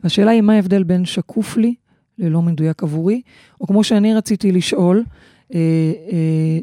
והשאלה 0.03 0.31
היא, 0.31 0.41
מה 0.41 0.53
ההבדל 0.53 0.83
בין 0.83 1.05
שקוף 1.05 1.57
לי 1.57 1.75
ללא 2.17 2.41
מדויק 2.41 2.83
עבורי, 2.83 3.21
או 3.61 3.67
כמו 3.67 3.83
שאני 3.83 4.13
רציתי 4.13 4.51
לשאול, 4.51 5.03
אה, 5.53 5.59
אה, 6.11 6.59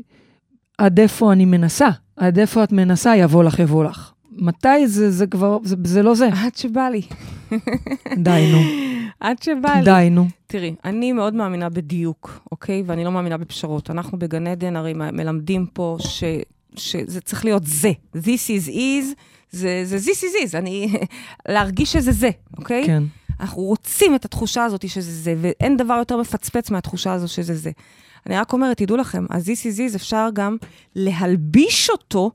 עד 0.78 1.01
איפה 1.01 1.32
אני 1.32 1.45
מנסה, 1.45 1.89
עד 2.16 2.39
איפה 2.39 2.64
את 2.64 2.72
מנסה, 2.72 3.16
יבוא 3.16 3.45
לך, 3.45 3.59
יבוא 3.59 3.84
לך. 3.84 4.12
מתי 4.32 4.89
זה, 4.89 5.11
זה 5.11 5.26
כבר, 5.26 5.59
זה, 5.64 5.76
זה 5.84 6.03
לא 6.03 6.14
זה. 6.14 6.28
עד 6.28 6.55
שבא 6.57 6.89
לי. 6.89 7.03
די, 8.16 8.53
נו. 8.53 8.59
עד 9.20 9.43
שבא 9.43 9.74
לי. 9.74 9.84
די, 9.84 10.09
נו. 10.11 10.26
תראי, 10.47 10.74
אני 10.84 11.12
מאוד 11.12 11.34
מאמינה 11.34 11.68
בדיוק, 11.68 12.41
אוקיי? 12.53 12.82
ואני 12.86 13.05
לא 13.05 13.12
מאמינה 13.12 13.36
בפשרות. 13.36 13.91
אנחנו 13.91 14.18
בגן 14.18 14.47
עדן 14.47 14.76
הרי 14.76 14.95
מלמדים 14.95 15.66
פה 15.72 15.97
ש, 16.01 16.24
שזה 16.76 17.20
צריך 17.20 17.45
להיות 17.45 17.62
זה. 17.66 17.93
This 18.16 18.49
is 18.49 18.68
is, 18.68 19.05
זה, 19.51 19.82
זה 19.84 19.97
this 19.97 20.16
is 20.16 20.53
is. 20.53 20.59
אני... 20.59 20.93
להרגיש 21.49 21.93
שזה 21.93 22.12
זה, 22.12 22.30
אוקיי? 22.59 22.86
כן. 22.86 23.03
אנחנו 23.41 23.62
רוצים 23.62 24.14
את 24.14 24.24
התחושה 24.24 24.64
הזאת 24.64 24.89
שזה 24.89 25.12
זה, 25.12 25.34
ואין 25.41 25.76
דבר 25.76 25.95
יותר 25.95 26.16
מפצפץ 26.16 26.70
מהתחושה 26.70 27.12
הזו 27.12 27.28
שזה 27.28 27.55
זה. 27.55 27.70
אני 28.26 28.36
רק 28.36 28.53
אומרת, 28.53 28.76
תדעו 28.76 28.97
לכם, 28.97 29.26
אז 29.30 29.49
this 29.49 29.62
is 29.62 29.93
is 29.93 29.97
אפשר 29.97 30.28
גם 30.32 30.57
להלביש 30.97 31.91
אותו 31.91 32.30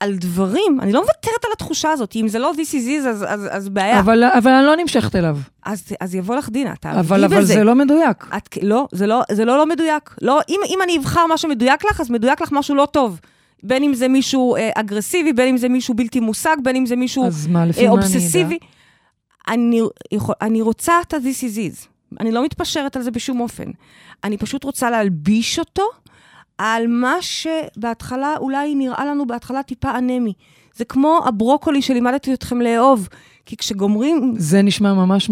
על 0.00 0.16
דברים, 0.16 0.80
אני 0.80 0.92
לא 0.92 1.00
מוותרת 1.00 1.44
על 1.44 1.50
התחושה 1.52 1.90
הזאת, 1.90 2.16
אם 2.16 2.28
זה 2.28 2.38
לא 2.38 2.52
this 2.56 2.70
is 2.70 3.04
is, 3.04 3.08
אז, 3.08 3.24
אז, 3.28 3.48
אז 3.50 3.68
בעיה. 3.68 4.00
אבל, 4.00 4.24
אבל 4.24 4.50
אני 4.50 4.66
לא 4.66 4.76
נמשכת 4.76 5.16
אליו. 5.16 5.38
אז, 5.64 5.84
אז 6.00 6.14
יבוא 6.14 6.36
לך 6.36 6.48
דינה, 6.48 6.74
תעבדי 6.76 7.02
בזה. 7.02 7.26
אבל 7.26 7.44
זה 7.44 7.64
לא 7.64 7.74
מדויק. 7.74 8.26
את, 8.36 8.58
לא, 8.62 8.86
זה 8.92 9.06
לא, 9.06 9.22
זה 9.30 9.44
לא 9.44 9.58
לא 9.58 9.66
מדויק. 9.66 10.14
לא, 10.22 10.40
אם, 10.48 10.60
אם 10.68 10.78
אני 10.82 10.98
אבחר 10.98 11.26
משהו 11.30 11.48
מדויק 11.48 11.84
לך, 11.90 12.00
אז 12.00 12.10
מדויק 12.10 12.40
לך 12.40 12.48
משהו 12.52 12.74
לא 12.74 12.86
טוב. 12.92 13.20
בין 13.62 13.82
אם 13.82 13.94
זה 13.94 14.08
מישהו 14.08 14.56
אה, 14.56 14.70
אגרסיבי, 14.74 15.32
בין 15.32 15.48
אם 15.48 15.56
זה 15.56 15.68
מישהו 15.68 15.94
בלתי 15.94 16.20
מושג, 16.20 16.56
בין 16.62 16.76
אם 16.76 16.86
זה 16.86 16.96
מישהו 16.96 17.26
אז 17.26 17.46
מה, 17.46 17.66
לפי 17.66 17.80
אה, 17.80 17.86
מה? 17.86 17.92
אובססיבי. 17.92 18.44
אני, 18.44 18.58
יכול, 20.12 20.34
אני 20.42 20.62
רוצה 20.62 20.92
את 21.00 21.14
ה-this 21.14 21.42
is 21.42 21.56
is. 21.56 21.86
אני 22.20 22.32
לא 22.32 22.44
מתפשרת 22.44 22.96
על 22.96 23.02
זה 23.02 23.10
בשום 23.10 23.40
אופן. 23.40 23.70
אני 24.24 24.38
פשוט 24.38 24.64
רוצה 24.64 24.90
להלביש 24.90 25.58
אותו 25.58 25.82
על 26.58 26.86
מה 26.86 27.14
שבהתחלה 27.20 28.36
אולי 28.36 28.74
נראה 28.74 29.04
לנו 29.04 29.26
בהתחלה 29.26 29.62
טיפה 29.62 29.98
אנמי. 29.98 30.32
זה 30.76 30.84
כמו 30.84 31.20
הברוקולי 31.24 31.82
שלימדתי 31.82 32.34
אתכם 32.34 32.60
לאהוב. 32.60 33.08
כי 33.46 33.56
כשגומרים 33.56 34.34
זה 34.36 34.62
נשמע 34.62 34.94
ממש 34.94 35.30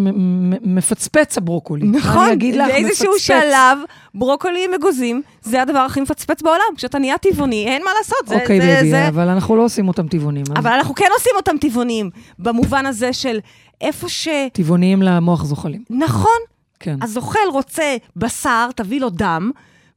מפצפץ 0.62 1.38
הברוקולי. 1.38 1.86
נכון, 1.86 2.24
אני 2.24 2.32
אגיד 2.32 2.54
לך, 2.54 2.66
באיזשהו 2.66 3.12
מפצפץ. 3.14 3.26
שלב, 3.26 3.78
ברוקולי 4.14 4.64
עם 4.64 4.74
אגוזים, 4.74 5.22
זה 5.42 5.62
הדבר 5.62 5.78
הכי 5.78 6.00
מפצפץ 6.00 6.42
בעולם. 6.42 6.74
כשאתה 6.76 6.98
נהיה 6.98 7.18
טבעוני, 7.18 7.66
אין 7.66 7.82
מה 7.84 7.90
לעשות. 7.98 8.18
זה, 8.26 8.34
אוקיי, 8.34 8.60
זה, 8.60 8.66
בייבי, 8.66 8.90
זה... 8.90 9.08
אבל 9.08 9.28
אנחנו 9.28 9.56
לא 9.56 9.64
עושים 9.64 9.88
אותם 9.88 10.08
טבעוניים. 10.08 10.44
אז 10.50 10.52
אבל 10.56 10.70
אנחנו 10.72 10.94
כן 10.94 11.08
עושים 11.18 11.32
אותם 11.36 11.58
טבעוניים, 11.58 12.10
במובן 12.38 12.86
הזה 12.86 13.12
של 13.12 13.38
איפה 13.80 14.08
ש... 14.08 14.28
טבעוניים 14.52 15.02
למוח 15.02 15.44
זוחלים. 15.44 15.84
נכון, 15.90 16.40
כן. 16.80 16.96
הזוחל 17.02 17.48
רוצה 17.52 17.96
בשר, 18.16 18.70
תביא 18.76 19.00
לו 19.00 19.10
דם, 19.10 19.50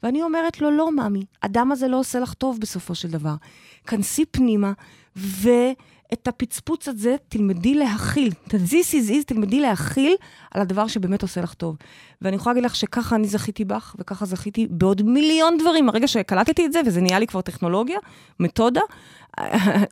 ואני 0.03 0.23
אומרת 0.23 0.61
לו, 0.61 0.71
לא, 0.71 0.91
ממי, 0.91 1.25
הדם 1.43 1.71
הזה 1.71 1.87
לא 1.87 1.99
עושה 1.99 2.19
לך 2.19 2.33
טוב 2.33 2.59
בסופו 2.59 2.95
של 2.95 3.11
דבר. 3.11 3.35
כנסי 3.87 4.25
פנימה, 4.25 4.71
ואת 6.13 6.27
הפצפוץ 6.27 6.87
הזה 6.87 7.15
תלמדי 7.29 7.73
להכיל. 7.75 8.31
את 8.47 8.53
ה-this 8.53 8.91
is 8.93 9.09
is 9.09 9.23
תלמדי 9.25 9.59
להכיל 9.59 10.15
על 10.51 10.61
הדבר 10.61 10.87
שבאמת 10.87 11.21
עושה 11.21 11.41
לך 11.41 11.53
טוב. 11.53 11.75
ואני 12.21 12.35
יכולה 12.35 12.53
להגיד 12.53 12.65
לך 12.65 12.75
שככה 12.75 13.15
אני 13.15 13.27
זכיתי 13.27 13.65
בך, 13.65 13.95
וככה 13.99 14.25
זכיתי 14.25 14.67
בעוד 14.69 15.01
מיליון 15.01 15.57
דברים. 15.57 15.89
הרגע 15.89 16.07
שקלטתי 16.07 16.65
את 16.65 16.73
זה, 16.73 16.81
וזה 16.85 17.01
נהיה 17.01 17.19
לי 17.19 17.27
כבר 17.27 17.41
טכנולוגיה, 17.41 17.97
מתודה, 18.39 18.81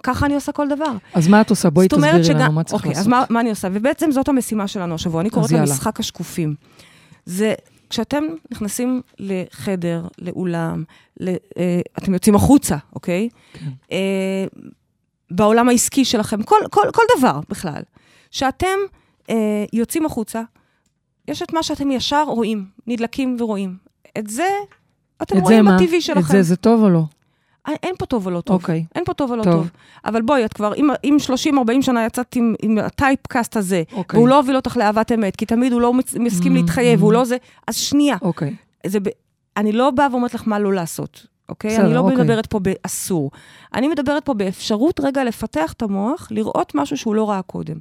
ככה 0.04 0.26
אני 0.26 0.36
עושה 0.36 0.52
כל 0.52 0.68
דבר. 0.68 0.92
אז 1.14 1.28
מה 1.28 1.42
את 1.42 1.50
עושה? 1.50 1.70
בואי 1.70 1.88
תסבירי 1.88 2.24
שגם- 2.24 2.38
לנו 2.40 2.52
מה 2.54 2.64
צריך 2.64 2.82
אוקיי, 2.82 2.90
לעשות. 2.90 3.02
אז 3.02 3.08
מה, 3.08 3.24
מה 3.30 3.40
אני 3.40 3.50
עושה? 3.50 3.68
ובעצם 3.72 4.12
זאת 4.12 4.30
המשימה 4.30 4.68
שלנו 4.68 4.96
השבוע. 4.96 5.22
אני 5.22 5.30
קוראת 5.30 5.52
לה. 5.52 5.62
משחק 5.64 6.00
השקופים. 6.00 6.56
זה 7.26 7.54
כשאתם 7.90 8.24
נכנסים 8.52 9.02
לחדר, 9.20 10.08
לאולם, 10.20 10.84
ל, 11.20 11.28
אה, 11.30 11.82
אתם 11.98 12.14
יוצאים 12.14 12.36
החוצה, 12.36 12.78
אוקיי? 12.96 13.30
כן. 13.54 13.66
אה, 13.92 14.46
בעולם 15.32 15.70
העסקי 15.70 16.06
שלכם, 16.06 16.44
כל, 16.44 16.56
כל, 16.72 16.82
כל 16.94 17.04
דבר 17.18 17.40
בכלל. 17.50 17.82
שאתם 18.32 18.78
אה, 19.30 19.36
יוצאים 19.74 20.06
החוצה, 20.06 20.42
יש 21.28 21.42
את 21.42 21.54
מה 21.54 21.64
שאתם 21.64 21.92
ישר 21.92 22.24
רואים, 22.28 22.66
נדלקים 22.88 23.38
ורואים. 23.40 23.78
את 24.18 24.28
זה 24.30 24.48
אתם 25.22 25.38
את 25.38 25.46
זה 25.46 25.60
רואים? 25.60 25.66
בטבעי 25.78 26.02
שלכם. 26.02 26.20
את 26.20 26.26
זה 26.26 26.44
זה 26.44 26.56
טוב 26.56 26.84
או 26.84 26.90
לא? 26.90 27.04
אין- 27.68 27.76
אין 27.84 27.96
פה 28.00 28.06
טוב 28.06 28.28
ולא 28.28 28.42
טוב. 28.42 28.62
אוקיי. 28.62 28.86
אין 28.96 29.04
פה 29.06 29.14
טוב 29.14 29.32
ולא 29.32 29.44
טוב. 29.44 29.54
טוב. 29.54 29.62
טוב. 29.62 29.72
אבל 30.06 30.22
בואי, 30.22 30.46
את 30.46 30.54
כבר, 30.54 30.74
אם, 30.76 30.90
אם 31.04 31.18
30-40 31.80 31.82
שנה 31.82 32.06
יצאת 32.06 32.36
עם, 32.36 32.54
עם 32.62 32.78
ה 32.78 32.87
typecast 32.87 33.58
הזה, 33.58 33.84
אוקיי. 33.94 34.18
והוא 34.18 34.30
לא 34.30 34.38
הוביל 34.38 34.56
אותך 34.56 34.78
לאהבת 34.78 35.12
אמת, 35.12 35.36
כי 35.36 35.46
תמיד 35.46 35.74
הוא 35.74 35.82
לא 35.82 35.94
מסכים 36.20 36.52
mm, 36.54 36.56
להתחייב, 36.56 37.00
mm. 37.00 37.02
והוא 37.02 37.14
לא 37.14 37.26
זה, 37.26 37.38
אז 37.68 37.76
שנייה. 37.76 38.18
אוקיי. 38.22 38.56
זה 38.86 39.00
ב... 39.00 39.04
אני 39.58 39.72
לא 39.72 39.92
באה 39.92 40.08
ואומרת 40.12 40.34
לך 40.34 40.44
מה 40.46 40.60
לא 40.60 40.74
לעשות, 40.74 41.26
אוקיי? 41.52 41.72
בסדר, 41.72 41.86
אני 41.86 41.94
לא 41.94 42.00
אוקיי. 42.00 42.18
מדברת 42.18 42.46
פה 42.46 42.60
באסור. 42.60 43.32
אני 43.74 43.88
מדברת 43.88 44.26
פה 44.26 44.34
באפשרות 44.34 45.00
רגע 45.00 45.24
לפתח 45.24 45.74
את 45.74 45.82
המוח, 45.82 46.28
לראות 46.32 46.72
משהו 46.76 46.98
שהוא 46.98 47.16
לא 47.16 47.30
ראה 47.30 47.42
קודם. 47.42 47.78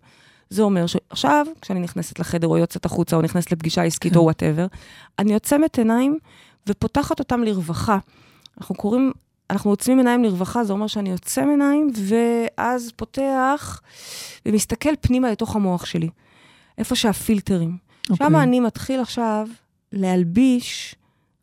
זה 0.51 0.62
אומר 0.62 0.87
שעכשיו, 0.87 1.47
כשאני 1.61 1.81
נכנסת 1.81 2.18
לחדר 2.18 2.49
או 2.49 2.59
יוצאת 2.59 2.85
החוצה, 2.85 3.16
או 3.16 3.23
נכנסת 3.23 3.53
לפגישה 3.53 3.83
עסקית 3.83 4.12
כן. 4.12 4.18
או 4.18 4.25
whatever, 4.24 4.66
אני 5.18 5.35
עוצמת 5.35 5.79
עיניים 5.79 6.18
ופותחת 6.66 7.18
אותם 7.18 7.43
לרווחה. 7.43 7.99
אנחנו 8.59 8.75
קוראים, 8.75 9.12
אנחנו 9.51 9.71
עוצמים 9.71 9.99
עיניים 9.99 10.25
לרווחה, 10.25 10.64
זה 10.64 10.73
אומר 10.73 10.87
שאני 10.87 11.12
עוצם 11.12 11.49
עיניים, 11.51 11.91
ואז 11.95 12.93
פותח 12.97 13.81
ומסתכל 14.47 14.93
פנימה 15.01 15.31
לתוך 15.31 15.57
המוח 15.57 15.85
שלי. 15.85 16.09
איפה 16.79 16.95
שהפילטרים, 16.95 17.77
אוקיי. 18.11 18.27
שם 18.27 18.37
אני 18.37 18.61
מתחיל 18.61 19.01
עכשיו 19.01 19.49
להלביש 19.93 20.95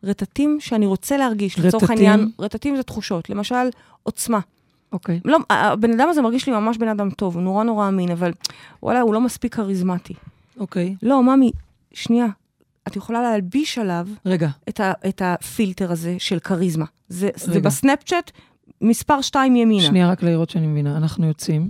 רטטים 0.03 0.57
שאני 0.59 0.85
רוצה 0.85 1.17
להרגיש. 1.17 1.59
לצורך 1.59 1.83
רטטים? 1.83 2.09
העניין, 2.09 2.31
רטטים 2.39 2.75
זה 2.75 2.83
תחושות. 2.83 3.29
למשל, 3.29 3.55
עוצמה. 4.03 4.39
אוקיי. 4.91 5.19
לא, 5.25 5.37
הבן 5.49 5.91
אדם 5.91 6.09
הזה 6.09 6.21
מרגיש 6.21 6.47
לי 6.47 6.53
ממש 6.53 6.77
בן 6.77 6.87
אדם 6.87 7.09
טוב, 7.09 7.35
הוא 7.35 7.43
נורא 7.43 7.63
נורא 7.63 7.87
אמין, 7.87 8.11
אבל 8.11 8.31
וואלה, 8.83 9.01
הוא 9.01 9.13
לא 9.13 9.21
מספיק 9.21 9.55
כריזמטי. 9.55 10.13
אוקיי. 10.59 10.95
לא, 11.03 11.23
ממי, 11.23 11.51
שנייה, 11.93 12.27
את 12.87 12.95
יכולה 12.95 13.21
להלביש 13.21 13.77
עליו 13.77 14.07
רגע, 14.25 14.49
את, 14.69 14.79
ה, 14.79 14.93
את 15.07 15.21
הפילטר 15.25 15.91
הזה 15.91 16.15
של 16.19 16.39
כריזמה. 16.39 16.85
זה, 17.09 17.29
זה. 17.35 17.59
בסנאפצ'אט 17.59 18.31
מספר 18.81 19.21
2 19.21 19.55
ימינה. 19.55 19.83
שנייה 19.83 20.09
רק 20.11 20.23
לראות 20.23 20.49
שאני 20.49 20.67
מבינה. 20.67 20.97
אנחנו 20.97 21.27
יוצאים, 21.27 21.69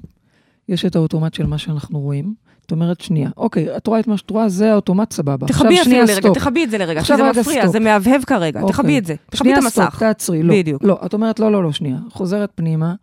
יש 0.69 0.85
את 0.85 0.95
האוטומט 0.95 1.33
של 1.33 1.45
מה 1.45 1.57
שאנחנו 1.57 1.99
רואים. 1.99 2.33
את 2.67 2.71
אומרת, 2.71 3.01
שנייה, 3.01 3.29
אוקיי, 3.37 3.77
את 3.77 3.87
רואה 3.87 3.99
את 3.99 4.07
מה 4.07 4.17
שאת 4.17 4.29
רואה, 4.29 4.49
זה 4.49 4.71
האוטומט, 4.71 5.13
סבבה. 5.13 5.47
תכבי 5.47 5.67
אפילו 5.67 5.83
שנייה, 5.83 6.03
לרגע, 6.03 6.15
stop. 6.15 6.37
תכבי 6.37 6.63
את 6.63 6.69
זה 6.69 6.77
לרגע, 6.77 7.01
כי 7.01 7.17
זה 7.17 7.23
מפריע, 7.23 7.61
סטופ. 7.61 7.71
זה 7.71 7.79
מהבהב 7.79 8.23
כרגע, 8.23 8.61
אוקיי. 8.61 8.73
תכבי 8.73 8.97
את 8.97 9.05
זה, 9.05 9.15
תכבי 9.25 9.37
שנייה, 9.37 9.57
את 9.57 9.63
המסך. 9.63 9.87
stop, 9.89 9.99
תעצרי, 9.99 10.43
לא. 10.43 10.53
בדיוק. 10.53 10.83
לא, 10.83 10.99
את 11.05 11.13
אומרת, 11.13 11.39
לא, 11.39 11.51
לא, 11.51 11.63
לא, 11.63 11.71
שנייה. 11.71 11.97
חוזרת 12.09 12.51
פנימה, 12.55 12.95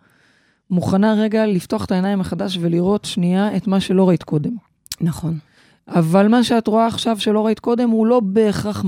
מוכנה 0.70 1.14
רגע 1.14 1.46
לפתוח 1.46 1.84
את 1.84 1.92
העיניים 1.92 2.18
מחדש 2.18 2.58
ולראות 2.60 3.04
שנייה 3.04 3.56
את 3.56 3.66
מה 3.66 3.80
שלא 3.80 4.08
ראית 4.08 4.22
קודם. 4.22 4.52
נכון. 5.00 5.38
אבל 5.88 6.28
מה 6.28 6.44
שאת 6.44 6.66
רואה 6.66 6.86
עכשיו 6.86 7.20
שלא 7.20 7.46
ראית 7.46 7.58
קודם, 7.58 7.90
הוא 7.90 8.06
לא 8.06 8.20
בהכרח 8.20 8.84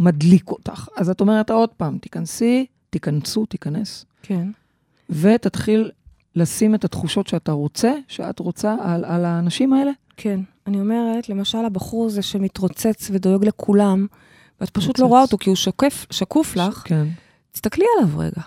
מדליק 0.00 0.50
אותך. 0.50 0.88
אז 0.96 1.10
את 1.10 1.20
אומרת 1.20 1.50
עוד 1.50 1.68
פעם, 1.68 1.98
תיכנסי, 1.98 2.66
תיכנסו, 2.90 3.46
תיכנס, 3.46 4.04
כן. 4.22 4.48
ותתחיל 5.10 5.90
לשים 6.36 6.74
את 6.74 6.84
התחושות 6.84 7.26
שאתה 7.26 7.52
רוצה, 7.52 7.92
שאת 8.08 8.38
רוצה 8.38 8.76
על, 8.80 9.04
על 9.04 9.24
האנשים 9.24 9.72
האלה. 9.72 9.90
כן. 10.16 10.40
אני 10.66 10.80
אומרת, 10.80 11.28
למשל, 11.28 11.64
הבחור 11.64 12.06
הזה 12.06 12.22
שמתרוצץ 12.22 13.08
ודואג 13.12 13.44
לכולם, 13.44 14.06
ואת 14.60 14.70
פשוט 14.70 14.90
מתרוצץ. 14.90 15.00
לא 15.00 15.06
רואה 15.06 15.22
אותו 15.22 15.38
כי 15.38 15.50
הוא 15.50 15.56
שקף, 15.56 16.06
שקוף 16.10 16.56
לך, 16.56 16.82
כן. 16.86 17.06
תסתכלי 17.52 17.84
עליו 17.96 18.18
רגע. 18.18 18.42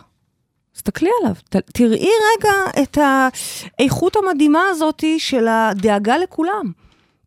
תסתכלי 0.74 1.10
עליו. 1.22 1.36
ת, 1.50 1.56
תראי 1.56 2.10
רגע 2.38 2.82
את 2.84 2.98
האיכות 3.80 4.16
המדהימה 4.16 4.62
הזאת 4.70 5.04
של 5.18 5.48
הדאגה 5.48 6.18
לכולם. 6.18 6.72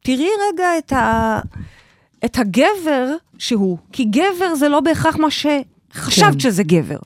תראי 0.03 0.29
רגע 0.49 0.79
את, 0.79 0.93
ה, 0.93 1.41
את 2.25 2.39
הגבר 2.39 3.15
שהוא, 3.39 3.79
כי 3.93 4.05
גבר 4.05 4.55
זה 4.55 4.69
לא 4.69 4.81
בהכרח 4.81 5.17
מה 5.17 5.29
שחשבת 5.31 6.33
כן. 6.33 6.41
שזה 6.41 6.63
גבר, 6.63 6.99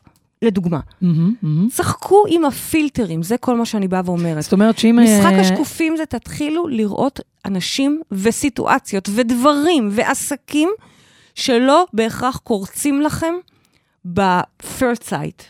לדוגמה. 0.44 0.80
מהמם, 1.00 1.34
מהמם. 1.42 1.68
צחקו 1.68 2.24
עם 2.28 2.44
הפילטרים, 2.44 3.22
זה 3.22 3.36
כל 3.36 3.56
מה 3.56 3.64
שאני 3.64 3.88
באה 3.88 4.00
ואומרת. 4.04 4.42
זאת 4.42 4.52
אומרת 4.52 4.78
שאם... 4.78 4.98
משחק 5.02 5.32
אה, 5.32 5.40
השקופים 5.40 5.96
זה 5.96 6.06
תתחילו 6.06 6.68
לראות 6.68 7.20
אנשים 7.44 8.02
וסיטואציות 8.12 9.08
ודברים 9.14 9.88
ועסקים 9.92 10.68
שלא 11.34 11.86
בהכרח 11.92 12.36
קורצים 12.36 13.00
לכם 13.00 13.34
ב-first 14.14 15.02
sight. 15.08 15.42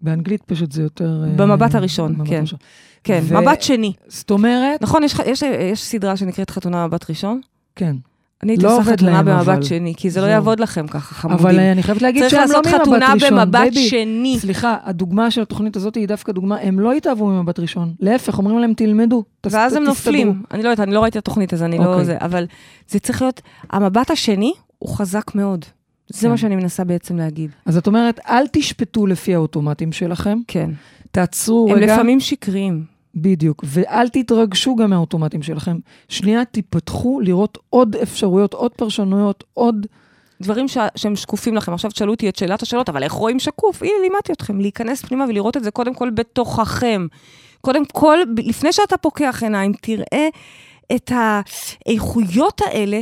באנגלית 0.00 0.42
פשוט 0.42 0.72
זה 0.72 0.82
יותר... 0.82 1.24
אה, 1.24 1.32
במבט 1.36 1.74
הראשון, 1.74 2.14
במבט 2.14 2.28
כן. 2.28 2.36
הראשון. 2.36 2.58
כן, 3.04 3.20
ו- 3.22 3.40
מבט 3.40 3.62
שני. 3.62 3.92
זאת 4.08 4.30
אומרת, 4.30 4.82
נכון, 4.82 5.04
יש, 5.04 5.14
יש, 5.26 5.42
יש 5.42 5.82
סדרה 5.82 6.16
שנקראת 6.16 6.50
חתונה 6.50 6.86
מבט 6.86 7.10
ראשון? 7.10 7.40
כן. 7.76 7.96
אני 8.42 8.52
הייתי 8.52 8.64
לא 8.64 8.78
עושה 8.78 8.92
חתונה 8.92 9.10
להם, 9.12 9.24
במבט 9.24 9.48
אבל. 9.48 9.62
שני, 9.62 9.94
כי 9.96 10.10
זה 10.10 10.20
לא. 10.20 10.26
יעבוד 10.26 10.60
לכם 10.60 10.86
ככה, 10.86 11.14
חמודים. 11.14 11.46
אבל 11.46 11.58
אה, 11.58 11.72
אני 11.72 11.82
חייבת 11.82 12.02
להגיד 12.02 12.22
צריך 12.22 12.30
שהם 12.32 12.40
לא 12.40 12.46
לעשות 12.46 12.66
ממבט 12.66 12.80
חתונה 12.80 13.12
ראשון. 13.14 13.30
במבט 13.30 13.48
בייבי, 13.60 13.88
שני. 13.88 14.36
סליחה, 14.40 14.76
הדוגמה 14.84 15.30
של 15.30 15.42
התוכנית 15.42 15.76
הזאת 15.76 15.94
היא 15.94 16.08
דווקא 16.08 16.32
דוגמה, 16.32 16.56
הם 16.60 16.80
לא 16.80 16.92
התאהבו 16.92 17.26
ממבט 17.26 17.58
ראשון. 17.58 17.94
להפך, 18.00 18.38
אומרים 18.38 18.58
להם, 18.58 18.74
תלמדו, 18.74 19.24
תס- 19.40 19.54
ואז 19.54 19.72
הם 19.72 19.82
תסתדרו. 19.82 19.88
נופלים. 20.12 20.42
אני 20.50 20.62
לא 20.62 20.68
יודעת, 20.68 20.86
אני 20.86 20.94
לא 20.94 21.00
ראיתי 21.00 21.18
את 21.18 21.22
התוכנית, 21.22 21.54
אז 21.54 21.62
אני 21.62 21.78
לא 21.78 21.84
אוקיי. 21.84 22.04
זה, 22.04 22.16
אבל 22.20 22.46
זה 22.88 22.98
צריך 22.98 23.22
להיות, 23.22 23.40
המבט 23.70 24.10
השני 24.10 24.52
הוא 24.78 24.96
חזק 24.96 25.34
מאוד. 25.34 25.64
זה 26.08 26.20
כן. 26.22 26.30
מה 26.30 26.36
שאני 26.36 26.56
מנסה 26.56 26.84
בעצם 26.84 27.16
להגיד. 27.16 27.50
אז 27.66 27.76
את 27.76 27.86
אומרת, 27.86 28.20
אל 28.28 28.44
תשפטו 28.52 29.06
לפי 29.06 29.34
האוטומטים 29.34 29.92
שלכם, 29.92 30.38
כן. 30.48 30.70
תעצרו 31.10 31.68
הם 31.70 31.76
רגע. 31.76 31.94
לפעמים 31.94 32.20
שקריים. 32.20 32.84
בדיוק, 33.14 33.64
ואל 33.66 34.08
תתרגשו 34.08 34.76
גם 34.76 34.90
מהאוטומטים 34.90 35.42
שלכם. 35.42 35.78
שנייה, 36.08 36.44
תיפתחו 36.44 37.20
לראות 37.20 37.58
עוד 37.70 37.96
אפשרויות, 37.96 38.54
עוד 38.54 38.72
פרשנויות, 38.72 39.44
עוד... 39.54 39.86
דברים 40.42 40.68
ש... 40.68 40.78
שהם 40.96 41.16
שקופים 41.16 41.56
לכם. 41.56 41.72
עכשיו 41.72 41.90
תשאלו 41.90 42.12
אותי 42.12 42.28
את 42.28 42.36
שאלת 42.36 42.62
השאלות, 42.62 42.88
אבל 42.88 43.02
איך 43.02 43.12
רואים 43.12 43.38
שקוף? 43.38 43.82
הנה, 43.82 43.92
לימדתי 44.02 44.32
אתכם, 44.32 44.60
להיכנס 44.60 45.02
פנימה 45.02 45.24
ולראות 45.28 45.56
את 45.56 45.64
זה 45.64 45.70
קודם 45.70 45.94
כל 45.94 46.10
בתוככם. 46.10 47.06
קודם 47.60 47.84
כל, 47.84 48.18
לפני 48.36 48.72
שאתה 48.72 48.96
פוקח 48.96 49.42
עיניים, 49.42 49.72
תראה 49.82 50.28
את 50.94 51.12
האיכויות 51.14 52.60
האלה 52.64 53.00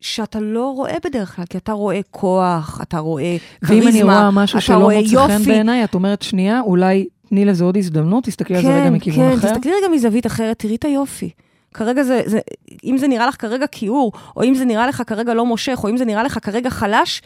שאתה 0.00 0.40
לא 0.40 0.70
רואה 0.70 0.96
בדרך 1.04 1.36
כלל, 1.36 1.44
כי 1.44 1.58
אתה 1.58 1.72
רואה 1.72 2.00
כוח, 2.10 2.80
אתה 2.82 2.98
רואה 2.98 3.36
כריזמה, 3.64 3.84
ואם 3.84 3.88
אני 3.88 4.02
רואה 4.02 4.30
משהו 4.30 4.58
אתה 4.58 4.66
שלא 4.66 4.76
רואה 4.76 5.00
מוצא 5.00 5.26
חן 5.26 5.32
יופי. 5.32 5.50
בעיניי, 5.50 5.84
את 5.84 5.94
אומרת, 5.94 6.22
שנייה, 6.22 6.60
אולי 6.60 7.06
תני 7.28 7.44
לזה 7.44 7.64
עוד 7.64 7.76
הזדמנות, 7.76 8.24
תסתכלי 8.24 8.56
על 8.56 8.62
זה 8.62 8.80
רגע 8.80 8.90
מכיוון 8.90 9.30
כן, 9.30 9.38
אחר. 9.38 9.48
כן, 9.48 9.54
תסתכלי 9.54 9.72
רגע 9.72 9.88
מזווית 9.94 10.26
אחרת, 10.26 10.58
תראי 10.58 10.74
את 10.74 10.84
היופי. 10.84 11.30
כרגע 11.74 12.02
זה, 12.02 12.22
זה, 12.26 12.38
אם 12.84 12.98
זה 12.98 13.08
נראה 13.08 13.26
לך 13.26 13.40
כרגע 13.40 13.66
כיעור, 13.66 14.12
או 14.36 14.42
אם 14.42 14.54
זה 14.54 14.64
נראה 14.64 14.86
לך 14.86 15.02
כרגע 15.06 15.34
לא 15.34 15.46
מושך, 15.46 15.80
או 15.84 15.88
אם 15.88 15.96
זה 15.96 16.04
נראה 16.04 16.22
לך 16.22 16.38
כרגע 16.42 16.70
חלש, 16.70 17.22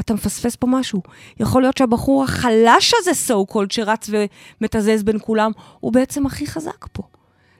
אתה 0.00 0.14
מפספס 0.14 0.56
פה 0.56 0.66
משהו. 0.66 1.02
יכול 1.40 1.62
להיות 1.62 1.76
שהבחור 1.76 2.24
החלש 2.24 2.94
הזה, 2.98 3.10
so 3.10 3.52
called, 3.52 3.66
שרץ 3.70 4.10
ומתזז 4.60 5.02
בין 5.02 5.18
כולם, 5.20 5.50
הוא 5.80 5.92
בעצם 5.92 6.26
הכי 6.26 6.46
חזק 6.46 6.86
פה. 6.92 7.02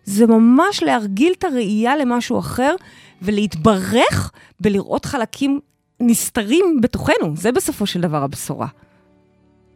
זה 0.04 0.26
ממש 0.26 0.82
להרגיל 0.82 1.32
את 1.38 1.44
הראייה 1.44 1.96
למשהו 1.96 2.38
אחר, 2.38 2.74
ולהתברך 3.22 4.32
בלראות 4.60 5.04
חלקים 5.04 5.60
נסתרים 6.00 6.78
בתוכנו. 6.82 7.36
זה 7.36 7.52
בסופו 7.52 7.86
של 7.86 8.00
דבר 8.00 8.22
הבשורה. 8.22 8.66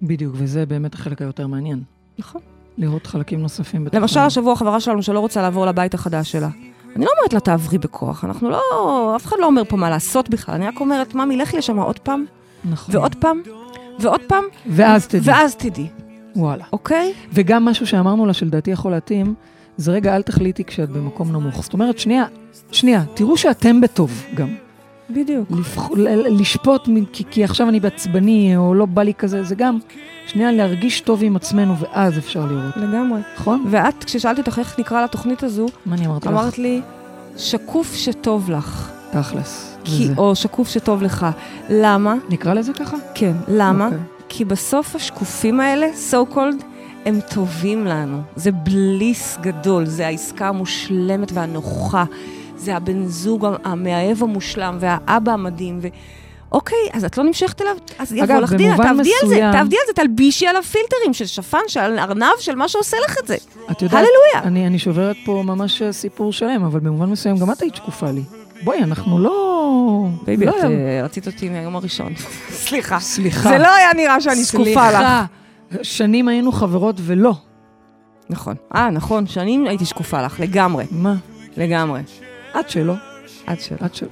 בדיוק, 0.02 0.34
וזה 0.38 0.66
באמת 0.66 0.94
החלק 0.94 1.22
היותר 1.22 1.46
מעניין. 1.46 1.82
נכון. 2.18 2.40
לראות 2.78 3.06
חלקים 3.06 3.40
נוספים 3.40 3.84
בתוכנו. 3.84 4.00
למשל, 4.00 4.20
השבוע 4.20 4.56
חברה 4.56 4.80
שלנו 4.80 5.02
שלא 5.02 5.20
רוצה 5.20 5.42
לעבור 5.42 5.66
לבית 5.66 5.94
החדש 5.94 6.32
שלה. 6.32 6.48
אני 6.96 7.04
לא 7.04 7.10
אומרת 7.18 7.32
לה, 7.32 7.40
תעברי 7.40 7.78
בכוח, 7.78 8.24
אנחנו 8.24 8.50
לא, 8.50 9.12
אף 9.16 9.26
אחד 9.26 9.36
לא 9.40 9.46
אומר 9.46 9.62
פה 9.68 9.76
מה 9.76 9.90
לעשות 9.90 10.28
בכלל, 10.28 10.54
אני 10.54 10.66
רק 10.66 10.80
אומרת, 10.80 11.14
ממי, 11.14 11.36
לכי 11.36 11.56
לשם 11.56 11.78
עוד 11.78 11.98
פעם, 11.98 12.24
נכון. 12.64 12.96
ועוד 12.96 13.14
פעם, 13.14 13.42
ועוד 14.00 14.20
פעם, 14.26 14.44
ואז 14.66 15.06
תדעי. 15.06 15.20
ואז 15.24 15.56
תדעי, 15.56 15.86
וואלה. 16.36 16.64
אוקיי? 16.72 17.12
וגם 17.32 17.64
משהו 17.64 17.86
שאמרנו 17.86 18.26
לה 18.26 18.32
שלדעתי 18.32 18.70
יכול 18.70 18.92
להתאים, 18.92 19.34
זה 19.76 19.92
רגע, 19.92 20.16
אל 20.16 20.22
תחליטי 20.22 20.64
כשאת 20.64 20.90
במקום 20.90 21.32
נמוך. 21.32 21.62
זאת 21.62 21.72
אומרת, 21.72 21.98
שנייה, 21.98 22.24
שנייה, 22.72 23.04
תראו 23.14 23.36
שאתם 23.36 23.80
בטוב 23.80 24.22
גם. 24.34 24.48
בדיוק. 25.10 25.50
לבח... 25.50 25.90
לשפוט, 26.30 26.88
כי, 27.12 27.24
כי 27.30 27.44
עכשיו 27.44 27.68
אני 27.68 27.80
בעצבני, 27.80 28.56
או 28.56 28.74
לא 28.74 28.86
בא 28.86 29.02
לי 29.02 29.14
כזה, 29.14 29.44
זה 29.44 29.54
גם, 29.54 29.78
שנייה, 30.26 30.52
להרגיש 30.52 31.00
טוב 31.00 31.22
עם 31.22 31.36
עצמנו, 31.36 31.74
ואז 31.78 32.18
אפשר 32.18 32.46
לראות. 32.46 32.76
לגמרי. 32.76 33.20
נכון? 33.36 33.66
ואת, 33.70 34.04
כששאלתי 34.04 34.40
אותך 34.40 34.58
איך 34.58 34.80
נקרא 34.80 35.04
לתוכנית 35.04 35.42
הזו, 35.42 35.66
מה 35.86 35.96
אני 35.96 36.06
אמרתי 36.06 36.28
לך? 36.28 36.34
אמרת 36.34 36.58
לי, 36.58 36.80
שקוף 37.36 37.94
שטוב 37.94 38.50
לך, 38.50 38.92
תכלס. 39.12 39.76
כי. 39.84 40.08
או 40.16 40.36
שקוף 40.36 40.68
שטוב 40.68 41.02
לך. 41.02 41.26
למה? 41.70 42.14
נקרא 42.28 42.54
לזה 42.54 42.72
ככה? 42.72 42.96
כן. 43.14 43.32
למה? 43.48 43.84
אוקיי. 43.84 43.98
כי 44.28 44.44
בסוף 44.44 44.96
השקופים 44.96 45.60
האלה, 45.60 45.86
so 46.10 46.34
called, 46.34 46.64
הם 47.04 47.20
טובים 47.34 47.86
לנו. 47.86 48.20
זה 48.36 48.52
בליס 48.52 49.38
גדול, 49.40 49.86
זה 49.86 50.06
העסקה 50.06 50.48
המושלמת 50.48 51.32
והנוחה. 51.32 52.04
זה 52.58 52.76
הבן 52.76 53.06
זוג 53.06 53.46
המאהב 53.64 54.22
המושלם 54.22 54.76
והאבא 54.80 55.32
המדהים. 55.32 55.78
ו... 55.82 55.88
אוקיי, 56.52 56.78
אז 56.92 57.04
את 57.04 57.18
לא 57.18 57.24
נמשכת 57.24 57.60
אליו? 57.62 57.76
אז 57.98 58.12
יבוא 58.12 58.34
לך 58.34 58.52
במובן 58.52 58.82
תעבדי 58.82 59.10
על 59.22 59.28
זה, 59.28 59.40
תעבדי 59.52 59.76
על 59.76 59.82
זה, 59.86 59.92
תלבישי 59.94 60.46
עליו 60.46 60.62
פילטרים 60.62 61.12
של 61.14 61.26
שפן, 61.26 61.58
של 61.68 61.80
ארנב, 61.98 62.26
של 62.40 62.54
מה 62.54 62.68
שעושה 62.68 62.96
לך 63.06 63.16
את 63.22 63.26
זה. 63.26 63.36
את 63.70 63.82
יודעת, 63.82 63.92
הללויה. 64.04 64.48
אני, 64.48 64.66
אני 64.66 64.78
שוברת 64.78 65.16
פה 65.24 65.42
ממש 65.46 65.82
סיפור 65.90 66.32
שלם, 66.32 66.64
אבל 66.64 66.80
במובן 66.80 67.06
מסוים 67.10 67.36
גם 67.38 67.50
את 67.52 67.62
היית 67.62 67.74
שקופה 67.74 68.10
לי. 68.10 68.22
בואי, 68.64 68.78
אנחנו 68.82 69.18
לא... 69.18 70.04
בייבי, 70.24 70.46
לא 70.46 70.50
את 70.58 70.64
היה- 70.64 70.78
אה, 70.98 71.04
רצית 71.04 71.26
אותי 71.26 71.48
מהיום 71.48 71.76
הראשון. 71.76 72.12
סליחה. 72.50 73.00
סליחה. 73.00 73.48
זה 73.48 73.58
לא 73.58 73.74
היה 73.74 73.88
נראה 73.96 74.20
שאני 74.20 74.44
שקופה 74.44 74.90
לך. 74.90 74.96
סליחה. 74.96 75.24
שנים 75.82 76.28
היינו 76.28 76.52
חברות 76.52 76.96
ולא. 77.00 77.32
נכון. 78.30 78.54
אה, 78.74 78.90
נכון, 78.90 79.26
שנים 79.26 79.66
הייתי 79.66 79.84
שקופה 79.84 80.22
לך, 80.22 80.40
לגמרי, 80.40 80.84
מה? 80.90 81.14
לגמרי. 81.56 82.00
את 82.60 82.70
שלא. 82.70 82.94
עד 83.46 83.60
שלא. 83.60 83.76
את 83.86 83.94
שלא. 83.94 84.08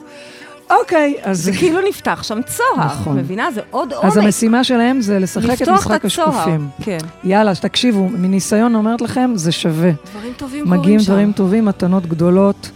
אוקיי, 0.70 1.14
אז... 1.22 1.44
זה 1.44 1.52
כאילו 1.52 1.80
נפתח 1.88 2.22
שם 2.22 2.40
צוהר, 2.42 2.86
נכון. 2.86 3.18
מבינה? 3.18 3.50
זה 3.50 3.60
עוד 3.70 3.92
עומק. 3.92 4.04
אז 4.04 4.16
המשימה 4.16 4.64
שלהם 4.64 5.00
זה 5.00 5.18
לשחק 5.18 5.62
את 5.62 5.68
משחק. 5.68 6.04
השקופים. 6.04 6.68
כן. 6.82 6.98
יאללה, 7.24 7.54
תקשיבו, 7.54 8.08
מניסיון 8.08 8.74
אומרת 8.74 9.00
לכם, 9.00 9.30
זה 9.34 9.52
שווה. 9.52 9.90
דברים 10.10 10.32
טובים 10.36 10.64
קורים 10.64 10.74
שם. 10.74 10.80
מגיעים 10.80 11.00
דברים 11.00 11.32
טובים, 11.32 11.64
מתנות 11.64 12.06
גדולות. 12.06 12.70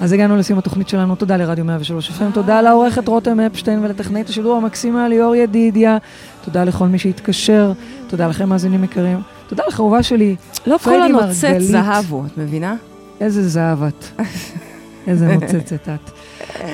אז 0.00 0.12
הגענו 0.12 0.36
לסיום 0.36 0.58
התוכנית 0.58 0.88
שלנו, 0.88 1.14
תודה 1.14 1.36
לרדיו 1.36 1.64
103 1.64 2.10
FM, 2.10 2.34
תודה 2.34 2.62
לעורכת 2.62 3.08
רותם 3.08 3.40
אפשטיין 3.40 3.84
ולטכנאית 3.84 4.28
השידור 4.28 4.56
המקסימה 4.56 5.08
ליאור 5.08 5.34
ידידיה, 5.34 5.98
תודה 6.44 6.64
לכל 6.64 6.86
מי 6.86 6.98
שהתקשר, 6.98 7.72
תודה 8.06 8.28
לכם 8.28 8.48
מאזינים 8.48 8.84
יקרים, 8.84 9.20
תודה 9.48 9.62
לך 9.68 9.80
אהובה 9.80 10.02
שלי, 10.02 10.36
לא 10.66 10.78
כל 10.78 11.02
הנוצץ. 11.02 11.58
זהב 11.58 12.04
הוא, 12.10 12.26
את 12.26 12.38
מבינה? 12.38 12.76
איזה 13.20 13.48
זהב 13.48 13.82
את, 13.82 14.04
איזה 15.06 15.36
נוצצת 15.36 15.88
את. 15.88 16.10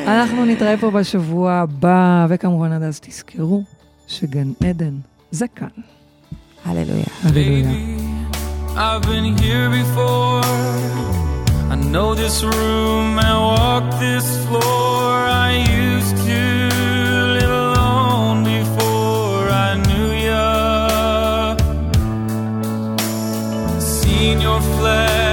אנחנו 0.07 0.45
נתראה 0.45 0.77
פה 0.81 0.91
בשבוע 0.91 1.53
הבא, 1.53 2.27
וכמובן 2.29 2.72
עד 2.72 2.83
אז 2.83 3.01
תזכרו 3.01 3.62
שגן 4.07 4.53
עדן 4.68 4.95
זה 5.31 5.47
כאן. 5.57 5.68
הללויה. 6.64 7.05
הללויה. 7.22 7.70
I've 8.77 9.03
been 9.03 9.39
here 9.39 9.68
before. 9.70 10.43
I 11.75 11.77
know 11.93 12.09
this 12.22 12.43
room 12.43 13.18
and 13.27 13.39
walk 13.53 13.87
this 14.01 14.27
floor. 14.47 15.12
I 15.47 15.51
used 15.87 16.16
to 16.29 16.41
live 17.37 17.55
alone 17.66 18.39
before 18.57 19.45
I 19.66 19.70
knew 19.87 20.09
ya. 20.29 20.47
Seen 23.79 24.37
your 24.47 24.61
flag 24.75 25.24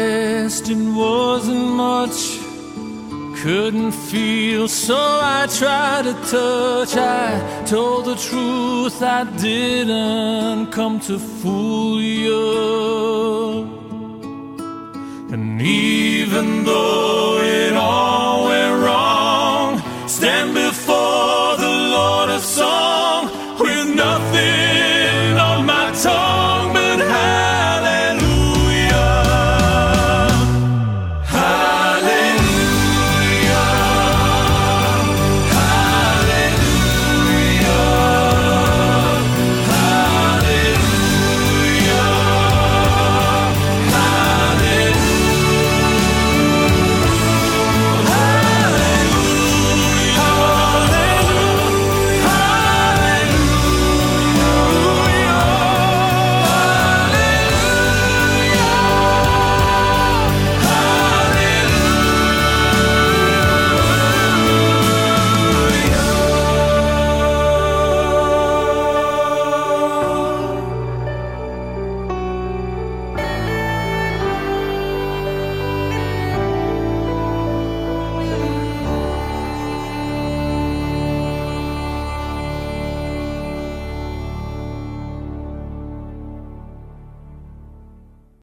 resting 0.00 0.82
it 0.88 0.94
wasn't 0.94 1.66
much. 1.86 2.18
Couldn't 3.42 3.92
feel, 3.92 4.68
so 4.68 4.98
I 5.38 5.46
tried 5.60 6.04
to 6.08 6.14
touch. 6.36 6.94
I 6.96 7.64
told 7.64 8.04
the 8.04 8.16
truth, 8.16 9.02
I 9.02 9.24
didn't 9.48 10.72
come 10.72 11.00
to 11.08 11.18
fool 11.18 12.00
you. 12.02 12.42
And 15.34 15.62
even 15.62 16.64
though 16.64 17.38
it 17.40 17.74
all 17.74 18.46
went 18.48 18.74
wrong, 18.84 19.70
stand 20.08 20.54
before. 20.54 20.99